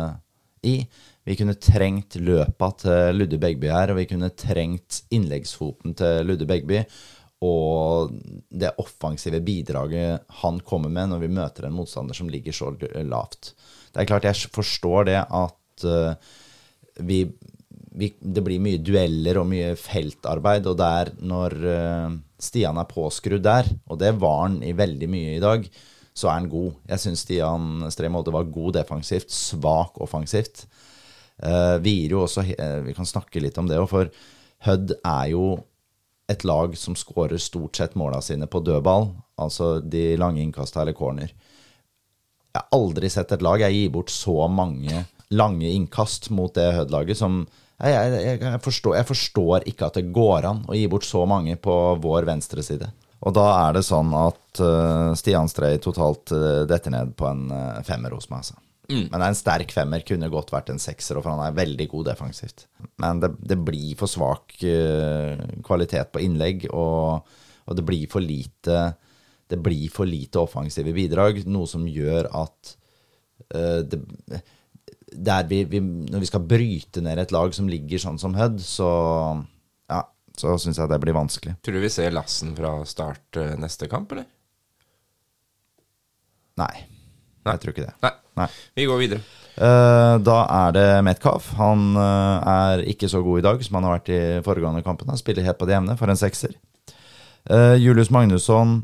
i. 0.64 0.78
Vi 1.25 1.37
kunne 1.38 1.57
trengt 1.57 2.19
løpa 2.21 2.71
til 2.81 3.19
Ludde 3.19 3.40
Begby 3.40 3.71
her, 3.73 3.93
og 3.93 4.00
vi 4.00 4.09
kunne 4.11 4.33
trengt 4.37 5.02
innleggsfoten 5.14 5.97
til 5.97 6.28
Ludde 6.28 6.49
Begby. 6.49 6.83
Og 7.45 8.12
det 8.49 8.75
offensive 8.81 9.40
bidraget 9.45 10.25
han 10.40 10.61
kommer 10.64 10.93
med 10.93 11.11
når 11.12 11.25
vi 11.25 11.33
møter 11.37 11.69
en 11.69 11.76
motstander 11.76 12.16
som 12.16 12.31
ligger 12.33 12.57
så 12.57 12.71
lavt. 13.04 13.52
Det 13.93 14.02
er 14.02 14.09
klart 14.09 14.28
jeg 14.28 14.52
forstår 14.54 15.09
det 15.11 15.19
at 15.23 15.87
eh, 15.88 16.31
vi, 17.04 17.25
vi, 17.99 18.12
det 18.21 18.45
blir 18.45 18.62
mye 18.62 18.81
dueller 18.85 19.40
og 19.40 19.49
mye 19.50 19.75
feltarbeid, 19.81 20.69
og 20.71 20.78
der 20.81 21.12
når 21.25 21.59
eh, 21.73 22.16
Stian 22.45 22.79
er 22.81 22.89
påskrudd 22.91 23.45
der, 23.45 23.69
og 23.91 23.99
det 24.01 24.15
var 24.21 24.45
han 24.47 24.61
i 24.67 24.75
veldig 24.77 25.09
mye 25.11 25.37
i 25.37 25.43
dag, 25.43 25.67
så 26.15 26.31
er 26.31 26.39
han 26.39 26.51
god. 26.53 26.75
Jeg 26.93 27.03
syns 27.03 27.25
Stian 27.27 27.87
Stremolde 27.91 28.35
var 28.35 28.51
god 28.55 28.77
defensivt, 28.79 29.33
svak 29.35 29.99
offensivt. 30.05 30.67
Uh, 31.43 31.83
vi 31.83 32.07
også 32.15 32.45
uh, 32.47 32.85
Vi 32.87 32.93
kan 32.95 33.09
snakke 33.09 33.41
litt 33.43 33.57
om 33.59 33.67
det 33.67 33.81
òg, 33.81 33.89
for 33.91 34.13
Hødd 34.65 34.95
er 35.03 35.33
jo 35.33 35.47
et 36.31 36.45
lag 36.47 36.77
som 36.79 36.97
skårer 36.97 37.41
stort 37.43 37.77
sett 37.77 37.97
måla 38.01 38.23
sine 38.25 38.47
på 38.49 38.63
dødball, 38.65 39.11
altså 39.37 39.81
de 39.81 40.15
lange 40.17 40.41
innkasta 40.41 40.81
eller 40.81 40.97
corner. 40.97 41.35
Jeg 42.55 42.63
har 42.63 42.71
aldri 42.73 43.11
sett 43.11 43.35
et 43.35 43.43
lag 43.45 43.61
jeg 43.61 43.77
gir 43.77 43.93
bort 43.93 44.13
så 44.15 44.47
mange 44.49 45.03
lange 45.35 45.69
innkast 45.69 46.31
mot 46.31 46.55
det 46.55 46.71
Hødd-laget 46.77 47.19
som 47.19 47.43
jeg, 47.83 48.11
jeg, 48.23 48.40
jeg, 48.40 48.61
forstår, 48.62 48.97
jeg 49.00 49.09
forstår 49.09 49.64
ikke 49.71 49.88
at 49.88 49.97
det 49.99 50.12
går 50.14 50.47
an 50.47 50.61
å 50.71 50.76
gi 50.78 50.85
bort 50.90 51.07
så 51.07 51.25
mange 51.28 51.57
på 51.61 51.75
vår 52.02 52.28
venstre 52.28 52.62
side. 52.62 52.90
Og 53.25 53.33
da 53.35 53.47
er 53.64 53.78
det 53.78 53.85
sånn 53.87 54.12
at 54.19 54.61
uh, 54.61 55.14
Stian 55.16 55.49
Strei 55.50 55.78
totalt 55.83 56.33
uh, 56.35 56.62
detter 56.69 56.93
ned 56.93 57.14
på 57.19 57.26
en 57.31 57.49
uh, 57.50 57.81
femmer 57.87 58.14
hos 58.14 58.28
meg, 58.31 58.45
altså. 58.45 58.61
Men 58.85 59.14
er 59.16 59.31
en 59.31 59.38
sterk 59.38 59.71
femmer. 59.73 60.02
Kunne 60.04 60.28
godt 60.28 60.50
vært 60.52 60.69
en 60.69 60.81
sekser, 60.83 61.16
for 61.16 61.33
han 61.33 61.40
er 61.40 61.57
veldig 61.57 61.87
god 61.88 62.11
defensivt. 62.11 62.66
Men 63.00 63.23
det, 63.23 63.31
det 63.40 63.57
blir 63.64 63.95
for 63.97 64.12
svak 64.12 64.59
kvalitet 65.64 66.11
på 66.12 66.21
innlegg, 66.21 66.66
og, 66.69 67.25
og 67.64 67.78
det 67.78 67.85
blir 67.88 68.04
for 68.12 68.21
lite 68.21 68.83
det 69.49 69.57
blir 69.64 69.88
for 69.93 70.09
lite 70.09 70.40
offensive 70.40 70.93
bidrag, 70.97 71.40
noe 71.49 71.69
som 71.69 71.88
gjør 71.88 72.28
at 72.37 72.75
det, 73.88 73.99
vi, 75.49 75.61
vi, 75.71 75.80
Når 75.80 76.23
vi 76.23 76.28
skal 76.30 76.47
bryte 76.49 77.02
ned 77.04 77.21
et 77.23 77.35
lag 77.35 77.54
som 77.54 77.68
ligger 77.71 78.02
sånn 78.02 78.18
som 78.21 78.35
Hødd, 78.38 78.59
så 78.64 78.88
ja, 79.90 80.02
så 80.38 80.56
syns 80.61 80.80
jeg 80.80 80.90
det 80.90 81.00
blir 81.02 81.16
vanskelig. 81.16 81.56
Tror 81.62 81.78
du 81.78 81.85
vi 81.85 81.92
ser 81.92 82.14
Lassen 82.14 82.54
fra 82.59 82.76
start 82.88 83.40
eh, 83.40 83.54
neste 83.61 83.88
kamp, 83.90 84.12
eller? 84.12 84.26
Nei, 86.61 86.75
jeg 87.47 87.62
tror 87.62 87.75
ikke 87.75 87.88
det. 87.88 87.97
Nei. 88.04 88.14
Nei. 88.35 88.49
Vi 88.75 88.87
går 88.90 88.99
videre. 88.99 89.23
Uh, 89.54 90.18
da 90.18 90.38
er 90.50 90.75
det 90.75 90.87
Metcalf. 91.06 91.52
Han 91.59 91.92
uh, 91.94 92.42
er 92.42 92.83
ikke 92.90 93.11
så 93.11 93.23
god 93.23 93.40
i 93.40 93.44
dag 93.47 93.62
som 93.62 93.78
han 93.78 93.87
har 93.87 94.00
vært 94.00 94.11
i 94.11 94.23
foregående 94.47 94.83
kampen. 94.87 95.11
Han 95.11 95.21
spiller 95.21 95.47
helt 95.47 95.61
på 95.61 95.68
det 95.71 95.76
jevne 95.76 95.94
for 96.00 96.11
en 96.11 96.18
sekser. 96.18 96.56
Uh, 97.47 97.76
Julius 97.78 98.11
Magnusson 98.14 98.80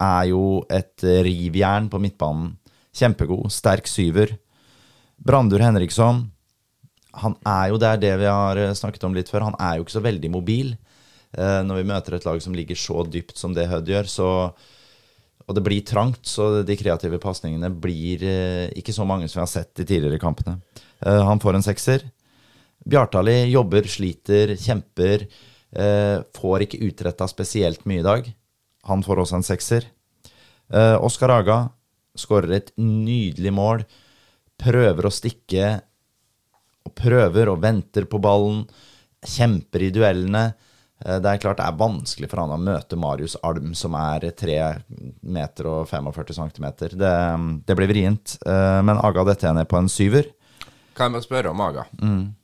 er 0.00 0.30
jo 0.30 0.62
et 0.72 1.04
rivjern 1.26 1.90
på 1.92 2.00
midtbanen. 2.00 2.54
Kjempegod, 2.96 3.50
sterk 3.52 3.90
syver. 3.90 4.32
Brandur 5.28 5.60
Henriksson 5.60 6.22
Han 7.20 7.36
er 7.44 7.68
jo 7.72 7.78
der 7.80 8.00
det 8.00 8.14
vi 8.22 8.28
har 8.30 8.56
eh, 8.56 8.74
snakket 8.76 9.04
om 9.08 9.16
litt 9.16 9.28
før. 9.28 9.48
Han 9.48 9.58
er 9.60 9.76
jo 9.76 9.84
ikke 9.84 9.96
så 9.98 10.04
veldig 10.04 10.30
mobil. 10.32 10.74
Eh, 11.34 11.60
når 11.66 11.80
vi 11.80 11.88
møter 11.90 12.16
et 12.16 12.26
lag 12.28 12.40
som 12.40 12.54
ligger 12.54 12.78
så 12.78 13.02
dypt 13.04 13.36
som 13.40 13.56
det 13.56 13.68
Hødd 13.68 13.90
gjør, 13.90 14.08
så 14.08 14.28
og 15.48 15.56
det 15.56 15.62
blir 15.64 15.80
trangt, 15.80 16.26
så 16.28 16.60
de 16.60 16.74
kreative 16.76 17.16
pasningene 17.22 17.70
blir 17.72 18.20
eh, 18.20 18.66
ikke 18.76 18.92
så 18.92 19.06
mange 19.08 19.30
som 19.30 19.38
vi 19.38 19.44
har 19.46 19.50
sett 19.50 19.70
de 19.80 19.86
tidligere 19.88 20.20
kampene. 20.20 20.58
Han 21.00 21.40
får 21.40 21.56
en 21.56 21.64
sekser. 21.64 22.04
Bjartali 22.84 23.46
jobber, 23.48 23.86
sliter, 23.88 24.52
kjemper. 24.60 25.24
Får 26.36 26.64
ikke 26.66 26.82
utretta 26.84 27.28
spesielt 27.30 27.86
mye 27.88 28.02
i 28.02 28.04
dag. 28.04 28.28
Han 28.90 29.04
får 29.06 29.22
også 29.22 29.38
en 29.38 29.46
sekser. 29.46 29.86
Oskar 31.00 31.32
Aga 31.38 31.58
skårer 32.18 32.58
et 32.58 32.74
nydelig 32.76 33.54
mål. 33.56 33.86
Prøver 34.58 35.06
å 35.06 35.12
stikke, 35.14 35.80
og 36.88 36.94
prøver 36.98 37.50
og 37.52 37.60
venter 37.62 38.08
på 38.10 38.20
ballen. 38.22 38.64
Kjemper 39.24 39.82
i 39.86 39.90
duellene. 39.94 40.46
Eh, 41.04 41.18
Det 41.22 41.26
er 41.30 41.38
klart 41.42 41.58
det 41.60 41.66
er 41.66 41.78
vanskelig 41.78 42.28
for 42.30 42.42
han 42.42 42.54
å 42.54 42.58
møte 42.62 42.96
Marius 42.98 43.36
Alm, 43.42 43.74
som 43.74 43.94
er 43.94 44.30
3 44.30 44.58
meter 45.22 45.66
og 45.66 45.88
45 45.88 46.34
centimeter. 46.34 46.88
Det, 46.98 47.14
det 47.66 47.76
blir 47.78 47.90
vrient. 47.90 48.38
Eh, 48.46 48.80
Men 48.82 48.98
Aga 48.98 49.24
detter 49.24 49.48
jeg 49.50 49.54
ned 49.60 49.68
på 49.68 49.78
en 49.78 49.88
syver. 49.92 50.30
Kan 50.94 51.12
jeg 51.12 51.18
bare 51.18 51.28
spørre 51.28 51.50
om 51.54 51.60
Aga? 51.62 51.86
Mm. 52.02 52.34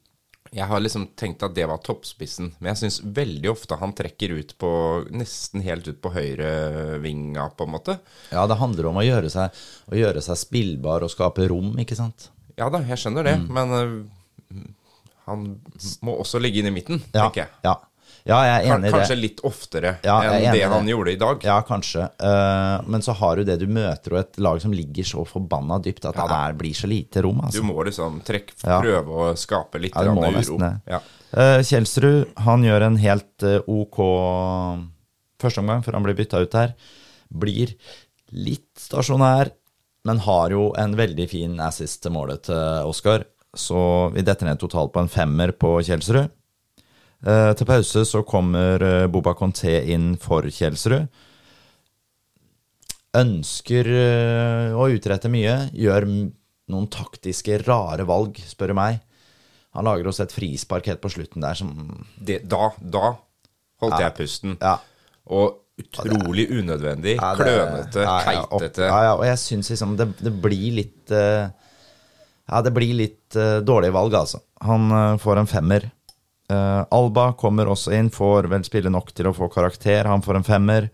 Jeg 0.54 0.68
har 0.70 0.78
liksom 0.80 1.08
tenkt 1.18 1.42
at 1.42 1.54
det 1.56 1.64
var 1.66 1.80
toppspissen, 1.82 2.52
men 2.60 2.70
jeg 2.70 2.78
syns 2.84 3.00
veldig 3.16 3.50
ofte 3.50 3.74
han 3.80 3.92
trekker 3.98 4.36
ut 4.38 4.52
på 4.62 4.68
nesten 5.10 5.64
helt 5.66 5.88
ut 5.90 5.98
på 6.04 6.12
høyrevinga, 6.14 7.48
på 7.58 7.66
en 7.66 7.72
måte. 7.74 7.96
Ja, 8.30 8.44
det 8.46 8.58
handler 8.60 8.86
om 8.92 9.00
å 9.00 9.04
gjøre 9.06 9.30
seg, 9.34 9.50
å 9.90 9.98
gjøre 9.98 10.22
seg 10.22 10.38
spillbar 10.38 11.02
og 11.02 11.10
skape 11.10 11.48
rom, 11.50 11.72
ikke 11.82 11.98
sant? 11.98 12.28
Ja 12.60 12.68
da, 12.70 12.84
jeg 12.86 13.00
skjønner 13.02 13.26
det, 13.26 13.34
Mm. 13.40 13.48
men 13.50 13.74
uh, 13.74 14.62
han 15.26 15.44
må 16.06 16.14
også 16.22 16.38
ligge 16.38 16.60
inn 16.62 16.70
i 16.70 16.74
midten, 16.76 17.02
Ja, 17.12 17.24
tenker 17.26 17.46
jeg. 17.46 17.50
ja. 17.64 17.74
Ja 18.26 18.38
jeg 18.48 18.54
er 18.56 18.74
enig 18.74 18.88
i 18.88 18.90
det. 18.90 18.92
Kanskje 18.98 19.16
litt 19.20 19.40
oftere 19.44 19.90
Ja, 20.04 20.14
enn 20.32 20.52
det 20.56 20.62
han 20.72 20.86
gjorde 20.88 21.12
i 21.12 21.18
dag. 21.20 21.42
Ja, 21.44 21.58
kanskje. 21.68 22.06
Uh, 22.22 22.80
Men 22.88 23.02
så 23.04 23.12
har 23.18 23.36
du 23.36 23.44
det 23.44 23.58
du 23.60 23.66
møter, 23.66 24.14
og 24.14 24.18
et 24.22 24.38
lag 24.40 24.60
som 24.62 24.72
ligger 24.72 25.04
så 25.04 25.26
forbanna 25.28 25.76
dypt 25.84 26.06
at 26.08 26.16
Ja 26.16 26.26
det 26.30 26.38
er, 26.38 26.56
blir 26.62 26.72
så 26.74 26.88
lite 26.88 27.22
rom. 27.22 27.42
Du 27.42 27.46
Altså. 27.46 27.62
må 27.68 27.84
liksom 27.84 28.22
trekke, 28.24 28.54
Ja. 28.64 28.80
prøve 28.80 29.08
å 29.08 29.36
skape 29.36 29.78
litt 29.80 29.94
Ja, 29.94 30.02
du 30.04 30.14
nesten 30.20 30.54
uro. 30.54 30.58
det. 30.58 30.72
Ja. 30.88 31.00
Uh, 31.36 31.60
Kjelsrud 31.62 32.32
han 32.38 32.62
gjør 32.62 32.82
en 32.86 32.96
helt 32.96 33.42
uh, 33.42 33.60
ok 33.66 33.98
førsteomgang 35.42 35.82
før 35.84 35.92
han 35.98 36.04
blir 36.06 36.16
bytta 36.18 36.40
ut 36.44 36.50
der. 36.54 36.74
Blir 37.34 37.74
litt 38.32 38.70
stasjonær, 38.80 39.50
men 40.04 40.18
har 40.24 40.50
jo 40.54 40.72
en 40.80 40.94
veldig 40.96 41.28
fin 41.30 41.58
assist 41.60 42.02
til 42.04 42.12
målet 42.12 42.42
til 42.48 42.88
Oskar. 42.88 43.24
Så 43.54 44.10
vi 44.14 44.22
detter 44.26 44.48
ned 44.48 44.58
totalt 44.58 44.92
på 44.94 45.00
en 45.04 45.08
femmer 45.12 45.52
på 45.52 45.76
Kjelsrud. 45.86 46.30
Eh, 47.24 47.50
til 47.56 47.68
pause 47.68 48.02
så 48.04 48.20
kommer 48.28 48.82
eh, 48.84 49.06
Boba 49.08 49.32
Conté 49.38 49.78
inn 49.94 50.14
for 50.20 50.44
Kjelsrud. 50.44 51.06
Ønsker 53.14 53.88
eh, 53.88 54.76
å 54.76 54.88
utrette 54.92 55.30
mye, 55.32 55.56
gjør 55.72 56.08
noen 56.10 56.88
taktiske, 56.92 57.60
rare 57.64 58.04
valg, 58.08 58.40
spør 58.44 58.72
du 58.72 58.78
meg. 58.78 59.00
Han 59.74 59.88
lager 59.88 60.10
oss 60.10 60.20
et 60.22 60.34
frispark 60.34 60.86
helt 60.90 61.02
på 61.02 61.10
slutten 61.12 61.42
der 61.42 61.58
som 61.58 61.70
Det, 62.14 62.42
da, 62.50 62.68
da 62.78 63.14
holdt 63.82 64.02
jeg 64.02 64.16
pusten. 64.18 64.58
Ja. 64.60 64.76
Og 65.34 65.60
utrolig 65.80 66.46
unødvendig, 66.52 67.16
Ja, 67.16 67.34
det- 67.34 67.44
klønete, 67.46 68.04
ja, 68.04 68.18
ja, 68.20 68.44
keitete. 68.44 68.86
Ja, 68.86 69.02
ja, 69.08 69.14
og 69.16 69.24
jeg 69.26 69.38
syns 69.42 69.70
liksom 69.70 69.96
det, 69.98 70.06
det 70.20 70.32
blir 70.42 70.72
litt 70.82 71.10
eh, 71.10 71.48
Ja, 72.44 72.60
det 72.60 72.74
blir 72.76 72.92
litt 72.92 73.32
uh, 73.40 73.62
dårlig 73.64 73.88
valg, 73.90 74.12
altså. 74.12 74.42
Han 74.60 74.90
uh, 74.92 75.16
får 75.16 75.38
en 75.40 75.46
femmer. 75.48 75.86
Eh, 76.50 76.82
Alba 76.90 77.32
kommer 77.32 77.70
også 77.72 77.94
inn, 77.96 78.10
får 78.12 78.50
vel 78.52 78.64
spille 78.66 78.92
nok 78.92 79.12
til 79.16 79.30
å 79.30 79.34
få 79.36 79.48
karakter. 79.52 80.04
Han 80.10 80.24
får 80.24 80.40
en 80.40 80.48
femmer. 80.48 80.90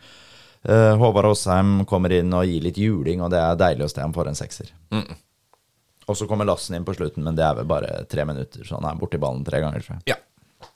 Uh, 0.60 0.92
Håvard 1.00 1.24
Aasheim 1.24 1.86
kommer 1.88 2.12
inn 2.12 2.34
og 2.36 2.44
gir 2.44 2.60
litt 2.60 2.76
juling, 2.76 3.22
og 3.24 3.30
det 3.32 3.38
er 3.40 3.56
deilig 3.56 3.86
å 3.86 3.88
se. 3.88 4.02
Han 4.04 4.12
får 4.12 4.28
en 4.28 4.36
sekser. 4.36 4.74
Og 6.04 6.18
så 6.18 6.26
kommer 6.28 6.44
Lassen 6.44 6.76
inn 6.76 6.84
på 6.84 6.92
slutten, 6.98 7.24
men 7.24 7.38
det 7.38 7.46
er 7.46 7.56
vel 7.56 7.68
bare 7.70 8.02
tre 8.10 8.26
minutter, 8.28 8.66
så 8.66 8.76
han 8.76 8.90
er 8.90 8.98
borti 9.00 9.16
ballen 9.22 9.46
tre 9.46 9.62
ganger, 9.62 9.80
tror 9.86 9.96
jeg. 9.96 10.12
Ja. 10.12 10.68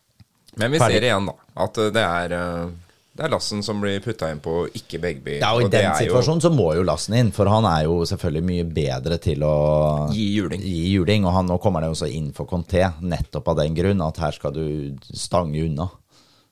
Men 0.55 0.73
vi 0.73 0.81
Ferdig. 0.81 0.97
ser 0.97 1.07
igjen, 1.11 1.29
da, 1.29 1.35
at 1.67 1.81
uh, 1.83 1.91
det 1.93 2.07
er 2.07 2.35
uh, 2.39 2.73
Det 3.15 3.23
er 3.23 3.31
Lassen 3.31 3.61
som 3.63 3.79
blir 3.79 4.01
putta 4.03 4.27
inn 4.35 4.41
på, 4.43 4.65
ikke 4.75 4.99
Begby. 4.99 5.37
Ja, 5.39 5.53
og 5.55 5.63
i 5.63 5.65
og 5.69 5.71
den 5.71 5.85
er 5.87 6.01
jo- 6.03 6.09
situasjonen 6.17 6.43
så 6.43 6.51
må 6.51 6.73
jo 6.75 6.83
Lassen 6.83 7.15
inn, 7.15 7.31
for 7.31 7.47
han 7.47 7.65
er 7.65 7.85
jo 7.87 8.01
selvfølgelig 8.11 8.43
mye 8.49 8.65
bedre 8.75 9.19
til 9.23 9.39
å 9.47 10.11
Gi 10.11 10.25
juling. 10.35 10.61
Gi 10.61 10.81
juling, 10.97 11.25
og 11.25 11.33
han, 11.37 11.47
nå 11.47 11.61
kommer 11.63 11.81
det 11.81 11.93
jo 11.93 11.95
også 11.95 12.09
inn 12.13 12.33
for 12.35 12.45
Conté, 12.51 12.83
nettopp 13.01 13.47
av 13.53 13.57
den 13.63 13.75
grunn 13.79 14.03
at 14.03 14.17
her 14.19 14.33
skal 14.33 14.51
du 14.57 14.97
stange 15.15 15.63
unna. 15.63 15.87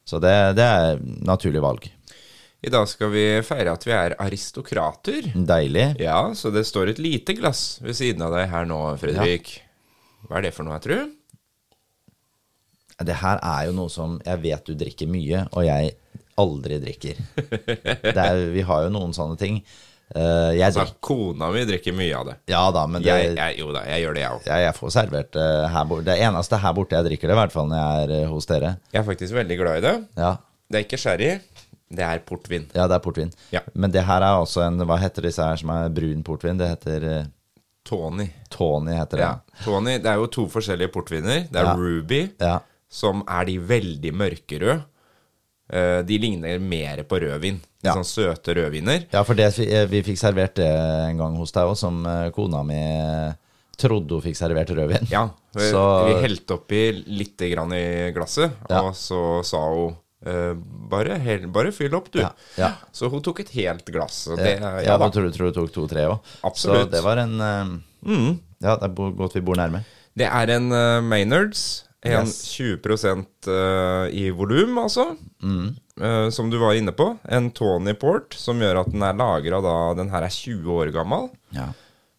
Så 0.06 0.20
det, 0.22 0.54
det 0.54 0.62
er 0.62 1.02
naturlig 1.02 1.60
valg. 1.62 1.88
I 2.62 2.70
dag 2.70 2.86
skal 2.86 3.10
vi 3.10 3.24
feire 3.42 3.72
at 3.74 3.82
vi 3.84 3.90
er 3.90 4.14
aristokrater. 4.22 5.32
Deilig. 5.34 5.96
Ja, 5.98 6.28
så 6.32 6.52
det 6.54 6.62
står 6.68 6.90
et 6.92 6.98
lite 7.02 7.34
glass 7.34 7.80
ved 7.82 7.96
siden 7.98 8.22
av 8.22 8.30
deg 8.36 8.46
her 8.52 8.64
nå, 8.70 8.78
Fredrik. 9.02 9.56
Hva 10.28 10.38
er 10.38 10.42
det 10.46 10.54
for 10.54 10.62
noe, 10.62 10.78
jeg 10.78 10.86
tror? 10.86 11.10
Det 13.02 13.16
her 13.18 13.40
er 13.42 13.66
jo 13.66 13.72
noe 13.74 13.90
som 13.90 14.20
jeg 14.24 14.38
vet 14.44 14.64
du 14.68 14.76
drikker 14.78 15.08
mye, 15.10 15.48
og 15.58 15.64
jeg 15.66 15.96
aldri 16.42 16.78
drikker. 16.82 17.22
Det 18.02 18.18
er, 18.18 18.42
vi 18.54 18.62
har 18.68 18.84
jo 18.86 18.92
noen 18.94 19.14
sånne 19.16 19.38
ting. 19.40 19.62
Uh, 20.12 20.52
jeg 20.52 20.74
Så 20.74 20.82
drikker 20.82 20.98
kona 21.08 21.46
mi 21.54 21.62
drikker 21.64 21.94
mye 21.96 22.16
av 22.18 22.26
det. 22.28 22.34
Ja 22.52 22.66
da, 22.74 22.82
men 22.90 23.00
det, 23.00 23.08
Jeg, 23.08 23.30
jeg, 23.38 23.54
jo 23.62 23.70
da, 23.72 23.80
jeg 23.88 24.02
gjør 24.04 24.16
det, 24.18 24.20
jeg 24.26 24.36
òg. 24.36 24.42
jeg, 24.50 24.64
jeg 24.66 24.76
får 24.76 24.90
servert 24.92 25.38
uh, 25.40 25.66
her 25.72 25.86
borte. 25.88 26.04
Det 26.10 26.16
eneste 26.26 26.58
her 26.60 26.74
borte 26.76 26.98
jeg 26.98 27.06
drikker 27.08 27.30
det, 27.30 27.36
i 27.36 27.40
hvert 27.40 27.54
fall 27.54 27.70
når 27.70 27.80
jeg 27.80 28.02
er 28.02 28.12
eh, 28.18 28.26
hos 28.28 28.48
dere. 28.50 28.72
Jeg 28.92 29.00
er 29.00 29.06
faktisk 29.08 29.36
veldig 29.38 29.56
glad 29.62 29.78
i 29.80 29.84
det. 29.86 29.94
Ja, 30.20 30.32
Det 30.68 30.80
er 30.82 30.84
ikke 30.84 31.00
sherry, 31.00 31.30
det 31.92 32.04
er 32.10 32.20
portvin. 32.28 32.66
ja 32.76 32.84
det 32.88 32.98
er 32.98 33.04
portvin. 33.04 33.32
Ja. 33.56 33.62
Men 33.72 33.92
det 33.94 34.04
her 34.08 34.24
er 34.28 34.42
også 34.42 34.66
en 34.66 34.84
Hva 34.88 34.96
heter 35.00 35.24
disse 35.30 35.44
her 35.48 35.56
som 35.60 35.72
er 35.78 35.88
brun 35.96 36.20
portvin? 36.28 36.60
Det 36.60 36.68
heter 36.74 37.08
uh, 37.08 37.24
Tony. 37.88 38.28
Tony, 38.52 38.92
heter 38.98 39.16
det. 39.22 39.24
Ja. 39.30 39.64
Tony, 39.64 39.96
det 39.98 40.12
er 40.12 40.20
jo 40.20 40.28
to 40.32 40.44
forskjellige 40.52 40.92
portviner. 40.94 41.46
Det 41.48 41.56
er 41.64 41.72
Ja. 41.72 41.74
Ruby, 41.80 42.20
som 42.92 43.24
er 43.24 43.48
de 43.48 43.56
veldig 43.64 44.12
mørkerøde. 44.20 44.82
Eh, 45.72 46.02
De 46.04 46.18
ligner 46.20 46.58
mer 46.60 47.02
på 47.08 47.18
rødvin. 47.22 47.60
Ja. 47.82 47.94
Sånn 47.96 48.04
søte 48.06 48.54
rødviner. 48.54 49.06
Ja, 49.10 49.22
for 49.24 49.34
det, 49.38 49.48
eh, 49.64 49.86
vi 49.90 50.02
fikk 50.06 50.18
servert 50.20 50.54
det 50.60 50.68
en 50.68 51.18
gang 51.18 51.36
hos 51.40 51.52
deg 51.54 51.64
òg, 51.70 51.76
som 51.80 52.04
eh, 52.06 52.28
kona 52.30 52.60
mi 52.66 52.82
trodde 53.80 54.12
hun 54.18 54.22
fikk 54.22 54.36
servert 54.38 54.70
rødvin. 54.76 55.08
Ja, 55.10 55.24
vi, 55.56 55.70
Så 55.72 55.82
vi 56.06 56.14
helte 56.26 56.58
oppi 56.58 56.82
litt 57.08 57.40
grann 57.50 57.72
i 57.74 58.12
glasset, 58.14 58.52
Ja. 58.70 58.82
og 58.86 58.94
så 58.98 59.42
sa 59.46 59.64
hun 59.72 59.98
Uh, 60.22 60.54
bare, 60.86 61.16
hel, 61.18 61.48
bare 61.50 61.72
fyll 61.74 61.96
opp, 61.98 62.04
du. 62.14 62.20
Ja, 62.22 62.28
ja. 62.54 62.68
Så 62.94 63.08
hun 63.10 63.24
tok 63.26 63.40
et 63.42 63.48
helt 63.56 63.88
glass. 63.90 64.28
Det, 64.38 64.52
ja, 64.60 64.68
ja, 64.86 64.94
da. 64.94 65.08
tror 65.10 65.24
du 65.26 65.32
tror 65.34 65.50
du 65.50 65.56
tok 65.56 65.72
to-tre 65.74 66.04
òg. 66.06 66.20
Så 66.54 66.76
det 66.92 67.00
var 67.02 67.18
en 67.24 67.32
eh, 67.42 67.72
Ja, 68.62 68.76
det 68.78 68.86
er 68.86 68.94
godt 69.18 69.34
vi 69.34 69.42
bor 69.42 69.58
nærme. 69.58 69.80
det 70.14 70.28
er 70.30 70.52
en 70.54 70.70
uh, 70.70 71.00
Maynards. 71.02 71.88
En 72.02 72.26
Yes. 72.26 72.42
20 72.50 73.26
eh, 73.46 74.08
i 74.18 74.30
volum, 74.34 74.78
altså. 74.78 75.16
Mm. 75.42 75.68
Eh, 76.00 76.28
som 76.30 76.50
du 76.50 76.58
var 76.58 76.74
inne 76.74 76.92
på. 76.92 77.06
En 77.24 77.50
Tony 77.54 77.94
Port, 77.94 78.34
som 78.34 78.58
gjør 78.58 78.80
at 78.82 78.90
den 78.90 79.04
er 79.06 79.14
lagra 79.14 79.60
da 79.62 79.76
Den 79.94 80.10
her 80.10 80.26
er 80.26 80.34
20 80.34 80.66
år 80.72 80.90
gammel. 80.94 81.30
Ja. 81.54 81.68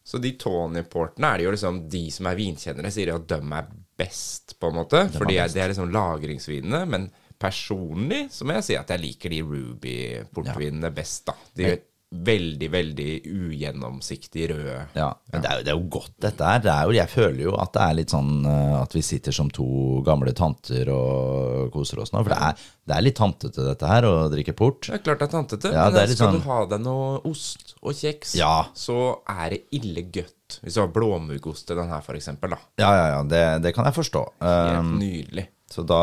Så 0.04 0.20
de 0.24 0.34
Tony-portene 0.40 1.32
er 1.32 1.40
det 1.40 1.46
jo 1.46 1.52
liksom 1.56 1.82
De 1.92 2.04
som 2.12 2.28
er 2.28 2.40
vinkjennere, 2.40 2.92
sier 2.92 3.14
at 3.16 3.28
de 3.28 3.40
er 3.40 3.68
best, 4.00 4.56
på 4.60 4.72
en 4.72 4.80
måte. 4.82 5.04
Fordi 5.14 5.38
det 5.52 5.62
er 5.62 5.72
liksom 5.72 5.92
lagringsvinene. 5.92 6.84
Men 6.90 7.10
personlig 7.40 8.28
så 8.32 8.48
må 8.48 8.58
jeg 8.60 8.68
si 8.70 8.78
at 8.80 8.92
jeg 8.94 9.04
liker 9.04 9.34
de 9.36 9.42
Ruby-portvinene 9.48 10.92
best, 10.96 11.26
da. 11.28 11.36
De 11.56 11.76
veldig, 12.14 12.68
veldig 12.70 13.08
ugjennomsiktig 13.26 14.46
røde. 14.52 14.76
Ja, 14.98 15.08
men 15.32 15.42
det 15.42 15.50
er, 15.50 15.58
jo, 15.60 15.64
det 15.66 15.72
er 15.74 15.78
jo 15.80 15.88
godt 15.96 16.14
dette 16.22 16.46
her. 16.50 16.60
Det 16.64 16.76
jo, 16.86 16.94
jeg 16.98 17.10
føler 17.12 17.42
jo 17.48 17.54
at 17.64 17.72
det 17.74 17.82
er 17.88 17.98
litt 17.98 18.14
sånn 18.14 18.32
eh, 18.46 18.76
at 18.82 18.94
vi 18.94 19.02
sitter 19.06 19.36
som 19.36 19.50
to 19.54 19.66
gamle 20.06 20.34
tanter 20.38 20.92
og 20.94 21.72
koser 21.74 22.04
oss 22.04 22.14
nå. 22.14 22.22
For 22.22 22.34
det 22.36 22.40
er, 22.50 22.62
det 22.92 22.98
er 22.98 23.06
litt 23.08 23.18
tantete 23.18 23.66
dette 23.66 23.90
her, 23.90 24.08
å 24.10 24.14
drikke 24.34 24.56
port. 24.60 24.86
Det 24.90 25.00
er 25.00 25.04
klart 25.08 25.24
det 25.24 25.28
er 25.30 25.34
tantete, 25.38 25.74
Ja, 25.74 25.88
men 25.90 26.00
er 26.04 26.14
skal 26.14 26.22
sånn- 26.30 26.40
du 26.44 26.48
ha 26.52 26.60
deg 26.76 26.86
noe 26.86 27.10
ost 27.32 27.76
og 27.82 27.98
kjeks, 27.98 28.36
Ja. 28.38 28.54
så 28.78 29.00
er 29.30 29.56
det 29.56 29.62
ille 29.80 30.06
gøtt. 30.14 30.60
Hvis 30.62 30.76
du 30.78 30.84
har 30.84 30.92
blåmuggost 30.94 31.66
til 31.66 31.80
den 31.82 31.90
her, 31.90 32.02
eksempel. 32.14 32.54
Ja, 32.78 32.92
ja, 32.94 33.06
ja, 33.16 33.22
det, 33.26 33.44
det 33.64 33.74
kan 33.74 33.86
jeg 33.90 33.96
forstå. 33.98 34.22
Helt 34.44 34.80
Um, 34.84 35.00
nydelig. 35.00 35.48
så 35.74 35.82
da 35.90 36.02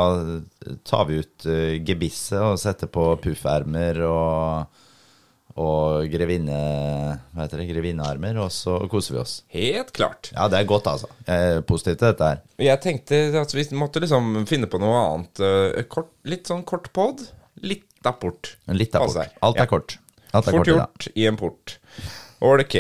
tar 0.83 1.05
vi 1.07 1.21
ut 1.23 1.47
uh, 1.47 1.79
gebisset 1.87 2.41
og 2.43 2.59
setter 2.59 2.91
på 2.91 3.05
puffermer 3.23 4.01
og, 4.09 4.81
og 5.59 6.07
grevinne... 6.13 6.59
Hva 7.35 7.43
heter 7.47 7.59
det? 7.63 7.67
Grevinnearmer, 7.73 8.39
og 8.45 8.53
så 8.55 8.77
koser 8.93 9.17
vi 9.17 9.21
oss. 9.23 9.35
Helt 9.55 9.91
klart. 9.97 10.31
Ja, 10.37 10.47
det 10.53 10.61
er 10.61 10.69
godt, 10.71 10.87
altså. 10.87 11.09
Jeg 11.27 11.57
er 11.57 11.61
positiv 11.67 11.97
til 11.99 12.07
dette 12.13 12.29
her. 12.31 12.41
Jeg 12.63 12.81
tenkte 12.85 13.21
at 13.41 13.55
vi 13.57 13.65
måtte 13.77 14.01
liksom 14.05 14.47
finne 14.51 14.69
på 14.71 14.81
noe 14.83 15.01
annet. 15.09 15.43
eh, 15.43 15.83
Kort, 15.91 16.13
litt 16.25 16.47
sånn 16.51 16.63
kort 16.69 16.93
pod. 16.97 17.25
Litt 17.63 17.87
av 18.07 18.21
port. 18.23 18.55
Litt 18.69 18.95
av 18.97 19.07
Passer. 19.09 19.27
port. 19.29 19.43
Alt 19.43 19.57
Ja. 19.57 19.63
er 19.63 19.67
kort. 19.75 19.99
Alt 20.33 20.47
er 20.47 20.53
Fort 20.55 20.61
kort 20.65 20.71
gjort 20.71 21.09
i 21.19 21.27
en 21.27 21.37
port. 21.37 21.79
Ok. 22.41 22.77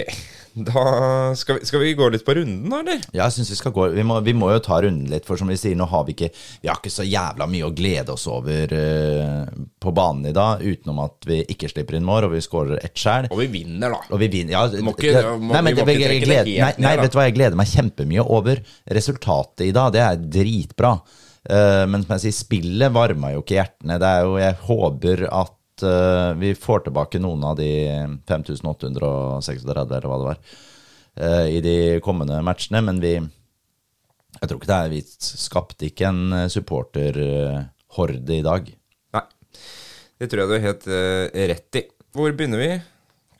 Da 0.55 1.35
skal 1.39 1.59
vi, 1.61 1.67
skal 1.69 1.81
vi 1.85 1.93
gå 1.95 2.09
litt 2.11 2.25
på 2.27 2.35
runden, 2.35 2.73
eller? 2.75 2.99
Ja, 3.15 3.25
jeg 3.29 3.37
synes 3.37 3.53
vi 3.53 3.59
skal 3.61 3.73
gå 3.77 3.85
vi 3.95 4.03
må, 4.07 4.17
vi 4.27 4.35
må 4.35 4.49
jo 4.51 4.59
ta 4.65 4.81
runden 4.83 5.07
litt, 5.13 5.27
for 5.29 5.39
som 5.39 5.51
vi 5.51 5.57
sier, 5.61 5.77
nå 5.79 5.87
har 5.91 6.03
vi 6.09 6.15
ikke 6.17 6.31
Vi 6.35 6.69
har 6.71 6.81
ikke 6.81 6.91
så 6.93 7.07
jævla 7.07 7.47
mye 7.51 7.69
å 7.69 7.73
glede 7.77 8.15
oss 8.17 8.27
over 8.31 8.75
uh, 8.75 9.47
på 9.81 9.93
banen 9.97 10.27
i 10.31 10.35
dag, 10.37 10.65
utenom 10.67 10.99
at 11.05 11.29
vi 11.31 11.41
ikke 11.55 11.71
slipper 11.71 11.99
inn 12.01 12.07
mål, 12.09 12.27
og 12.29 12.35
vi 12.35 12.43
skårer 12.45 12.83
ett 12.83 12.99
sjæl. 12.99 13.31
Og 13.31 13.39
vi 13.45 13.47
vinner, 13.55 13.95
da. 13.95 14.03
Og 14.11 14.21
vi 14.25 14.31
vinner 14.33 14.57
ja, 14.57 14.65
Må 14.83 14.97
ikke- 14.97 15.23
må- 15.39 15.55
nei, 15.55 15.63
men 15.63 15.79
vi 15.79 15.87
må 15.87 15.87
ikke 15.95 16.11
trekke 16.11 16.27
trekke 16.27 16.27
det 16.27 16.41
helt 16.41 16.51
nei, 16.51 16.73
nei, 16.89 16.97
da. 16.97 17.03
vet 17.07 17.15
du 17.15 17.21
hva, 17.21 17.29
jeg 17.29 17.39
gleder 17.39 17.61
meg 17.63 17.71
kjempemye 17.77 18.27
over 18.27 18.63
resultatet 18.99 19.67
i 19.69 19.73
dag. 19.77 19.93
Det 19.95 20.05
er 20.09 20.21
dritbra. 20.41 20.93
Uh, 21.41 21.87
men 21.89 22.03
som 22.05 22.17
jeg 22.19 22.27
sier, 22.27 22.37
spillet 22.43 22.93
varma 22.93 23.31
jo 23.37 23.41
ikke 23.45 23.57
hjertene. 23.61 23.97
Det 24.03 24.11
er 24.11 24.27
jo, 24.27 24.37
jeg 24.43 24.59
håper 24.67 25.25
at 25.31 25.55
eh, 25.87 26.31
vi 26.40 26.55
får 26.59 26.87
tilbake 26.87 27.21
noen 27.23 27.45
av 27.47 27.59
de 27.59 27.71
5836, 28.29 29.64
eller 29.64 30.09
hva 30.09 30.19
det 30.21 30.29
var, 30.29 30.40
uh, 31.21 31.47
i 31.51 31.61
de 31.64 31.77
kommende 32.05 32.40
matchene. 32.47 32.83
Men 32.87 33.03
vi 33.03 33.16
Jeg 33.19 34.47
tror 34.49 34.61
ikke 34.61 34.71
det 34.71 34.77
er 34.79 34.93
Vi 34.93 35.01
skapte 35.19 35.88
ikke 35.88 36.09
en 36.09 36.51
supporterhorde 36.53 38.37
i 38.37 38.45
dag. 38.47 38.71
Nei. 39.16 39.27
Det 40.21 40.31
tror 40.31 40.45
jeg 40.45 40.49
du 40.49 40.55
har 40.55 40.66
helt 40.69 40.87
uh, 40.87 41.45
rett 41.55 41.81
i. 41.83 41.87
Hvor 42.14 42.33
begynner 42.35 42.59
vi? 42.62 42.73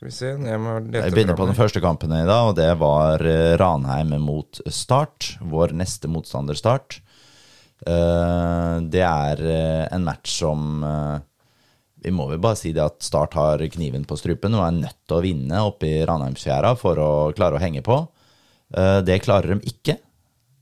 Skal 0.01 0.09
vi 0.09 0.15
se 0.15 0.49
Jeg 0.49 0.57
må 0.57 0.79
lete 0.81 1.03
Jeg 1.05 1.13
begynner 1.13 1.37
på 1.37 1.45
den 1.45 1.53
første 1.53 1.81
kampen 1.83 2.09
i 2.15 2.23
dag, 2.25 2.47
og 2.49 2.55
det 2.57 2.71
var 2.81 3.21
eh, 3.21 3.53
Ranheim 3.61 4.15
mot 4.23 4.57
Start. 4.65 5.35
Vår 5.45 5.75
neste 5.77 6.09
motstander 6.09 6.57
Start. 6.57 7.03
Uh, 7.85 8.81
Det 8.89 9.03
er 9.05 9.43
uh, 9.45 9.85
en 9.93 10.07
match 10.07 10.39
som 10.39 10.81
eh, 10.85 11.21
Vi 12.01 12.11
må 12.13 12.25
vel 12.31 12.39
bare 12.41 12.57
si 12.57 12.71
det 12.73 12.81
at 12.83 13.03
Start 13.05 13.35
har 13.37 13.61
kniven 13.73 14.05
på 14.09 14.17
strupen 14.17 14.55
og 14.57 14.63
er 14.65 14.77
nødt 14.79 14.97
til 15.07 15.17
å 15.19 15.23
vinne 15.25 15.59
oppe 15.67 15.89
i 15.89 15.99
Ranheimsfjæra 16.09 16.71
for 16.79 16.97
å 17.01 17.09
klare 17.37 17.59
å 17.59 17.61
henge 17.61 17.83
på. 17.85 17.99
Eh, 18.73 19.01
Det 19.05 19.19
klarer 19.21 19.53
de 19.55 19.69
ikke. 19.69 19.97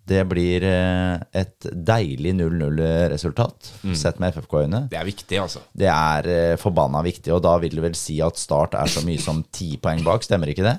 Det 0.09 0.23
blir 0.25 0.63
eh, 0.65 1.19
et 1.37 1.67
deilig 1.69 2.31
0-0-resultat, 2.39 3.67
sett 3.95 4.17
med 4.19 4.33
FFK-øyne. 4.33 4.87
Det 4.89 4.97
er 4.97 5.05
viktig, 5.05 5.37
altså. 5.37 5.61
Det 5.77 5.87
er 5.91 6.29
eh, 6.33 6.55
forbanna 6.59 7.03
viktig, 7.05 7.31
og 7.35 7.43
da 7.45 7.55
vil 7.61 7.75
det 7.77 7.83
vel 7.83 7.97
si 7.97 8.17
at 8.25 8.39
Start 8.41 8.73
er 8.79 8.89
så 8.89 9.03
mye 9.05 9.21
som 9.21 9.43
ti 9.53 9.75
poeng 9.81 10.01
bak, 10.03 10.25
stemmer 10.25 10.49
ikke 10.51 10.65
det? 10.65 10.77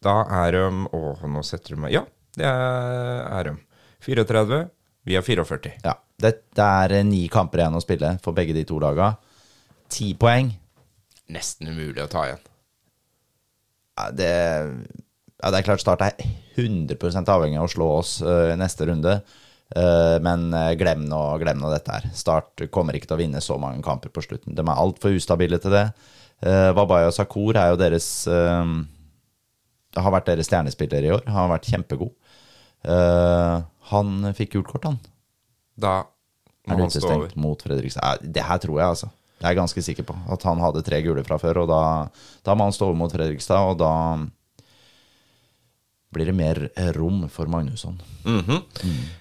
Da 0.00 0.20
er 0.46 0.54
de 0.56 0.62
Å, 0.96 1.00
nå 1.28 1.42
setter 1.44 1.74
du 1.74 1.82
meg 1.82 1.92
Ja, 1.98 2.04
det 2.38 2.46
er 2.48 3.50
de. 3.50 3.56
34. 4.06 4.62
Vi 5.10 5.16
har 5.18 5.26
44. 5.26 5.74
Ja. 5.84 5.96
Det, 6.20 6.30
det 6.56 6.64
er 6.86 6.94
ni 7.08 7.24
kamper 7.32 7.60
igjen 7.64 7.76
å 7.76 7.82
spille 7.82 8.14
for 8.24 8.36
begge 8.36 8.54
de 8.56 8.62
to 8.68 8.78
laga. 8.80 9.10
Ti 9.90 10.12
poeng. 10.18 10.52
Nesten 11.30 11.70
umulig 11.70 12.02
å 12.02 12.08
ta 12.10 12.24
igjen. 12.28 12.42
Ja, 13.98 14.08
det, 14.16 14.32
ja, 15.42 15.50
det 15.50 15.60
er 15.60 15.66
klart 15.66 15.82
Start 15.82 16.02
er 16.06 16.16
100 16.56 16.96
avhengig 17.28 17.60
av 17.60 17.68
å 17.68 17.72
slå 17.72 17.88
oss 18.00 18.18
uh, 18.24 18.54
neste 18.58 18.88
runde. 18.88 19.20
Eh, 19.70 20.16
men 20.18 20.48
eh, 20.54 20.72
glem 20.74 21.04
nå, 21.06 21.18
glem 21.38 21.60
nå 21.62 21.70
dette 21.70 21.94
her. 21.94 22.08
Start 22.16 22.64
kommer 22.74 22.96
ikke 22.96 23.06
til 23.10 23.18
å 23.18 23.20
vinne 23.20 23.42
så 23.44 23.58
mange 23.60 23.82
kamper 23.86 24.10
på 24.10 24.24
slutten. 24.24 24.56
De 24.58 24.64
er 24.64 24.80
altfor 24.82 25.14
ustabile 25.14 25.60
til 25.62 25.74
det. 25.76 25.84
Uh, 26.40 26.72
Wabaya 26.72 27.10
Sakur 27.12 27.52
er 27.60 27.68
jo 27.68 27.76
deres 27.76 28.06
uh, 28.24 28.64
Har 29.92 30.14
vært 30.14 30.30
deres 30.30 30.48
stjernespiller 30.48 31.04
i 31.04 31.10
år. 31.12 31.26
Han 31.28 31.42
har 31.42 31.50
vært 31.52 31.68
kjempegod. 31.68 32.14
Uh, 32.80 33.60
han 33.90 34.30
fikk 34.38 34.54
gult 34.56 34.70
kort, 34.70 34.88
han. 34.88 34.96
Da 35.76 35.98
Er 36.64 36.78
må 36.78 36.86
han 36.86 36.94
stå 36.94 37.04
over. 37.04 37.26
utestengt 37.26 37.44
mot 37.44 37.62
Fredrikstad? 37.62 38.24
Det 38.24 38.46
her 38.48 38.62
tror 38.62 38.78
jeg, 38.80 38.86
altså. 38.88 39.10
Jeg 39.40 39.48
er 39.48 39.56
ganske 39.56 39.82
sikker 39.82 40.04
på 40.04 40.16
at 40.34 40.42
han 40.44 40.60
hadde 40.60 40.82
tre 40.84 41.00
gule 41.04 41.24
fra 41.24 41.38
før, 41.40 41.62
og 41.62 41.70
da, 41.70 41.82
da 42.44 42.54
må 42.56 42.66
han 42.68 42.76
stå 42.76 42.90
mot 42.96 43.12
Fredrikstad, 43.12 43.72
og 43.72 43.78
da 43.80 43.92
blir 46.10 46.26
det 46.26 46.34
mer 46.34 46.58
rom 46.96 47.22
for 47.30 47.46
Magnusson. 47.50 48.00
Mhm. 48.26 48.58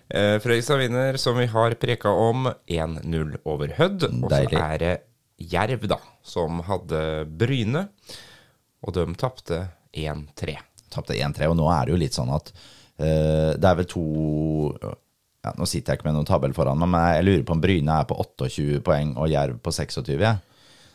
Eh, 0.09 0.39
Fredrikstad 0.41 0.81
vinner, 0.81 1.17
som 1.21 1.37
vi 1.37 1.45
har 1.45 1.75
preka 1.79 2.09
om, 2.09 2.49
1-0 2.67 3.37
over 3.45 3.75
Hødd. 3.77 4.07
Og 4.23 4.31
så 4.33 4.41
er 4.57 4.77
det 4.81 4.95
Jerv, 5.39 5.85
da, 5.87 5.99
som 6.25 6.59
hadde 6.67 7.25
Bryne. 7.29 7.87
Og 8.83 8.95
de 8.95 9.05
tapte 9.19 9.61
1-3. 9.93 10.57
Tapte 10.89 11.13
1-3, 11.15 11.47
og 11.51 11.59
nå 11.59 11.69
er 11.71 11.85
det 11.85 11.93
jo 11.93 12.01
litt 12.01 12.17
sånn 12.17 12.33
at 12.33 12.51
eh, 12.97 13.53
det 13.55 13.69
er 13.69 13.77
vel 13.79 13.87
to 13.87 14.03
ja, 15.49 15.55
Nå 15.57 15.65
sitter 15.69 15.93
jeg 15.93 15.99
ikke 15.99 16.09
med 16.11 16.19
noen 16.19 16.29
tabell 16.29 16.53
foran 16.55 16.79
meg, 16.79 16.93
men 16.93 17.09
jeg 17.17 17.25
lurer 17.27 17.47
på 17.49 17.57
om 17.57 17.63
Bryne 17.63 17.97
er 18.01 18.07
på 18.09 18.17
28 18.21 18.79
poeng 18.85 19.15
og 19.17 19.27
Jerv 19.31 19.59
på 19.65 19.73
26. 19.75 20.15
Ja. 20.21 20.37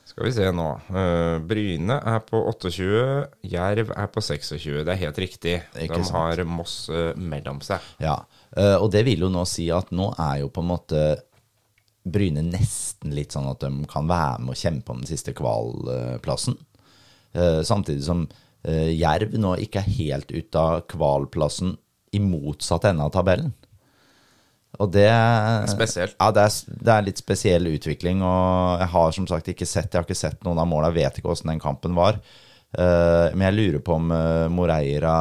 Skal 0.05 0.27
vi 0.29 0.33
se 0.37 0.49
nå. 0.53 0.67
Eh, 0.93 1.39
Bryne 1.49 1.97
er 1.97 2.21
på 2.29 2.39
28, 2.51 2.89
Jerv 3.51 3.93
er 3.97 4.11
på 4.13 4.23
26. 4.23 4.83
Det 4.85 4.93
er 4.93 5.01
helt 5.01 5.21
riktig. 5.23 5.55
Ikke 5.81 5.97
De 6.03 6.05
sant. 6.05 6.17
har 6.19 6.43
Moss 6.47 6.75
eh, 6.93 7.15
mellom 7.17 7.63
seg. 7.65 7.83
Ja, 8.05 8.19
eh, 8.53 8.77
og 8.77 8.91
det 8.93 9.05
vil 9.09 9.25
jo 9.25 9.31
nå 9.33 9.47
si 9.49 9.71
at 9.73 9.91
nå 9.97 10.11
er 10.21 10.43
jo 10.43 10.51
på 10.53 10.63
en 10.63 10.71
måte 10.75 11.05
Bryne 12.05 12.45
nesten 12.45 13.15
litt 13.17 13.33
sånn 13.33 13.49
at 13.49 13.65
de 13.65 13.89
kan 13.89 14.05
være 14.11 14.45
med 14.45 14.53
og 14.53 14.61
kjempe 14.61 14.93
om 14.93 15.01
den 15.01 15.09
siste 15.09 15.33
kvalplassen. 15.37 16.59
Samtidig 17.65 18.05
som 18.07 18.27
Jerv 18.63 19.33
nå 19.41 19.55
ikke 19.65 19.81
er 19.81 19.95
helt 19.97 20.29
ute 20.31 20.61
av 20.61 20.85
kvalplassen 20.93 21.73
i 22.15 22.21
motsatt 22.23 22.85
ende 22.91 23.09
av 23.09 23.15
tabellen. 23.17 23.55
Og 24.83 24.91
det 24.95 25.09
Spesielt. 25.71 26.17
Ja, 26.19 26.31
det 26.35 26.47
er, 26.49 26.79
det 26.87 26.95
er 26.95 27.07
litt 27.07 27.21
spesiell 27.21 27.69
utvikling, 27.71 28.25
og 28.27 28.81
jeg 28.83 28.91
har 28.95 29.15
som 29.15 29.29
sagt 29.31 29.51
ikke 29.53 29.69
sett 29.69 29.93
Jeg 29.93 30.01
har 30.01 30.09
ikke 30.09 30.19
sett 30.19 30.43
noen 30.47 30.59
av 30.63 30.71
måla, 30.71 30.91
vet 30.95 31.21
ikke 31.21 31.31
åssen 31.35 31.53
den 31.53 31.63
kampen 31.63 31.95
var. 31.99 32.19
Uh, 32.75 33.31
men 33.39 33.47
jeg 33.47 33.55
lurer 33.55 33.83
på 33.87 33.95
om 33.95 34.11
uh, 34.11 34.51
Moreira 34.51 35.15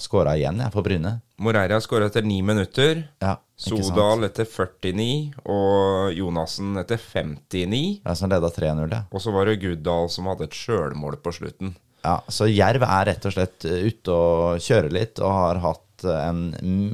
skåra 0.00 0.32
igjen 0.38 0.62
jeg, 0.64 0.72
for 0.72 0.86
Bryne. 0.86 1.18
Moreira 1.44 1.76
skåra 1.84 2.08
etter 2.08 2.24
ni 2.24 2.38
minutter. 2.40 3.02
Ja, 3.20 3.34
ikke 3.36 3.82
sant? 3.82 3.88
Sodal 3.90 4.24
etter 4.30 4.48
49, 4.48 5.08
og 5.44 6.16
Jonassen 6.16 6.72
etter 6.80 7.00
59. 7.00 7.82
Ja, 8.00 8.14
som 8.16 8.32
leda 8.32 8.48
3-0, 8.48 8.86
ja. 8.88 9.02
Og 9.12 9.20
så 9.20 9.34
var 9.34 9.50
det 9.50 9.58
Guddal 9.60 10.08
som 10.12 10.30
hadde 10.32 10.48
et 10.48 10.56
sjølmål 10.56 11.20
på 11.20 11.34
slutten. 11.36 11.76
ja. 12.06 12.16
Så 12.32 12.48
Jerv 12.48 12.86
er 12.88 13.10
rett 13.10 13.28
og 13.28 13.34
slett 13.34 13.68
eh, 13.68 13.90
ute 13.90 14.16
og 14.16 14.64
kjører 14.64 14.96
litt, 14.96 15.20
og 15.20 15.36
har 15.36 15.60
hatt 15.66 16.06
en 16.06 16.46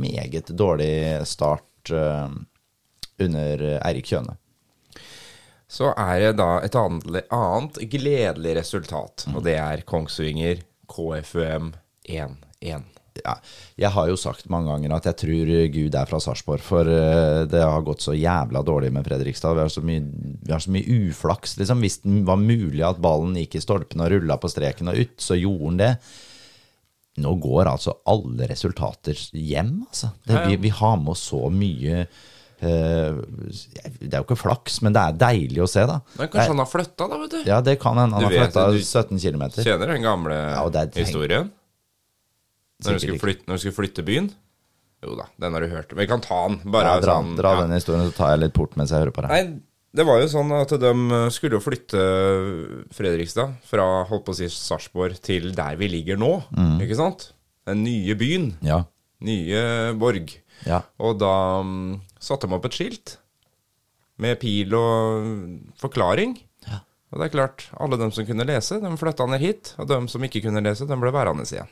meget 0.03 0.51
dårlig 0.55 1.23
start 1.27 1.67
eh, 1.91 2.39
under 3.23 3.67
Eirik 3.83 4.07
Kjøne. 4.13 4.37
Så 5.73 5.89
er 5.97 6.19
det 6.21 6.33
da 6.37 6.59
et 6.61 6.77
annet, 6.77 7.23
annet 7.33 7.79
gledelig 7.91 8.57
resultat, 8.61 9.25
og 9.33 9.41
det 9.47 9.57
er 9.57 9.85
Kongsvinger 9.89 10.61
KFUM 10.91 11.73
1-1. 12.05 12.91
Ja, 13.21 13.35
jeg 13.77 13.93
har 13.93 14.09
jo 14.09 14.17
sagt 14.17 14.49
mange 14.53 14.71
ganger 14.73 14.95
at 14.97 15.07
jeg 15.11 15.19
tror 15.21 15.51
Gud 15.75 15.97
er 15.97 16.09
fra 16.09 16.21
Sarpsborg, 16.23 16.63
for 16.65 16.89
eh, 16.89 17.43
det 17.49 17.61
har 17.61 17.85
gått 17.85 18.05
så 18.05 18.15
jævla 18.17 18.63
dårlig 18.65 18.93
med 18.95 19.05
Fredrikstad. 19.09 19.57
Vi 19.57 19.65
har 19.65 19.73
så 19.73 19.85
mye, 19.85 20.05
vi 20.41 20.53
har 20.53 20.63
så 20.65 20.73
mye 20.73 20.99
uflaks. 21.09 21.59
Liksom. 21.61 21.85
Hvis 21.85 22.01
det 22.05 22.23
var 22.29 22.41
mulig 22.41 22.85
at 22.89 23.01
ballen 23.05 23.37
gikk 23.41 23.59
i 23.59 23.65
stolpen 23.65 24.05
og 24.05 24.13
rulla 24.15 24.39
på 24.41 24.51
streken 24.53 24.93
og 24.93 25.01
ut, 25.05 25.17
så 25.21 25.37
gjorde 25.37 25.69
den 25.69 25.83
det. 25.83 25.93
Nå 27.21 27.35
går 27.45 27.69
altså 27.69 27.93
alle 28.09 28.47
resultater 28.49 29.19
hjem, 29.37 29.83
altså. 29.89 30.09
Det, 30.25 30.39
vi, 30.49 30.57
vi 30.65 30.71
har 30.73 30.95
med 30.97 31.11
oss 31.13 31.27
så 31.29 31.43
mye 31.53 32.07
uh, 32.07 33.19
Det 34.01 34.09
er 34.09 34.17
jo 34.17 34.25
ikke 34.25 34.39
flaks, 34.41 34.79
men 34.87 34.95
det 34.97 35.03
er 35.03 35.19
deilig 35.21 35.61
å 35.61 35.69
se, 35.69 35.85
da. 35.91 35.99
Men 36.17 36.31
kanskje 36.33 36.55
han 36.55 36.63
har 36.63 36.71
flytta, 36.71 37.09
da, 37.13 37.19
vet 37.21 37.35
du? 37.35 37.41
Ja, 37.51 37.59
det 37.61 37.75
kan 37.83 38.01
hende. 38.01 38.17
Han 38.17 38.25
Du 38.25 38.31
har 38.31 38.37
vet, 38.39 38.55
flytta 38.55 38.65
du- 38.73 38.81
17 38.81 39.21
km. 39.21 39.45
Kjenner 39.61 39.93
den 39.93 40.07
gamle 40.07 40.39
Ja, 40.41 40.63
det 40.73 40.87
er 40.87 41.05
historien? 41.05 41.51
Når 42.83 42.99
du, 42.99 43.19
flytte, 43.23 43.45
når 43.47 43.59
du 43.59 43.63
skulle 43.63 43.77
flytte 43.77 44.03
byen? 44.07 44.31
Jo 45.03 45.15
da, 45.19 45.27
den 45.43 45.53
har 45.55 45.61
du 45.63 45.69
hørt. 45.71 45.93
Men 45.93 46.01
vi 46.05 46.07
kan 46.11 46.23
ta 46.25 46.41
den. 46.49 46.61
Bare 46.73 46.97
Ja, 46.97 47.03
dra, 47.03 47.19
sånn 47.21 47.37
dra 47.39 47.53
ja. 47.57 47.61
den 47.67 47.77
historien, 47.77 48.09
så 48.09 48.17
tar 48.17 48.33
jeg 48.33 48.41
litt 48.47 48.55
port 48.57 48.75
mens 48.79 48.91
jeg 48.95 49.03
hører 49.05 49.15
på 49.15 49.23
deg. 49.27 49.31
Nei, 49.35 49.61
det 49.93 50.07
var 50.09 50.23
jo 50.23 50.29
sånn 50.33 50.53
at 50.57 50.73
de 50.81 50.93
skulle 51.35 51.59
jo 51.59 51.65
flytte 51.65 52.03
Fredrikstad 52.97 53.59
fra 53.69 53.87
holdt 54.09 54.25
på 54.25 54.35
å 54.35 54.39
si 54.39 54.49
Sarpsborg 54.53 55.19
til 55.25 55.51
der 55.57 55.77
vi 55.81 55.91
ligger 55.93 56.21
nå, 56.21 56.33
ikke 56.81 56.97
sant? 56.97 57.31
Den 57.69 57.85
nye 57.85 58.17
byen. 58.19 58.55
Ja. 58.65 58.83
Nye 59.23 59.93
Borg. 60.01 60.33
Ja. 60.67 60.81
Og 61.03 61.19
da 61.21 61.35
um, 61.63 62.01
satte 62.23 62.49
de 62.49 62.57
opp 62.57 62.67
et 62.69 62.79
skilt 62.79 63.17
med 64.23 64.39
pil 64.43 64.75
og 64.79 65.29
forklaring. 65.81 66.37
Ja. 66.67 66.83
Og 67.13 67.21
det 67.21 67.29
er 67.29 67.35
klart, 67.35 67.67
alle 67.83 67.99
de 68.01 68.09
som 68.15 68.27
kunne 68.27 68.47
lese, 68.49 68.81
de 68.83 68.93
flytta 68.99 69.27
ned 69.29 69.43
hit. 69.43 69.75
Og 69.83 69.89
de 69.91 69.99
som 70.11 70.25
ikke 70.27 70.45
kunne 70.47 70.63
lese, 70.65 70.89
de 70.89 70.99
ble 70.99 71.13
værende 71.15 71.47
igjen. 71.49 71.71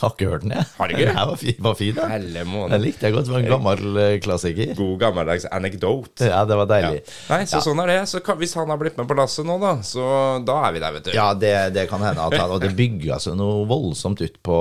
Har 0.04 0.14
ikke 0.14 0.28
hørt 0.30 0.42
den, 0.46 0.54
jeg. 0.56 0.64
Har 0.78 0.88
du 0.88 0.94
ikke? 0.96 1.06
Den 1.10 1.28
var 1.30 1.36
fin, 1.40 1.56
var 1.66 1.74
fin 1.78 1.94
da. 1.96 2.06
Helle 2.08 2.44
Den 2.72 2.82
likte 2.82 3.06
jeg 3.08 3.14
godt. 3.16 3.26
Det 3.28 3.34
var 3.34 3.42
en 3.44 3.50
gammel 3.52 4.00
eh, 4.04 4.14
klassiker. 4.24 4.74
God 4.78 4.94
gammeldags 5.02 5.44
anekdote. 5.52 6.28
Ja, 6.30 6.44
det 6.48 6.56
var 6.56 6.66
Ja. 6.66 6.72
deilig. 6.74 7.02
Nei, 7.30 7.40
så 7.50 7.58
Ja. 7.58 7.64
sånn 7.68 7.82
er 7.84 7.92
det. 7.92 7.98
Så 8.08 8.22
kan, 8.24 8.38
hvis 8.40 8.54
han 8.56 8.68
har 8.72 8.78
blitt 8.80 8.96
med 8.96 9.08
på 9.10 9.16
lasset 9.18 9.44
nå, 9.46 9.58
da, 9.60 9.74
så 9.84 10.04
da 10.44 10.56
er 10.68 10.72
vi 10.72 10.80
der, 10.80 10.92
vet 10.96 11.04
du. 11.04 11.12
Ja, 11.16 11.28
det, 11.34 11.54
det 11.74 11.88
kan 11.90 12.00
hende. 12.00 12.20
at 12.26 12.38
han, 12.40 12.50
Og 12.50 12.60
det 12.64 12.72
bygger 12.76 13.14
altså 13.18 13.34
noe 13.36 13.66
voldsomt 13.68 14.20
ut 14.24 14.40
på 14.42 14.56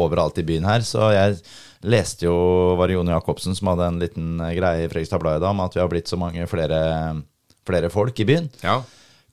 overalt 0.00 0.38
i 0.38 0.46
byen 0.46 0.64
her. 0.68 0.80
Så 0.86 1.10
jeg 1.14 1.40
leste 1.90 2.26
jo 2.28 2.76
var 2.76 2.90
det 2.90 2.94
Jon 2.98 3.08
Jacobsen 3.08 3.54
som 3.56 3.70
hadde 3.72 3.86
en 3.88 4.00
liten 4.02 4.40
eh, 4.44 4.54
greie 4.58 4.84
i 4.84 4.88
Fredrikstad 4.92 5.20
Blad 5.22 5.38
i 5.40 5.44
dag 5.44 5.50
om 5.54 5.60
at 5.64 5.74
vi 5.76 5.80
har 5.80 5.88
blitt 5.88 6.10
så 6.10 6.18
mange 6.20 6.46
flere, 6.50 6.80
flere 7.66 7.90
folk 7.92 8.18
i 8.20 8.26
byen. 8.28 8.50
Ja. 8.62 8.82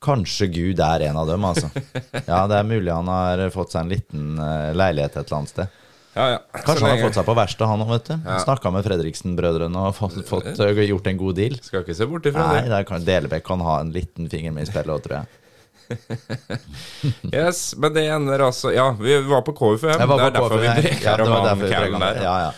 Kanskje 0.03 0.47
Gud 0.51 0.79
er 0.83 1.07
en 1.09 1.17
av 1.17 1.27
dem, 1.29 1.45
altså. 1.47 1.69
Ja, 2.29 2.45
det 2.49 2.59
er 2.59 2.67
mulig 2.67 2.93
han 2.93 3.09
har 3.11 3.43
fått 3.53 3.73
seg 3.73 3.85
en 3.85 3.93
liten 3.93 4.39
eh, 4.41 4.71
leilighet 4.77 5.15
et 5.15 5.23
eller 5.25 5.39
annet 5.39 5.53
sted. 5.53 5.79
ja, 6.17 6.27
ja. 6.35 6.37
Kanskje 6.53 6.85
han 6.85 6.93
har 6.93 7.03
fått 7.07 7.17
seg 7.19 7.27
på 7.27 7.35
verkstedet, 7.39 7.71
han 7.71 7.85
òg, 7.85 7.91
vet 7.95 8.11
du. 8.11 8.13
Ja. 8.19 8.37
Snakka 8.45 8.73
med 8.75 8.85
Fredriksen-brødrene 8.87 9.87
og 9.89 9.97
fått, 9.97 10.21
fått 10.29 10.53
eh, 10.53 10.85
gjort 10.91 11.09
en 11.11 11.19
god 11.23 11.41
deal. 11.41 11.57
Skal 11.65 11.85
ikke 11.85 11.97
se 11.97 12.09
bort 12.09 12.29
ifra 12.29 12.47
det. 12.55 12.63
Nei, 12.73 12.85
kan, 12.89 13.05
Delebekk 13.07 13.45
kan 13.47 13.65
ha 13.65 13.81
en 13.81 13.91
liten 13.95 14.29
finger 14.31 14.55
med 14.55 14.67
i 14.67 14.71
spillet 14.71 14.93
òg, 14.93 15.03
tror 15.07 15.19
jeg. 15.21 15.43
Yes, 17.31 17.71
men 17.79 17.93
det 17.95 18.01
ender 18.11 18.41
altså 18.43 18.73
Ja, 18.75 18.89
vi 18.99 19.21
var 19.23 19.45
på. 19.47 19.53
Jeg 19.79 20.07
var 20.09 20.19
det 20.19 20.25
er 20.25 20.33
på 20.35 20.49
derfor 20.49 20.59
vi 20.59 20.73
breker 20.81 21.23
om 21.23 21.31
han 21.31 21.45
om 21.53 22.01
der. 22.03 22.19
Ja, 22.25 22.33
ja. 22.43 22.49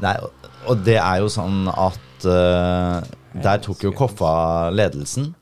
Nei, 0.00 0.14
og, 0.24 0.48
og 0.70 0.84
det 0.86 0.96
er 0.96 1.18
jo 1.20 1.28
sånn 1.32 1.66
at 1.68 2.24
uh, 2.24 3.02
der 3.42 3.60
tok 3.62 3.82
jo 3.84 3.92
Koffa 3.96 4.70
ledelsen 4.74 5.32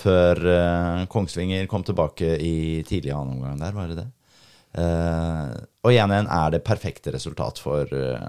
før 0.00 0.40
uh, 0.44 1.06
Kongsvinger 1.10 1.66
kom 1.70 1.84
tilbake 1.86 2.36
i 2.42 2.84
tidlig 2.86 3.14
annen 3.14 3.38
omgang 3.38 3.58
der, 3.60 3.74
var 3.76 3.90
det 3.90 3.98
det? 4.00 4.08
Uh, 4.78 5.54
og 5.86 5.94
1-1 5.94 6.28
er 6.28 6.54
det 6.54 6.64
perfekte 6.66 7.14
resultat 7.14 7.60
for, 7.62 7.88
uh, 7.90 8.28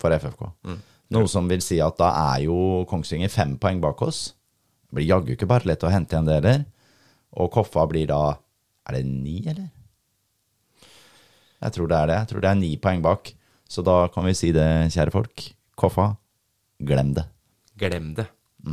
for 0.00 0.14
FFK. 0.14 0.46
Mm. 0.68 0.80
Noe 1.12 1.28
som 1.28 1.48
vil 1.50 1.62
si 1.64 1.80
at 1.84 1.98
da 2.00 2.12
er 2.34 2.46
jo 2.46 2.84
Kongsvinger 2.88 3.32
fem 3.32 3.58
poeng 3.60 3.82
bak 3.82 4.00
oss. 4.06 4.30
Det 4.88 4.98
blir 4.98 5.10
jaggu 5.10 5.34
ikke 5.34 5.50
bare 5.50 5.68
lett 5.68 5.84
å 5.84 5.92
hente 5.92 6.16
igjen 6.16 6.28
det 6.28 6.38
heller. 6.38 6.64
Og 7.40 7.52
Koffa 7.52 7.86
blir 7.88 8.10
da 8.10 8.36
Er 8.88 8.96
det 8.98 9.06
ni, 9.06 9.38
eller? 9.46 9.68
Jeg 11.62 11.74
tror 11.76 11.86
det 11.88 11.96
er 11.96 12.08
det. 12.10 12.16
Jeg 12.18 12.28
tror 12.32 12.42
det 12.42 12.50
er 12.50 12.58
ni 12.58 12.70
poeng 12.82 13.02
bak. 13.04 13.30
Så 13.70 13.84
da 13.86 14.08
kan 14.10 14.26
vi 14.26 14.34
si 14.34 14.50
det, 14.52 14.90
kjære 14.90 15.14
folk. 15.14 15.44
Koffa, 15.78 16.08
glem 16.82 17.12
det. 17.14 17.24
Glem 17.78 18.10
det. 18.18 18.26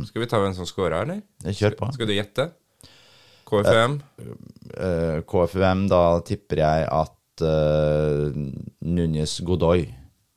Skal 0.06 0.22
vi 0.22 0.26
ta 0.30 0.38
hvem 0.42 0.54
som 0.54 0.66
scora, 0.68 1.02
eller? 1.02 1.20
Kjør 1.44 1.74
på. 1.78 1.88
Skal 1.96 2.06
du 2.10 2.14
gjette? 2.14 2.44
KFUM? 3.50 3.96
Uh, 4.78 5.20
KFUM, 5.26 5.86
da 5.90 6.02
tipper 6.26 6.60
jeg 6.62 6.84
at 6.94 7.42
uh, 7.42 8.28
Núñez 8.86 9.32
Godoy 9.42 9.82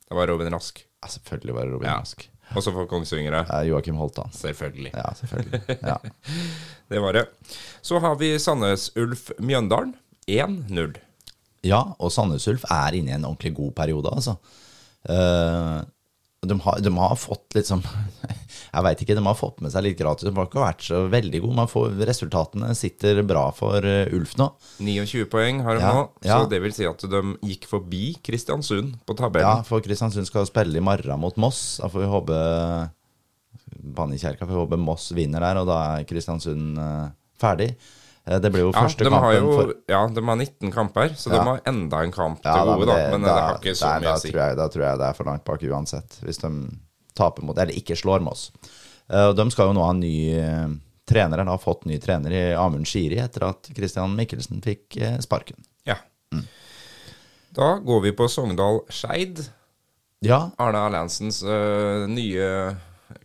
Det 0.08 0.16
var 0.18 0.26
Robin 0.32 0.50
Rask. 0.54 0.80
ja, 0.82 1.08
Selvfølgelig 1.12 1.54
var 1.54 1.68
det 1.68 1.72
Robin 1.76 1.88
Ja. 1.92 1.98
Rask. 2.00 2.26
Og 2.54 2.62
så 2.62 2.72
for 2.74 2.86
Kongsvingere. 2.90 3.44
Uh, 3.48 3.62
Joakim 3.70 3.96
Holtan. 3.96 4.28
Selvfølgelig. 4.34 4.90
Ja, 4.94 5.14
selvfølgelig. 5.16 5.62
Ja. 5.90 5.96
Det 6.90 7.00
var 7.00 7.12
det. 7.16 7.24
Så 7.82 7.98
har 8.02 8.18
vi 8.20 8.34
Sandnes 8.38 8.90
Ulf 9.00 9.30
Mjøndalen. 9.38 9.94
1-0. 10.28 10.98
ja, 11.64 11.80
og 11.98 12.12
Sandnes 12.12 12.46
Ulf 12.48 12.64
er 12.70 12.94
inne 12.98 13.10
i 13.12 13.14
en 13.16 13.24
ordentlig 13.28 13.54
god 13.56 13.72
periode, 13.76 14.10
altså. 14.12 14.34
Eh, 15.08 15.80
de, 16.50 16.56
har, 16.64 16.80
de 16.84 16.92
har 16.98 17.16
fått 17.18 17.56
litt 17.56 17.68
sånn 17.70 17.82
Jeg 18.74 18.82
veit 18.82 19.02
ikke, 19.04 19.14
de 19.14 19.22
har 19.22 19.36
fått 19.38 19.60
med 19.62 19.70
seg 19.70 19.84
litt 19.86 19.98
gratis. 20.00 20.26
De 20.26 20.32
har 20.34 20.48
ikke 20.48 20.62
vært 20.62 20.82
så 20.82 21.04
veldig 21.06 21.40
gode. 21.44 21.56
Man 21.60 21.68
får, 21.70 21.92
resultatene 22.08 22.72
sitter 22.74 23.20
bra 23.26 23.44
for 23.54 23.86
eh, 23.86 24.10
Ulf 24.16 24.32
nå. 24.40 24.48
29 24.82 25.28
poeng 25.30 25.60
har 25.62 25.78
de 25.78 25.84
Ja, 25.84 25.92
nå, 25.94 26.04
ja. 26.26 26.40
så 26.40 26.50
det 26.50 26.58
vil 26.64 26.74
si 26.74 26.88
at 26.88 27.04
de 27.06 27.20
gikk 27.46 27.68
forbi 27.70 28.16
Kristiansund 28.24 28.96
på 29.06 29.14
tabellen. 29.18 29.62
Ja, 29.62 29.66
for 29.68 29.84
Kristiansund 29.84 30.26
skal 30.26 30.48
spille 30.50 30.80
i 30.80 30.84
morgen 30.84 31.22
mot 31.22 31.38
Moss. 31.38 31.62
Da 31.82 31.90
får 31.92 32.02
vi 32.02 32.10
håpe 32.16 32.40
Bannekjerka 33.94 34.46
får 34.48 34.64
håpe 34.64 34.80
Moss 34.80 35.10
vinner 35.14 35.44
der, 35.44 35.60
og 35.62 35.70
da 35.70 35.78
er 35.94 36.08
Kristiansund 36.08 36.80
eh, 36.80 37.12
ferdig. 37.40 37.74
Eh, 38.26 38.38
det 38.40 38.50
blir 38.52 38.64
jo 38.64 38.70
Ja, 38.72 38.86
første 38.86 39.04
kampen 39.04 39.36
jo 39.36 39.52
for 39.52 39.74
ja, 39.90 40.00
de 40.08 40.24
har 40.24 40.36
19 40.36 40.72
kamper, 40.72 41.12
så 41.18 41.30
Ja. 41.30 41.38
de 41.38 41.44
har 41.50 41.60
enda 41.66 42.02
en 42.02 42.12
kamp 42.12 42.40
til 42.40 42.50
Ja, 42.50 42.64
gode, 42.64 42.86
da. 42.86 42.94
Men 42.94 43.10
Men 43.10 43.22
det 43.22 43.30
har 43.30 43.58
ikke 43.58 43.76
så 43.76 44.00
mye 44.00 44.14
å 44.14 44.20
si. 44.20 44.32
Da 44.32 44.68
tror 44.68 44.84
jeg 44.84 44.98
det 44.98 45.08
er 45.08 45.12
for 45.12 45.24
langt 45.24 45.44
bak 45.44 45.60
uansett, 45.60 46.18
hvis 46.22 46.38
de 46.40 46.78
taper 47.14 47.42
mot 47.42 47.58
Eller 47.58 47.72
ikke 47.72 47.96
slår 47.96 48.20
med 48.20 48.32
oss. 48.32 48.50
og 49.10 49.36
de 49.36 49.50
skal 49.50 49.66
jo 49.66 49.72
nå 49.74 49.84
ha 49.84 49.92
ny 49.92 50.34
eh, 50.38 50.68
trener, 51.06 51.38
eller 51.38 51.50
har 51.50 51.58
fått 51.58 51.84
ny 51.84 51.98
trener 51.98 52.32
i 52.32 52.54
Amund 52.54 52.86
Shiri 52.86 53.18
etter 53.20 53.44
at 53.50 53.68
Christian 53.76 54.16
Mikkelsen 54.16 54.62
fikk 54.64 54.96
eh, 54.96 55.18
sparken. 55.18 55.56
Ja. 55.84 55.96
Mm. 56.32 56.46
Da 57.54 57.78
går 57.78 58.00
vi 58.00 58.12
på 58.12 58.28
Sogndal 58.28 58.80
Skeid. 58.88 59.44
Ja, 60.24 60.50
Arne 60.56 60.80
Erlandsens 60.88 61.42
uh, 61.44 62.08
nye 62.08 62.76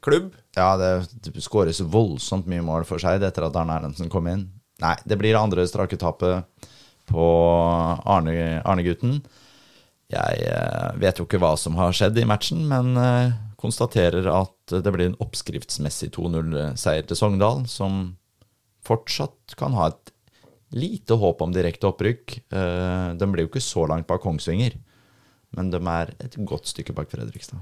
klubb. 0.03 0.33
Ja, 0.57 0.73
det, 0.77 1.07
skåres 1.39 1.79
voldsomt 1.79 2.49
mye 2.51 2.61
mål 2.61 2.83
for 2.83 2.99
Skeid 2.99 3.23
etter 3.23 3.47
at 3.47 3.55
Arne 3.55 3.79
Erlendsen 3.79 4.11
kom 4.11 4.27
inn. 4.27 4.49
Nei, 4.79 4.95
det 5.05 5.17
blir 5.19 5.35
andre 5.39 5.65
strake 5.67 5.97
tapet 5.99 6.45
på 7.09 7.25
Arne- 8.05 8.61
Arne-gutten. 8.63 9.19
jeg 10.09 10.45
eh, 10.45 10.91
vet 11.01 11.19
jo 11.19 11.25
ikke 11.27 11.39
hva 11.41 11.55
som 11.59 11.75
har 11.77 11.93
skjedd 11.93 12.17
i 12.17 12.25
matchen, 12.25 12.63
men 12.69 12.95
eh, 12.97 13.33
konstaterer 13.59 14.25
at 14.31 14.71
det 14.71 14.93
blir 14.95 15.09
en 15.11 15.17
oppskriftsmessig 15.21 16.11
2-0-seier 16.15 17.05
til 17.09 17.19
Sogndal, 17.19 17.65
som 17.69 18.15
fortsatt 18.87 19.57
kan 19.59 19.75
ha 19.77 19.89
et 19.91 20.13
lite 20.71 21.17
håp 21.17 21.41
om 21.41 21.51
direkte 21.53 21.89
opprykk. 21.89 22.37
Eh, 22.53 23.09
de 23.19 23.29
blir 23.29 23.45
jo 23.45 23.51
ikke 23.51 23.65
så 23.65 23.85
langt 23.89 24.07
bak 24.09 24.23
Kongsvinger, 24.23 24.77
men 25.57 25.69
de 25.73 25.81
er 25.81 26.13
et 26.23 26.39
godt 26.45 26.69
stykke 26.71 26.95
bak 26.97 27.11
Fredrikstad. 27.11 27.59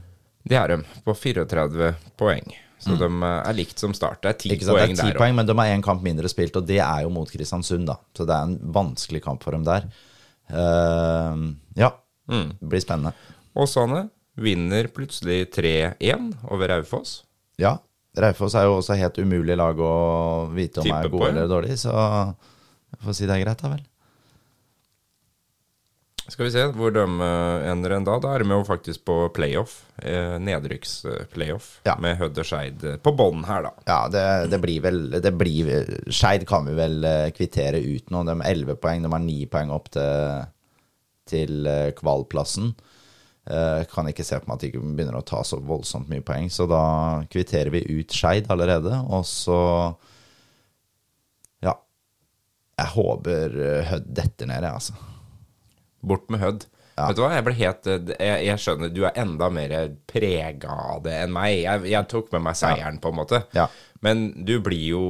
Det 0.48 0.56
er 0.56 0.72
de, 0.72 0.84
på 1.04 1.16
34 1.18 1.92
poeng. 2.20 2.54
Så 2.80 2.94
de 3.00 3.08
øh, 3.10 3.24
er 3.50 3.54
likt 3.58 3.80
som 3.82 3.94
start. 3.98 4.22
Det 4.22 4.30
er 4.30 4.38
10 4.38 4.50
Mm. 4.54 4.60
Sant, 4.62 4.78
poeng 4.78 4.92
er 4.92 4.96
ti 4.96 5.08
der 5.12 5.18
poeng, 5.18 5.36
men 5.36 5.46
de 5.50 5.56
har 5.58 5.72
én 5.74 5.82
kamp 5.84 6.04
mindre 6.06 6.30
spilt, 6.30 6.56
og 6.56 6.68
det 6.68 6.78
er 6.80 7.02
jo 7.04 7.10
mot 7.10 7.30
Kristiansund, 7.32 7.88
da. 7.90 7.96
Så 8.16 8.26
det 8.28 8.36
er 8.36 8.44
en 8.52 8.60
vanskelig 8.74 9.22
kamp 9.24 9.44
for 9.44 9.52
dem 9.58 9.64
der. 9.66 9.88
Uh, 10.52 11.54
ja, 11.76 11.92
Mm. 12.30 12.50
det 12.60 12.70
blir 12.70 12.82
spennende. 12.84 13.14
Åsane 13.56 14.10
vinner 14.38 14.88
plutselig 14.92 15.50
3-1 15.56 16.34
over 16.52 16.68
Raufoss. 16.68 17.24
Ja, 17.58 17.78
Raufoss 18.18 18.56
er 18.56 18.64
jo 18.68 18.78
også 18.82 18.98
helt 19.00 19.18
umulig 19.18 19.56
lag 19.58 19.78
å 19.80 20.52
vite 20.54 20.82
om 20.82 20.88
Tippe 20.90 21.06
er 21.06 21.10
gode 21.14 21.30
eller 21.30 21.48
dårlige, 21.48 21.78
så 21.78 21.94
jeg 21.96 23.00
får 23.06 23.14
si 23.16 23.26
det 23.30 23.36
er 23.38 23.44
greit, 23.46 23.62
da 23.62 23.70
vel. 23.70 23.84
Skal 26.28 26.44
vi 26.46 26.52
se 26.52 26.64
hvor 26.76 26.92
de 26.92 27.04
øh, 27.08 27.66
ender 27.72 27.94
en 27.96 28.04
da. 28.08 28.18
Da 28.20 28.34
er 28.36 28.44
de 28.44 28.50
jo 28.52 28.64
faktisk 28.68 29.06
på 29.08 29.16
playoff. 29.36 29.78
Eh, 30.04 30.36
Nedrykksplayoff 30.44 31.70
Ja. 31.88 31.94
med 32.04 32.18
Hødd 32.20 32.38
og 32.44 32.46
Skeid 32.50 32.84
på 33.06 33.14
bånn 33.16 33.46
her, 33.48 33.64
da. 33.70 33.72
Ja, 33.88 34.00
det, 34.12 34.26
det 34.52 34.60
blir 34.64 34.82
vel 34.84 35.00
det 35.24 35.32
blir, 35.40 35.72
Skeid 36.12 36.44
kan 36.50 36.68
vi 36.68 36.76
vel 36.76 37.00
eh, 37.08 37.30
kvittere 37.38 37.80
ut 37.80 38.12
nå. 38.12 38.26
De 38.28 38.36
har 38.42 38.52
11 38.52 38.76
poeng, 38.84 39.08
de 39.08 39.14
har 39.16 39.24
9 39.24 39.38
poeng 39.56 39.72
opp 39.78 39.88
til, 39.96 40.44
til 41.32 41.72
eh, 41.72 41.94
kvalplassen. 41.96 42.74
Eh, 43.48 43.86
kan 43.88 44.12
ikke 44.12 44.28
se 44.28 44.42
på 44.44 44.52
meg 44.52 44.60
at 44.60 44.68
de 44.68 44.84
begynner 44.84 45.16
å 45.22 45.24
ta 45.24 45.40
så 45.48 45.62
voldsomt 45.64 46.10
mye 46.12 46.26
poeng, 46.28 46.52
så 46.52 46.68
da 46.68 46.84
kvitterer 47.32 47.72
vi 47.72 47.86
ut 48.02 48.12
Skeid 48.12 48.52
allerede. 48.52 49.00
Og 49.08 49.24
så 49.32 49.62
Ja. 51.64 51.78
Jeg 52.78 52.92
håper 53.00 53.56
eh, 53.64 53.86
Hødd 53.94 54.12
detter 54.20 54.52
ned, 54.52 54.68
jeg, 54.68 54.74
altså. 54.76 55.00
Bort 56.02 56.30
med 56.30 56.40
Hødd. 56.44 56.66
Ja. 56.98 57.08
Vet 57.12 57.18
du 57.20 57.22
hva, 57.22 57.34
jeg 57.36 57.46
ble 57.46 57.54
helt 57.60 57.88
eh, 57.94 58.08
jeg, 58.18 58.46
jeg 58.48 58.58
skjønner, 58.64 58.90
du 58.90 59.04
er 59.06 59.20
enda 59.22 59.52
mer 59.54 59.74
prega 60.10 60.74
av 60.96 61.04
det 61.06 61.14
enn 61.24 61.34
meg. 61.36 61.60
Jeg, 61.62 61.84
jeg 61.92 62.08
tok 62.10 62.32
med 62.34 62.42
meg 62.48 62.58
seieren, 62.58 62.98
på 63.04 63.12
en 63.14 63.20
måte. 63.20 63.44
Ja. 63.54 63.68
Men 64.06 64.28
du 64.46 64.56
blir 64.62 64.82
jo 64.94 65.04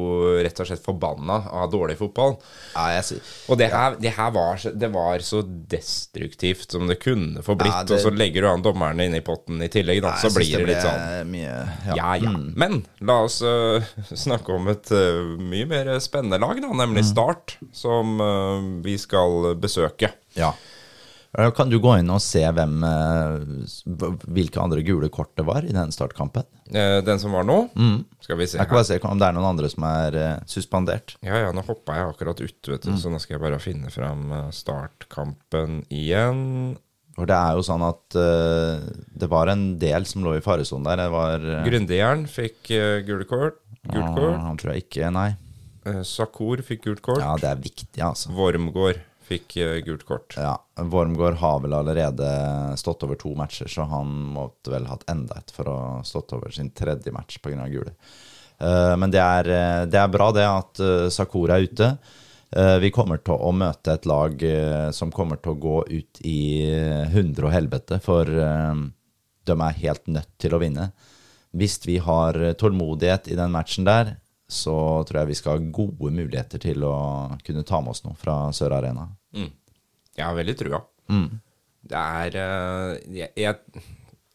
rett 0.44 0.60
og 0.64 0.68
slett 0.68 0.84
forbanna 0.84 1.42
av 1.60 1.72
dårlig 1.72 1.98
fotball. 2.00 2.38
Ja, 2.76 2.86
jeg, 2.98 3.22
Og 3.52 3.60
det 3.60 3.70
her, 3.72 3.96
det 4.00 4.14
her 4.16 4.32
var, 4.36 4.60
det 4.84 4.90
var 4.94 5.24
så 5.24 5.42
destruktivt 5.44 6.72
som 6.72 6.88
det 6.92 7.00
kunne 7.04 7.44
få 7.44 7.56
blitt. 7.60 7.72
Ja, 7.72 7.84
det- 7.84 7.96
Og 7.98 8.00
så 8.04 8.12
legger 8.16 8.42
du 8.42 8.50
an 8.52 8.64
dommerne 8.64 9.06
inn 9.08 9.16
i 9.16 9.24
potten 9.24 9.62
i 9.64 9.68
tillegg, 9.72 10.02
da. 10.04 10.16
så 10.20 10.32
blir 10.36 10.58
det 10.58 10.68
litt 10.68 10.84
sånn 10.84 11.32
mye 11.32 11.56
ja, 11.96 12.16
ja. 12.16 12.32
Mm. 12.32 12.54
Men 12.56 12.86
la 13.00 13.22
oss 13.24 13.42
uh, 13.42 13.84
snakke 14.12 14.52
om 14.56 14.68
et 14.72 14.92
uh, 14.92 15.36
mye 15.40 15.68
mer 15.68 16.00
spennende 16.04 16.40
lag, 16.40 16.60
da, 16.62 16.68
nemlig 16.84 17.04
Mm. 17.08 17.12
Start, 17.12 17.58
som 17.72 18.20
uh, 18.20 18.82
vi 18.84 18.98
skal 18.98 19.54
besøke. 19.56 20.12
Ja. 20.36 20.54
Kan 21.58 21.70
du 21.70 21.78
gå 21.84 21.92
inn 22.00 22.10
og 22.10 22.22
se 22.24 22.42
hvem, 22.42 22.78
eh, 22.88 23.66
hvilke 24.38 24.62
andre 24.64 24.82
gule 24.86 25.10
kort 25.14 25.36
det 25.38 25.46
var 25.46 25.66
i 25.68 25.76
den 25.76 25.92
startkampen? 25.94 26.48
Eh, 26.72 27.02
Den 27.06 27.20
som 27.20 27.36
var 27.36 27.44
nå, 27.46 27.58
skal 28.24 28.40
vi 28.40 28.48
se 28.48 28.58
Jeg 28.58 28.68
kan 28.68 28.80
bare 28.80 28.88
se 28.88 29.00
om 29.04 29.20
det 29.20 29.28
er 29.28 29.36
noen 29.36 29.52
andre 29.52 29.70
som 29.70 29.84
er 29.84 30.16
eh, 30.16 30.40
suspendert. 30.50 31.18
Ja, 31.22 31.38
ja, 31.46 31.52
nå 31.52 31.62
hoppa 31.68 32.00
jeg 32.00 32.10
akkurat 32.16 32.42
ut, 32.42 32.72
vet 32.72 32.88
du, 32.88 32.96
så 32.98 33.12
nå 33.12 33.20
skal 33.22 33.38
jeg 33.38 33.46
bare 33.46 33.60
finne 33.62 33.92
fram 33.94 34.32
startkampen 34.56 35.84
igjen. 35.94 36.78
For 37.18 37.26
det 37.26 37.34
er 37.34 37.58
jo 37.58 37.64
sånn 37.66 37.82
at 37.82 38.14
uh, 38.14 38.78
det 39.18 39.28
var 39.32 39.50
en 39.50 39.80
del 39.82 40.06
som 40.06 40.22
lå 40.22 40.36
i 40.38 40.44
faresonen 40.46 40.86
der. 40.86 41.00
Det 41.02 41.08
var 41.10 41.42
uh, 41.42 41.64
Grundejern 41.66 42.28
fikk 42.30 42.70
uh, 42.78 43.00
gule 43.08 43.26
kort. 43.26 43.58
Gult 43.90 44.12
kort. 44.14 44.38
Han 44.44 44.60
tror 44.62 44.76
jeg 44.76 44.86
ikke, 44.86 45.10
nei. 45.16 45.32
Uh, 45.88 46.04
Sakur 46.06 46.62
fikk 46.62 46.86
gult 46.86 47.02
kort. 47.02 47.24
Ja, 47.24 47.34
det 47.42 47.50
er 47.50 47.64
viktig, 47.64 48.04
altså. 48.06 48.30
Wormgård 48.38 49.02
fikk 49.28 49.58
uh, 49.62 49.78
gult 49.86 50.06
kort. 50.08 50.36
Ja, 50.38 50.56
Wormgård 50.76 51.40
har 51.42 51.60
vel 51.64 51.76
allerede 51.78 52.30
stått 52.80 53.04
over 53.04 53.20
to 53.20 53.34
matcher, 53.38 53.70
så 53.72 53.88
han 53.90 54.12
måtte 54.36 54.74
vel 54.74 54.88
hatt 54.90 55.06
enda 55.12 55.40
et 55.40 55.54
for 55.54 55.70
å 55.70 55.78
ha 55.78 55.98
stått 56.08 56.34
over 56.38 56.54
sin 56.54 56.72
tredje 56.76 57.14
match 57.16 57.42
pga. 57.44 57.68
gule. 57.72 57.94
Uh, 58.58 58.96
men 58.98 59.12
det 59.14 59.22
er, 59.22 59.50
eh, 59.54 59.84
det 59.86 60.00
er 60.02 60.10
bra 60.10 60.32
det 60.34 60.48
at 60.50 60.80
uh, 60.82 61.10
Sakura 61.14 61.58
er 61.60 61.68
ute. 61.70 61.92
Vi 62.48 62.90
kommer 62.96 63.20
til 63.20 63.36
å 63.44 63.50
møte 63.52 63.92
et 63.92 64.06
lag 64.08 64.40
som 64.96 65.10
kommer 65.12 65.36
til 65.44 65.52
å 65.52 65.60
gå 65.60 65.80
ut 65.90 66.20
i 66.24 66.64
hundre 67.12 67.50
og 67.50 67.52
helvete, 67.52 67.98
for 68.00 68.24
de 68.24 69.56
er 69.66 69.82
helt 69.82 70.08
nødt 70.08 70.30
til 70.40 70.56
å 70.56 70.62
vinne. 70.62 70.86
Hvis 71.52 71.76
vi 71.84 71.98
har 72.00 72.40
tålmodighet 72.56 73.28
i 73.28 73.36
den 73.36 73.52
matchen 73.52 73.84
der, 73.84 74.14
så 74.48 75.04
tror 75.08 75.22
jeg 75.22 75.28
vi 75.34 75.38
skal 75.42 75.58
ha 75.58 75.72
gode 75.76 76.12
muligheter 76.16 76.62
til 76.64 76.86
å 76.88 76.94
kunne 77.44 77.66
ta 77.68 77.82
med 77.84 77.92
oss 77.96 78.04
noe 78.06 78.16
fra 78.16 78.38
Sør 78.56 78.78
Arena. 78.78 79.08
Jeg 79.38 80.24
har 80.24 80.36
veldig 80.38 80.56
trua. 80.60 80.80
Det 81.88 82.00
er 82.04 82.36
eh, 82.42 82.94
jeg, 83.22 83.32
jeg 83.38 83.84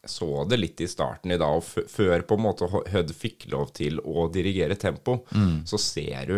så 0.09 0.43
det 0.49 0.57
litt 0.59 0.81
i 0.83 0.87
starten 0.91 1.31
i 1.31 1.37
dag, 1.39 1.57
og 1.57 1.63
før 1.89 2.23
på 2.27 2.35
en 2.35 2.43
måte 2.43 2.67
Hødd 2.67 3.13
fikk 3.15 3.45
lov 3.53 3.69
til 3.77 4.01
å 4.03 4.25
dirigere 4.33 4.75
tempo, 4.75 5.21
så 5.65 5.79
ser 5.79 6.25
du 6.27 6.37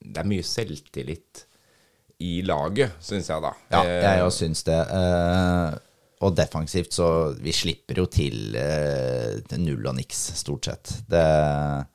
det 0.00 0.22
er 0.22 0.28
mye 0.30 0.44
selvtillit 0.46 1.42
i 2.24 2.40
laget, 2.44 2.94
syns 3.04 3.28
jeg, 3.32 3.42
da. 3.44 3.50
Ja, 3.72 3.80
Eh, 3.84 4.02
jeg 4.04 4.22
òg 4.24 4.32
syns 4.36 4.62
det. 4.66 4.78
Eh, 4.96 5.74
og 6.20 6.34
defensivt, 6.36 6.92
så 6.92 7.06
vi 7.40 7.52
slipper 7.54 7.96
jo 8.02 8.04
til 8.12 8.52
eh, 8.58 9.38
til 9.48 9.62
null 9.64 9.86
og 9.88 9.94
niks, 9.96 10.18
stort 10.36 10.68
sett. 10.68 10.90
Det 11.08 11.22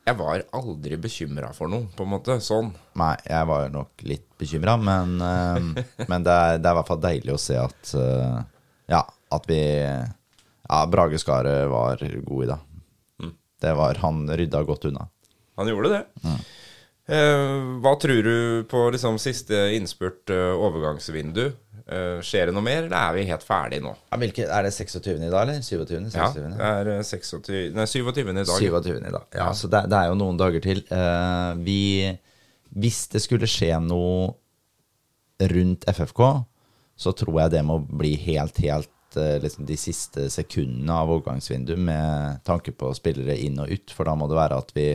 Jeg 0.07 0.17
var 0.17 0.41
aldri 0.57 0.97
bekymra 0.97 1.51
for 1.53 1.69
noe, 1.69 1.85
på 1.93 2.07
en 2.07 2.13
måte. 2.15 2.39
Sånn. 2.41 2.71
Nei, 2.97 3.13
jeg 3.29 3.49
var 3.51 3.69
nok 3.73 4.01
litt 4.09 4.25
bekymra, 4.41 4.79
men, 4.81 5.13
eh, 5.21 5.85
men 6.09 6.25
det, 6.25 6.33
er, 6.33 6.57
det 6.57 6.65
er 6.65 6.73
i 6.73 6.79
hvert 6.79 6.89
fall 6.89 7.03
deilig 7.05 7.35
å 7.35 7.41
se 7.41 7.59
at 7.61 7.93
eh, 8.01 8.39
Ja, 8.95 9.03
at 9.37 9.45
vi 9.49 9.61
Ja, 9.85 10.79
Brage 10.89 11.21
Skaret 11.21 11.69
var 11.69 12.01
god 12.01 12.43
i 12.47 12.49
dag. 12.49 13.29
Det 13.61 13.73
var 13.77 14.01
Han 14.01 14.25
rydda 14.29 14.63
godt 14.67 14.89
unna. 14.89 15.05
Han 15.55 15.69
gjorde 15.69 15.91
det. 15.93 16.01
Eh, 17.13 17.59
hva 17.85 17.93
tror 18.01 18.25
du 18.25 18.65
på 18.69 18.81
liksom 18.89 19.21
siste 19.21 19.67
innspurt 19.77 20.33
overgangsvindu? 20.33 21.51
Eh, 21.85 22.21
skjer 22.25 22.49
det 22.49 22.53
noe 22.55 22.65
mer, 22.65 22.87
eller 22.87 22.97
er 22.97 23.13
vi 23.13 23.23
helt 23.29 23.43
ferdige 23.45 23.83
nå? 23.85 23.91
Ja, 24.09 24.17
hvilke, 24.17 24.47
er 24.49 24.65
det 24.65 24.71
26. 24.73 25.19
i 25.19 25.29
dag, 25.29 25.41
eller? 25.43 25.59
27.? 25.61 26.07
Ja, 26.17 26.29
det 26.33 26.69
er 26.69 26.89
eh, 26.95 27.03
26, 27.05 27.75
nei, 27.75 27.85
27. 27.85 28.23
i 28.23 28.33
dag. 28.39 28.53
27. 28.55 28.89
i 28.95 29.13
dag. 29.13 29.27
Ja, 29.37 29.51
så 29.53 29.69
det, 29.69 29.83
det 29.93 29.99
er 29.99 30.09
jo 30.09 30.17
noen 30.17 30.39
dager 30.39 30.63
til. 30.65 30.81
Eh, 30.89 31.51
vi 31.61 31.81
Hvis 32.73 33.05
det 33.13 33.21
skulle 33.21 33.49
skje 33.49 33.77
noe 33.85 34.33
rundt 35.53 35.85
FFK, 35.91 36.23
så 36.97 37.13
tror 37.13 37.37
jeg 37.43 37.53
det 37.53 37.61
må 37.67 37.77
bli 37.85 38.15
helt, 38.23 38.57
helt 38.65 39.19
eh, 39.19 39.37
liksom 39.43 39.67
de 39.69 39.77
siste 39.77 40.25
sekundene 40.33 40.95
av 41.03 41.11
overgangsvinduet 41.13 41.85
med 41.85 42.41
tanke 42.47 42.73
på 42.73 42.89
spillere 42.97 43.37
inn 43.45 43.61
og 43.61 43.69
ut, 43.69 43.93
for 43.93 44.09
da 44.09 44.17
må 44.17 44.25
det 44.31 44.39
være 44.39 44.57
at 44.63 44.73
vi, 44.73 44.89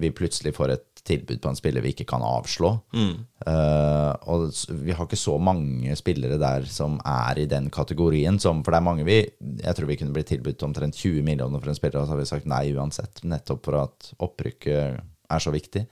vi 0.00 0.14
plutselig 0.16 0.54
får 0.56 0.74
et 0.78 0.87
tilbud 1.08 1.40
på 1.42 1.50
en 1.50 1.58
spiller 1.58 1.84
vi 1.84 1.92
ikke 1.94 2.06
kan 2.08 2.22
avslå. 2.24 2.70
Eh, 2.94 4.12
og 4.30 4.48
vi 4.84 4.94
har 4.94 5.06
ikke 5.06 5.18
så 5.18 5.36
mange 5.42 5.96
spillere 5.98 6.38
der 6.40 6.68
som 6.70 6.98
er 7.06 7.42
i 7.42 7.48
den 7.50 7.70
kategorien, 7.74 8.38
som, 8.42 8.62
for 8.64 8.74
det 8.74 8.80
er 8.80 8.88
mange 8.88 9.06
vi 9.08 9.18
Jeg 9.22 9.74
tror 9.76 9.88
vi 9.88 9.98
kunne 10.00 10.14
blitt 10.16 10.30
tilbudt 10.32 10.64
omtrent 10.66 10.98
20 10.98 11.24
millioner 11.26 11.62
for 11.62 11.72
en 11.72 11.78
spiller, 11.78 12.02
og 12.02 12.08
så 12.08 12.16
har 12.16 12.22
vi 12.22 12.30
sagt 12.30 12.48
nei 12.50 12.64
uansett, 12.76 13.24
nettopp 13.24 13.64
for 13.66 13.80
at 13.82 14.12
opprykket 14.24 15.00
er 15.28 15.44
så 15.44 15.52
viktig. 15.54 15.84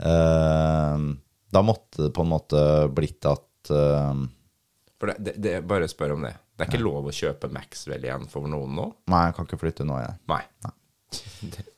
Uh, 0.00 1.12
da 1.52 1.64
måtte 1.64 2.06
det 2.06 2.12
på 2.16 2.24
en 2.24 2.30
måte 2.32 2.60
blitt 2.96 3.26
at 3.28 3.72
uh, 3.74 4.22
For 5.00 5.12
det, 5.18 5.34
det, 5.36 5.58
bare 5.68 5.88
spør 5.90 6.16
om 6.16 6.24
det. 6.24 6.34
Det 6.56 6.66
er 6.66 6.72
ikke 6.72 6.84
lov 6.84 7.08
å 7.08 7.14
kjøpe 7.14 7.48
Maxwell 7.52 8.04
igjen 8.04 8.28
for 8.28 8.48
noen 8.48 8.74
nå? 8.76 8.86
Nei, 9.12 9.26
jeg 9.28 9.36
kan 9.36 9.48
ikke 9.48 9.60
flytte 9.62 9.86
nå, 9.88 9.96
jeg. 10.00 10.16
Nei. 10.28 10.42
Det, 10.60 10.74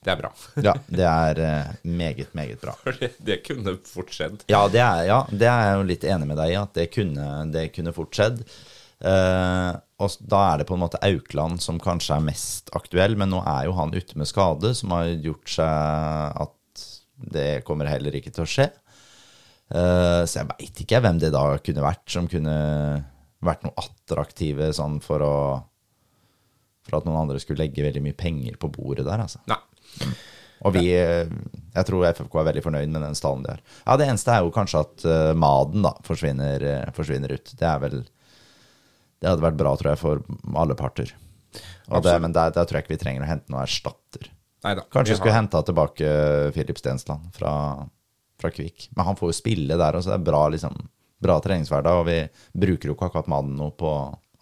det 0.02 0.10
er 0.12 0.18
bra. 0.18 0.30
Ja, 0.64 0.74
det 0.88 1.06
er 1.08 1.40
eh, 1.46 1.72
meget, 1.88 2.34
meget 2.36 2.60
bra. 2.62 2.74
For 2.82 2.98
det, 2.98 3.14
det 3.22 3.40
kunne 3.46 3.76
fort 3.88 4.12
skjedd. 4.14 4.44
Ja, 4.52 4.66
det 4.72 4.82
er, 4.82 5.02
ja, 5.08 5.22
det 5.30 5.48
er 5.48 5.66
jeg 5.68 5.78
jo 5.78 5.88
litt 5.88 6.06
enig 6.14 6.28
med 6.30 6.40
deg 6.42 6.54
i, 6.54 6.60
at 6.60 6.74
det 6.78 6.88
kunne, 6.94 7.28
det 7.54 7.68
kunne 7.76 7.94
fort 7.96 8.18
skjedd. 8.18 8.42
Eh, 9.02 9.70
og 10.02 10.18
da 10.30 10.42
er 10.50 10.60
det 10.60 10.68
på 10.68 10.76
en 10.76 10.82
måte 10.84 11.00
Aukland 11.02 11.62
som 11.62 11.80
kanskje 11.82 12.18
er 12.18 12.26
mest 12.26 12.70
aktuell, 12.76 13.16
men 13.18 13.32
nå 13.32 13.42
er 13.46 13.66
jo 13.68 13.76
han 13.78 13.94
ute 13.94 14.18
med 14.18 14.30
skade, 14.30 14.74
som 14.78 14.94
har 14.94 15.10
gjort 15.14 15.56
seg 15.56 16.42
at 16.46 16.86
det 17.32 17.62
kommer 17.66 17.90
heller 17.90 18.14
ikke 18.18 18.32
til 18.34 18.44
å 18.44 18.50
skje. 18.50 18.68
Eh, 19.72 20.22
så 20.28 20.42
jeg 20.42 20.50
veit 20.50 20.84
ikke 20.84 21.00
hvem 21.02 21.20
det 21.22 21.32
da 21.34 21.44
kunne 21.64 21.84
vært, 21.86 22.06
som 22.10 22.28
kunne 22.30 22.56
vært 23.42 23.64
noe 23.66 23.74
attraktive 23.80 24.70
sånn 24.76 25.00
for 25.02 25.24
å 25.24 25.36
For 26.88 26.98
at 26.98 27.06
noen 27.06 27.20
andre 27.24 27.38
skulle 27.42 27.62
legge 27.62 27.84
veldig 27.84 28.02
mye 28.02 28.16
penger 28.18 28.56
på 28.60 28.70
bordet 28.74 29.04
der, 29.06 29.20
altså. 29.22 29.38
Nei. 29.50 29.58
Og 30.62 30.74
vi, 30.76 30.84
jeg 30.94 31.86
tror 31.88 32.04
FFK 32.12 32.34
er 32.38 32.46
veldig 32.46 32.62
fornøyd 32.62 32.90
med 32.94 33.02
den 33.02 33.16
stallen 33.18 33.42
de 33.42 33.50
har. 33.56 33.62
Ja, 33.86 33.96
Det 33.98 34.06
eneste 34.06 34.30
er 34.34 34.44
jo 34.44 34.52
kanskje 34.54 34.82
at 34.84 35.04
uh, 35.08 35.32
Maden 35.34 35.82
da 35.82 35.90
forsvinner, 36.06 36.62
uh, 36.86 36.92
forsvinner 36.94 37.34
ut. 37.34 37.50
Det 37.58 37.66
er 37.66 37.80
vel 37.82 37.96
Det 38.02 39.26
hadde 39.30 39.42
vært 39.42 39.58
bra, 39.58 39.72
tror 39.78 39.90
jeg, 39.92 40.00
for 40.02 40.22
alle 40.58 40.76
parter. 40.78 41.10
Og 41.90 42.02
det, 42.06 42.14
men 42.22 42.32
der, 42.34 42.54
der 42.54 42.64
tror 42.66 42.78
jeg 42.78 42.86
ikke 42.86 42.94
vi 42.94 43.00
trenger 43.02 43.26
å 43.26 43.30
hente 43.32 43.50
noen 43.52 43.64
erstatter. 43.66 44.30
Neida. 44.62 44.84
Kanskje 44.94 45.16
Vi 45.16 45.18
skulle 45.18 45.34
har- 45.34 45.42
henta 45.42 45.62
tilbake 45.66 46.10
Filip 46.54 46.78
Stensland 46.78 47.32
fra, 47.34 47.52
fra 48.38 48.50
Kvik. 48.54 48.86
Men 48.96 49.08
han 49.10 49.18
får 49.18 49.32
jo 49.32 49.38
spille 49.42 49.76
der 49.78 49.98
også. 49.98 50.12
Det 50.14 50.18
er 50.20 50.26
bra, 50.30 50.44
liksom, 50.54 50.78
bra 51.22 51.40
treningshverdag, 51.42 51.98
og 52.02 52.06
vi 52.06 52.20
bruker 52.66 52.90
jo 52.90 52.94
ikke 52.94 53.10
akkurat 53.10 53.30
Maden 53.34 53.56
noe 53.58 53.74
på 53.74 53.90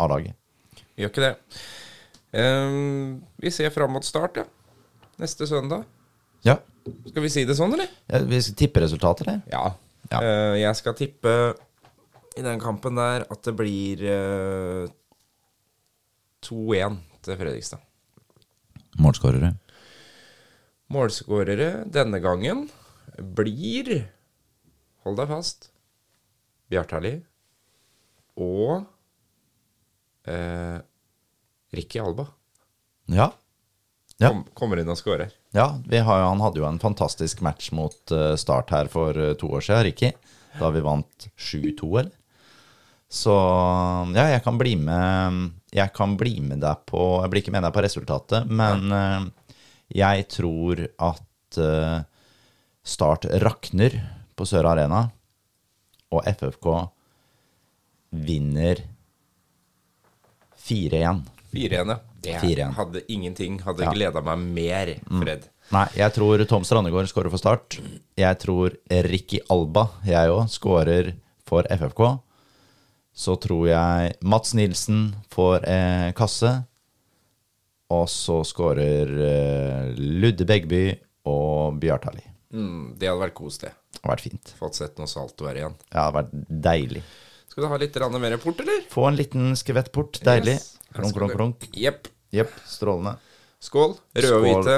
A-laget. 0.04 0.36
Vi 0.94 1.02
gjør 1.06 1.14
ikke 1.14 1.24
det. 1.24 1.34
Ehm, 2.32 3.20
vi 3.42 3.50
ser 3.50 3.70
fram 3.74 3.92
mot 3.96 4.04
start, 4.06 4.36
ja. 4.36 4.44
Neste 5.20 5.46
søndag. 5.46 5.84
Ja. 6.46 6.58
Skal 7.10 7.22
vi 7.22 7.30
si 7.32 7.44
det 7.44 7.56
sånn, 7.58 7.74
eller? 7.76 7.90
Ja, 8.08 8.22
Vi 8.24 8.40
skal 8.42 8.56
tippe 8.56 8.82
resultater, 8.84 9.28
eller? 9.28 9.42
Ja. 9.52 9.64
Ja. 10.10 10.20
Eh, 10.22 10.60
jeg 10.62 10.76
skal 10.78 10.96
tippe 10.98 11.34
i 12.38 12.42
den 12.42 12.60
kampen 12.62 12.96
der 12.98 13.26
at 13.30 13.42
det 13.46 13.54
blir 13.58 14.02
eh, 14.06 14.86
2-1 16.46 16.96
til 17.26 17.36
Fredrikstad. 17.36 17.82
Målskårere. 19.00 19.52
Målskårere 20.90 21.84
denne 21.92 22.18
gangen 22.22 22.66
blir 23.20 24.08
Hold 25.04 25.16
deg 25.16 25.30
fast. 25.30 25.70
Bjartali 26.70 27.14
og 28.40 28.82
eh, 30.28 30.76
Ricky 31.72 32.00
Alba 32.02 32.26
Ja. 33.06 33.32
Ja. 34.20 34.28
kom, 34.28 34.42
kommer 34.54 34.80
inn 34.80 34.90
og 34.92 34.98
scorer. 35.00 35.30
Ja, 35.56 35.78
vi 35.88 35.98
har, 36.04 36.22
han 36.26 36.42
hadde 36.44 36.60
jo 36.60 36.66
en 36.68 36.80
fantastisk 36.82 37.40
match 37.40 37.70
mot 37.72 38.12
eh, 38.12 38.34
Start 38.36 38.70
her 38.74 38.90
for 38.92 39.16
eh, 39.16 39.32
to 39.40 39.48
år 39.56 39.64
siden, 39.64 39.86
Ricky. 39.88 40.10
Da 40.60 40.68
vi 40.74 40.82
vant 40.84 41.30
7-2, 41.38 41.88
eller? 42.02 42.12
Så 43.10 43.34
ja, 44.14 44.28
jeg 44.30 44.42
kan 44.44 44.58
bli 44.58 44.76
med 44.78 45.48
Jeg 45.74 45.90
kan 45.96 46.12
bli 46.18 46.36
med 46.46 46.60
deg 46.62 46.84
på 46.86 47.00
Jeg 47.24 47.32
blir 47.32 47.42
ikke 47.42 47.54
med 47.56 47.64
deg 47.66 47.74
på 47.74 47.82
resultatet, 47.82 48.46
men 48.46 48.94
uh, 48.94 49.24
jeg 49.90 50.28
tror 50.30 50.84
at 50.94 51.58
uh, 51.58 52.06
Start 52.86 53.26
rakner 53.42 53.96
på 54.38 54.46
Sør 54.46 54.70
Arena, 54.70 55.02
og 56.14 56.22
FFK 56.30 56.68
vinner 58.24 58.80
4-1. 60.64 61.20
4-1, 61.52 61.88
ja. 61.92 61.98
Det 62.22 62.34
4-1. 62.42 62.74
hadde 62.76 63.00
ingenting 63.08 63.58
Hadde 63.64 63.82
Ja. 63.84 63.92
gleda 63.92 64.20
meg 64.22 64.38
mer, 64.38 64.94
Fred. 65.08 65.48
Nei, 65.72 65.86
jeg 65.96 66.12
tror 66.12 66.44
Tom 66.50 66.64
Strandegård 66.66 67.06
skårer 67.10 67.30
for 67.30 67.38
Start. 67.38 67.78
Jeg 68.18 68.38
tror 68.42 68.74
Ricky 68.90 69.38
Alba, 69.50 69.88
jeg 70.04 70.28
òg, 70.30 70.48
skårer 70.50 71.12
for 71.46 71.62
FFK. 71.70 72.20
Så 73.14 73.36
tror 73.40 73.68
jeg 73.68 74.14
Mats 74.22 74.54
Nilsen 74.54 75.14
får 75.30 75.64
eh, 75.68 76.12
kasse. 76.12 76.64
Og 77.90 78.06
så 78.08 78.40
skårer 78.46 79.10
eh, 79.10 79.94
Ludde 79.98 80.46
Begby 80.46 80.84
og 81.26 81.80
Mm, 82.52 82.96
det 82.98 83.08
hadde 83.10 83.22
vært 83.22 83.34
koselig. 83.38 83.70
det. 83.70 84.00
Har 84.02 84.14
vært 84.16 84.24
fint. 84.26 84.54
Fått 84.58 84.74
sett 84.78 84.98
noe 84.98 85.06
salto 85.10 85.46
her 85.46 85.54
igjen. 85.60 85.74
Det 85.90 85.98
hadde 85.98 86.16
vært 86.20 86.32
deilig. 86.66 87.02
Skal 87.50 87.64
du 87.64 87.68
ha 87.68 87.76
litt 87.82 87.94
mer 88.22 88.36
port, 88.38 88.60
eller? 88.62 88.82
Få 88.90 89.08
en 89.08 89.16
liten 89.18 89.52
skvett 89.58 89.90
port. 89.92 90.20
Deilig. 90.22 90.54
Yes. 90.58 90.76
Klonk, 90.94 91.14
klonk, 91.16 91.34
klonk. 91.36 91.66
Jepp. 91.76 92.08
Jepp, 92.34 92.52
strålende. 92.66 93.16
Skål. 93.62 93.96
Røde 94.16 94.36
og 94.36 94.44
hvite. 94.46 94.76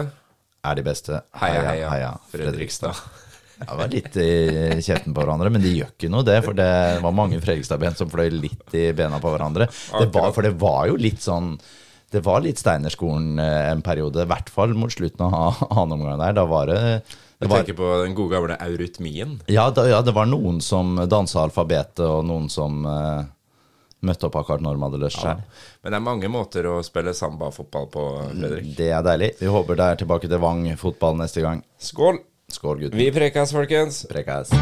Er 0.63 0.79
de 0.79 0.85
beste. 0.87 1.21
Heia, 1.41 1.63
heia, 1.71 1.91
heia. 1.91 2.11
Fredrikstad. 2.33 2.99
Ja, 3.63 3.67
det 3.69 3.79
var 3.79 3.91
litt 3.93 4.17
i 4.19 4.31
kjeften 4.83 5.15
på 5.15 5.23
hverandre, 5.23 5.51
men 5.55 5.63
de 5.63 5.71
gjør 5.77 5.91
ikke 5.93 6.09
noe, 6.11 6.25
det. 6.27 6.41
For 6.43 6.57
det 6.59 6.69
var 7.05 7.15
mange 7.15 7.39
Fredrikstad-ben 7.43 7.95
som 7.99 8.11
fløy 8.11 8.27
litt 8.35 8.75
i 8.75 8.89
bena 8.97 9.21
på 9.23 9.31
hverandre. 9.31 9.69
Det 9.71 10.09
var, 10.15 10.33
for 10.35 10.43
det 10.47 10.55
var 10.59 10.89
jo 10.91 10.97
litt 10.99 11.23
sånn 11.23 11.53
Det 12.13 12.21
var 12.27 12.43
litt 12.45 12.59
Steinerskolen 12.61 13.39
eh, 13.41 13.71
en 13.71 13.81
periode, 13.81 14.25
i 14.25 14.29
hvert 14.29 14.51
fall 14.53 14.75
mot 14.77 14.93
slutten 14.93 15.23
av 15.29 15.63
annen 15.71 15.95
omgang 15.97 16.19
der. 16.21 16.35
Da 16.37 16.45
var 16.51 16.67
det, 16.69 16.81
det 16.83 17.47
Jeg 17.47 17.53
tenker 17.55 17.79
på 17.79 17.93
den 18.03 18.17
gode 18.19 18.35
gamle 18.35 18.59
eurytmien. 18.67 19.39
ja, 19.49 19.71
da, 19.71 19.87
ja, 19.89 20.03
det 20.05 20.13
var 20.13 20.27
noen 20.29 20.59
som 20.61 20.99
dansa 21.09 21.47
alfabetet, 21.47 22.03
og 22.05 22.27
noen 22.29 22.51
som 22.53 22.83
eh, 22.85 23.23
møtte 24.03 24.29
opp 24.29 24.37
akkurat 24.41 24.65
når 24.65 24.77
de 24.79 24.85
hadde 24.87 25.01
lyst 25.05 25.23
Ja. 25.23 25.37
Men 25.83 25.95
det 25.95 26.01
er 26.01 26.05
mange 26.09 26.33
måter 26.33 26.69
å 26.71 26.81
spille 26.87 27.15
samba-fotball 27.15 27.89
på, 27.93 28.05
Fredrik. 28.33 28.75
Det 28.77 28.91
er 28.91 29.07
deilig. 29.07 29.33
Vi 29.41 29.51
håper 29.55 29.79
det 29.79 29.89
er 29.89 30.03
tilbake 30.05 30.29
til 30.31 30.43
Vang 30.43 30.67
fotball 30.81 31.19
neste 31.23 31.45
gang. 31.45 31.65
Skål. 31.79 32.21
Skål, 32.53 32.85
gutten. 32.87 32.99
Vi 32.99 33.09
prekas, 33.15 33.55
folkens. 33.55 34.05
Prekas. 34.11 34.53